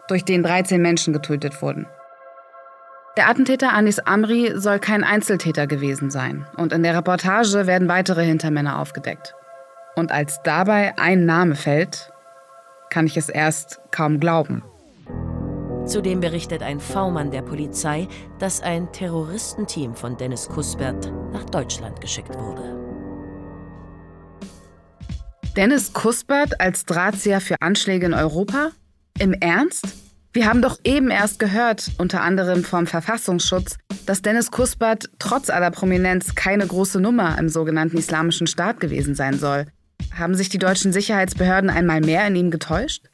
durch 0.07 0.24
den 0.24 0.43
13 0.43 0.82
Menschen 0.82 1.11
getötet 1.11 1.61
wurden. 1.61 1.88
Der 3.18 3.30
Attentäter 3.30 3.72
Anis 3.72 3.99
Amri 3.99 4.51
soll 4.55 4.80
kein 4.80 5.05
Einzeltäter 5.05 5.68
gewesen 5.68 6.11
sein 6.11 6.45
und 6.57 6.74
in 6.74 6.84
der 6.84 6.97
Reportage 6.97 7.66
werden 7.66 7.88
weitere 7.88 8.26
Hintermänner 8.26 8.78
aufgedeckt. 8.80 9.34
Und 9.95 10.11
als 10.11 10.41
dabei 10.43 10.97
ein 10.97 11.26
Name 11.26 11.55
fällt, 11.55 12.11
kann 12.89 13.05
ich 13.05 13.16
es 13.16 13.30
erst 13.30 13.80
kaum 13.91 14.20
glauben. 14.20 14.63
Zudem 15.86 16.20
berichtet 16.20 16.61
ein 16.61 16.82
V-Mann 16.82 17.32
der 17.32 17.41
Polizei, 17.41 18.09
dass 18.39 18.61
ein 18.61 18.91
Terroristenteam 18.91 19.95
von 19.95 20.18
Dennis 20.18 20.49
Kuspert 20.49 21.13
nach 21.32 21.45
Deutschland 21.45 22.01
geschickt 22.01 22.36
wurde. 22.38 22.76
Dennis 25.55 25.93
Kuspert 25.93 26.59
als 26.59 26.84
Drahtzieher 26.84 27.39
für 27.39 27.61
Anschläge 27.61 28.07
in 28.07 28.13
Europa? 28.13 28.72
Im 29.20 29.32
Ernst? 29.32 30.05
Wir 30.36 30.47
haben 30.47 30.61
doch 30.61 30.79
eben 30.83 31.11
erst 31.11 31.39
gehört, 31.39 31.91
unter 31.97 32.21
anderem 32.21 32.65
vom 32.65 32.88
Verfassungsschutz, 32.88 33.77
dass 34.05 34.21
Dennis 34.21 34.51
Kuspert 34.51 35.09
trotz 35.17 35.49
aller 35.49 35.71
Prominenz 35.71 36.36
keine 36.36 36.67
große 36.67 36.99
Nummer 36.99 37.39
im 37.39 37.47
sogenannten 37.47 37.97
Islamischen 37.97 38.45
Staat 38.45 38.81
gewesen 38.81 39.15
sein 39.15 39.39
soll. 39.39 39.65
Haben 40.13 40.36
sich 40.36 40.49
die 40.49 40.57
deutschen 40.57 40.91
Sicherheitsbehörden 40.91 41.69
einmal 41.69 42.01
mehr 42.01 42.27
in 42.27 42.36
ihm 42.36 42.51
getäuscht? 42.51 43.05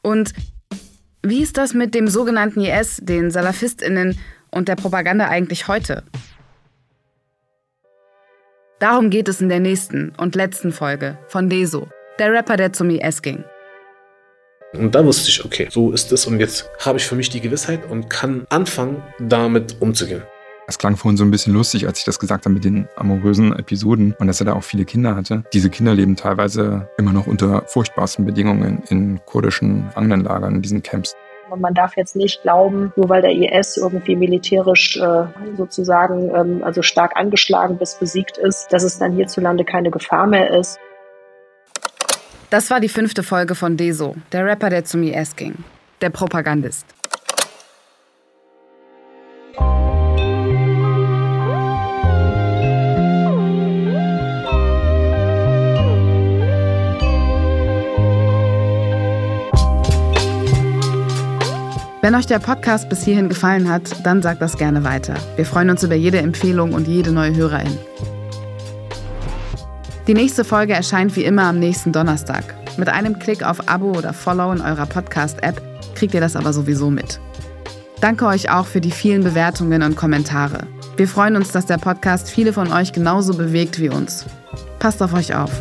Und 0.00 0.32
wie 1.22 1.42
ist 1.42 1.58
das 1.58 1.74
mit 1.74 1.94
dem 1.94 2.08
sogenannten 2.08 2.62
IS, 2.62 3.00
den 3.02 3.30
Salafistinnen 3.30 4.18
und 4.50 4.68
der 4.68 4.76
Propaganda 4.76 5.28
eigentlich 5.28 5.68
heute? 5.68 6.02
Darum 8.78 9.10
geht 9.10 9.28
es 9.28 9.42
in 9.42 9.50
der 9.50 9.60
nächsten 9.60 10.14
und 10.16 10.34
letzten 10.34 10.72
Folge 10.72 11.18
von 11.28 11.50
Deso, 11.50 11.88
der 12.18 12.32
Rapper, 12.32 12.56
der 12.56 12.72
zum 12.72 12.88
IS 12.88 13.20
ging. 13.20 13.44
Und 14.74 14.94
da 14.94 15.04
wusste 15.04 15.28
ich, 15.28 15.44
okay, 15.44 15.68
so 15.70 15.92
ist 15.92 16.12
es 16.12 16.26
und 16.26 16.40
jetzt 16.40 16.70
habe 16.78 16.98
ich 16.98 17.06
für 17.06 17.14
mich 17.14 17.28
die 17.28 17.40
Gewissheit 17.40 17.80
und 17.90 18.08
kann 18.08 18.46
anfangen, 18.48 19.02
damit 19.18 19.76
umzugehen. 19.80 20.22
Es 20.66 20.78
klang 20.78 20.96
vorhin 20.96 21.18
so 21.18 21.24
ein 21.24 21.30
bisschen 21.30 21.52
lustig, 21.52 21.86
als 21.86 21.98
ich 21.98 22.04
das 22.04 22.18
gesagt 22.18 22.46
habe 22.46 22.54
mit 22.54 22.64
den 22.64 22.88
amorösen 22.96 23.54
Episoden 23.54 24.14
und 24.18 24.26
dass 24.26 24.40
er 24.40 24.46
da 24.46 24.54
auch 24.54 24.62
viele 24.62 24.84
Kinder 24.84 25.14
hatte. 25.14 25.42
Diese 25.52 25.68
Kinder 25.68 25.94
leben 25.94 26.16
teilweise 26.16 26.88
immer 26.96 27.12
noch 27.12 27.26
unter 27.26 27.62
furchtbarsten 27.66 28.24
Bedingungen 28.24 28.82
in 28.88 29.20
kurdischen 29.26 29.90
Angelnlagern, 29.94 30.54
in 30.54 30.62
diesen 30.62 30.82
Camps. 30.82 31.14
Und 31.50 31.60
man 31.60 31.74
darf 31.74 31.96
jetzt 31.98 32.16
nicht 32.16 32.40
glauben, 32.42 32.92
nur 32.96 33.10
weil 33.10 33.20
der 33.20 33.32
IS 33.32 33.76
irgendwie 33.76 34.16
militärisch 34.16 34.96
äh, 34.96 35.24
sozusagen 35.58 36.30
ähm, 36.34 36.64
also 36.64 36.80
stark 36.80 37.16
angeschlagen 37.16 37.76
bis 37.76 37.96
besiegt 37.96 38.38
ist, 38.38 38.72
dass 38.72 38.84
es 38.84 38.98
dann 38.98 39.12
hierzulande 39.12 39.64
keine 39.64 39.90
Gefahr 39.90 40.26
mehr 40.26 40.58
ist. 40.58 40.78
Das 42.52 42.68
war 42.68 42.80
die 42.80 42.90
fünfte 42.90 43.22
Folge 43.22 43.54
von 43.54 43.78
Deso, 43.78 44.14
der 44.30 44.44
Rapper, 44.44 44.68
der 44.68 44.84
zum 44.84 45.02
IS 45.04 45.36
ging. 45.36 45.54
Der 46.02 46.10
Propagandist. 46.10 46.84
Wenn 62.02 62.14
euch 62.14 62.26
der 62.26 62.38
Podcast 62.38 62.90
bis 62.90 63.02
hierhin 63.02 63.30
gefallen 63.30 63.70
hat, 63.70 64.04
dann 64.04 64.20
sagt 64.20 64.42
das 64.42 64.58
gerne 64.58 64.84
weiter. 64.84 65.14
Wir 65.36 65.46
freuen 65.46 65.70
uns 65.70 65.82
über 65.84 65.94
jede 65.94 66.18
Empfehlung 66.18 66.74
und 66.74 66.86
jede 66.86 67.12
neue 67.12 67.34
Hörerin. 67.34 67.78
Die 70.08 70.14
nächste 70.14 70.44
Folge 70.44 70.72
erscheint 70.72 71.14
wie 71.14 71.24
immer 71.24 71.44
am 71.44 71.60
nächsten 71.60 71.92
Donnerstag. 71.92 72.42
Mit 72.76 72.88
einem 72.88 73.20
Klick 73.20 73.44
auf 73.44 73.68
Abo 73.68 73.92
oder 73.92 74.12
Follow 74.12 74.50
in 74.50 74.60
eurer 74.60 74.86
Podcast-App 74.86 75.62
kriegt 75.94 76.12
ihr 76.12 76.20
das 76.20 76.34
aber 76.34 76.52
sowieso 76.52 76.90
mit. 76.90 77.20
Danke 78.00 78.26
euch 78.26 78.50
auch 78.50 78.66
für 78.66 78.80
die 78.80 78.90
vielen 78.90 79.22
Bewertungen 79.22 79.84
und 79.84 79.94
Kommentare. 79.94 80.66
Wir 80.96 81.06
freuen 81.06 81.36
uns, 81.36 81.52
dass 81.52 81.66
der 81.66 81.78
Podcast 81.78 82.30
viele 82.30 82.52
von 82.52 82.72
euch 82.72 82.92
genauso 82.92 83.34
bewegt 83.34 83.78
wie 83.78 83.90
uns. 83.90 84.26
Passt 84.80 85.00
auf 85.02 85.14
euch 85.14 85.36
auf. 85.36 85.52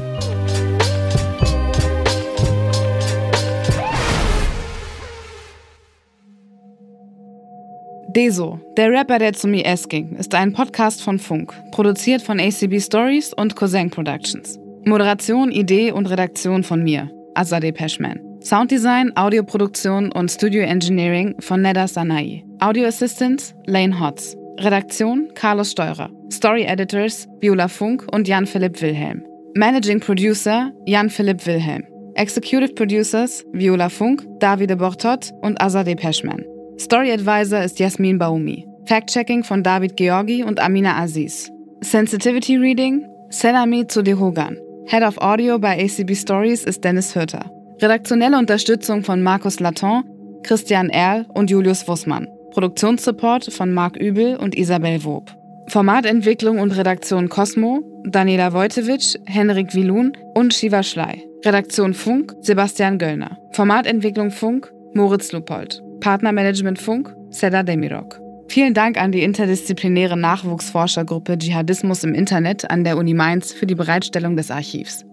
Deso, 8.16 8.60
der 8.76 8.92
Rapper, 8.92 9.20
der 9.20 9.34
zum 9.34 9.54
IS 9.54 9.88
ging, 9.88 10.16
ist 10.18 10.36
ein 10.36 10.52
Podcast 10.52 11.02
von 11.02 11.18
Funk, 11.18 11.54
produziert 11.72 12.22
von 12.22 12.40
ACB 12.40 12.80
Stories 12.82 13.34
und 13.34 13.56
Cousin 13.56 13.90
Productions. 13.90 14.60
Moderation, 14.86 15.52
Idee 15.52 15.92
und 15.92 16.08
Redaktion 16.08 16.64
von 16.64 16.84
mir, 16.84 17.10
Azadeh 17.36 17.72
Peschman. 17.72 18.20
Sounddesign, 18.44 19.16
Audioproduktion 19.16 20.12
und 20.12 20.30
Studio 20.30 20.64
Engineering 20.64 21.36
von 21.40 21.62
Neda 21.62 21.88
Sanai. 21.88 22.44
Audio 22.60 22.86
Assistance, 22.88 23.54
Lane 23.68 23.98
Hotz. 23.98 24.36
Redaktion, 24.60 25.30
Carlos 25.36 25.72
Steurer. 25.72 26.10
Story 26.32 26.64
Editors, 26.64 27.28
Viola 27.40 27.68
Funk 27.68 28.06
und 28.12 28.28
Jan-Philipp 28.28 28.82
Wilhelm. 28.82 29.24
Managing 29.56 30.00
Producer, 30.00 30.72
Jan-Philipp 30.86 31.46
Wilhelm. 31.46 31.84
Executive 32.16 32.74
Producers, 32.74 33.46
Viola 33.54 33.88
Funk, 33.88 34.26
Davide 34.40 34.76
Bortot 34.76 35.32
und 35.42 35.62
Azadeh 35.62 35.96
Peschman. 35.96 36.44
Story 36.80 37.12
Advisor 37.12 37.64
ist 37.64 37.80
Jasmin 37.80 38.18
Baumi. 38.18 38.68
Fact-Checking 38.86 39.44
von 39.44 39.64
David 39.64 39.96
Georgi 39.96 40.44
und 40.44 40.60
Amina 40.60 40.98
Aziz. 40.98 41.52
Sensitivity 41.82 42.58
Reading 42.58 43.06
Senami 43.30 43.88
Zudihogan. 43.88 44.58
Head 44.88 45.04
of 45.04 45.18
Audio 45.20 45.60
bei 45.60 45.84
ACB 45.84 46.16
Stories 46.16 46.64
ist 46.66 46.84
Dennis 46.84 47.16
Hürter. 47.16 47.50
Redaktionelle 47.82 48.38
Unterstützung 48.38 49.04
von 49.04 49.22
Markus 49.22 49.60
Laton, 49.60 50.04
Christian 50.44 50.90
Erl 50.90 51.26
und 51.34 51.50
Julius 51.50 51.88
Wussmann. 51.88 52.28
Produktionssupport 52.52 53.52
von 53.54 53.72
Marc 53.74 53.96
Übel 53.96 54.36
und 54.36 54.56
Isabel 54.56 55.04
Wob. 55.04 55.32
Formatentwicklung 55.68 56.60
und 56.60 56.76
Redaktion 56.76 57.30
Cosmo, 57.30 57.82
Daniela 58.06 58.52
Wojtewitsch, 58.52 59.16
Henrik 59.26 59.74
Wilun 59.74 60.12
und 60.34 60.54
Shiva 60.54 60.84
Schley. 60.84 61.26
Redaktion 61.46 61.94
Funk, 61.94 62.36
Sebastian 62.42 62.98
Göllner. 62.98 63.38
Formatentwicklung 63.54 64.32
Funk, 64.32 64.72
Moritz 64.94 65.32
Lupold. 65.32 65.82
Partnermanagement 66.02 66.80
Funk, 66.80 67.16
Seda 67.30 67.64
Demirok. 67.64 68.20
Vielen 68.48 68.74
Dank 68.74 69.00
an 69.00 69.14
die 69.14 69.24
interdisziplinäre 69.24 70.18
Nachwuchsforschergruppe 70.18 71.38
Dschihadismus 71.38 72.04
im 72.04 72.14
Internet 72.14 72.70
an 72.70 72.84
der 72.84 72.98
Uni 72.98 73.14
Mainz 73.14 73.54
für 73.54 73.66
die 73.66 73.76
Bereitstellung 73.76 74.36
des 74.36 74.52
Archivs. 74.52 75.06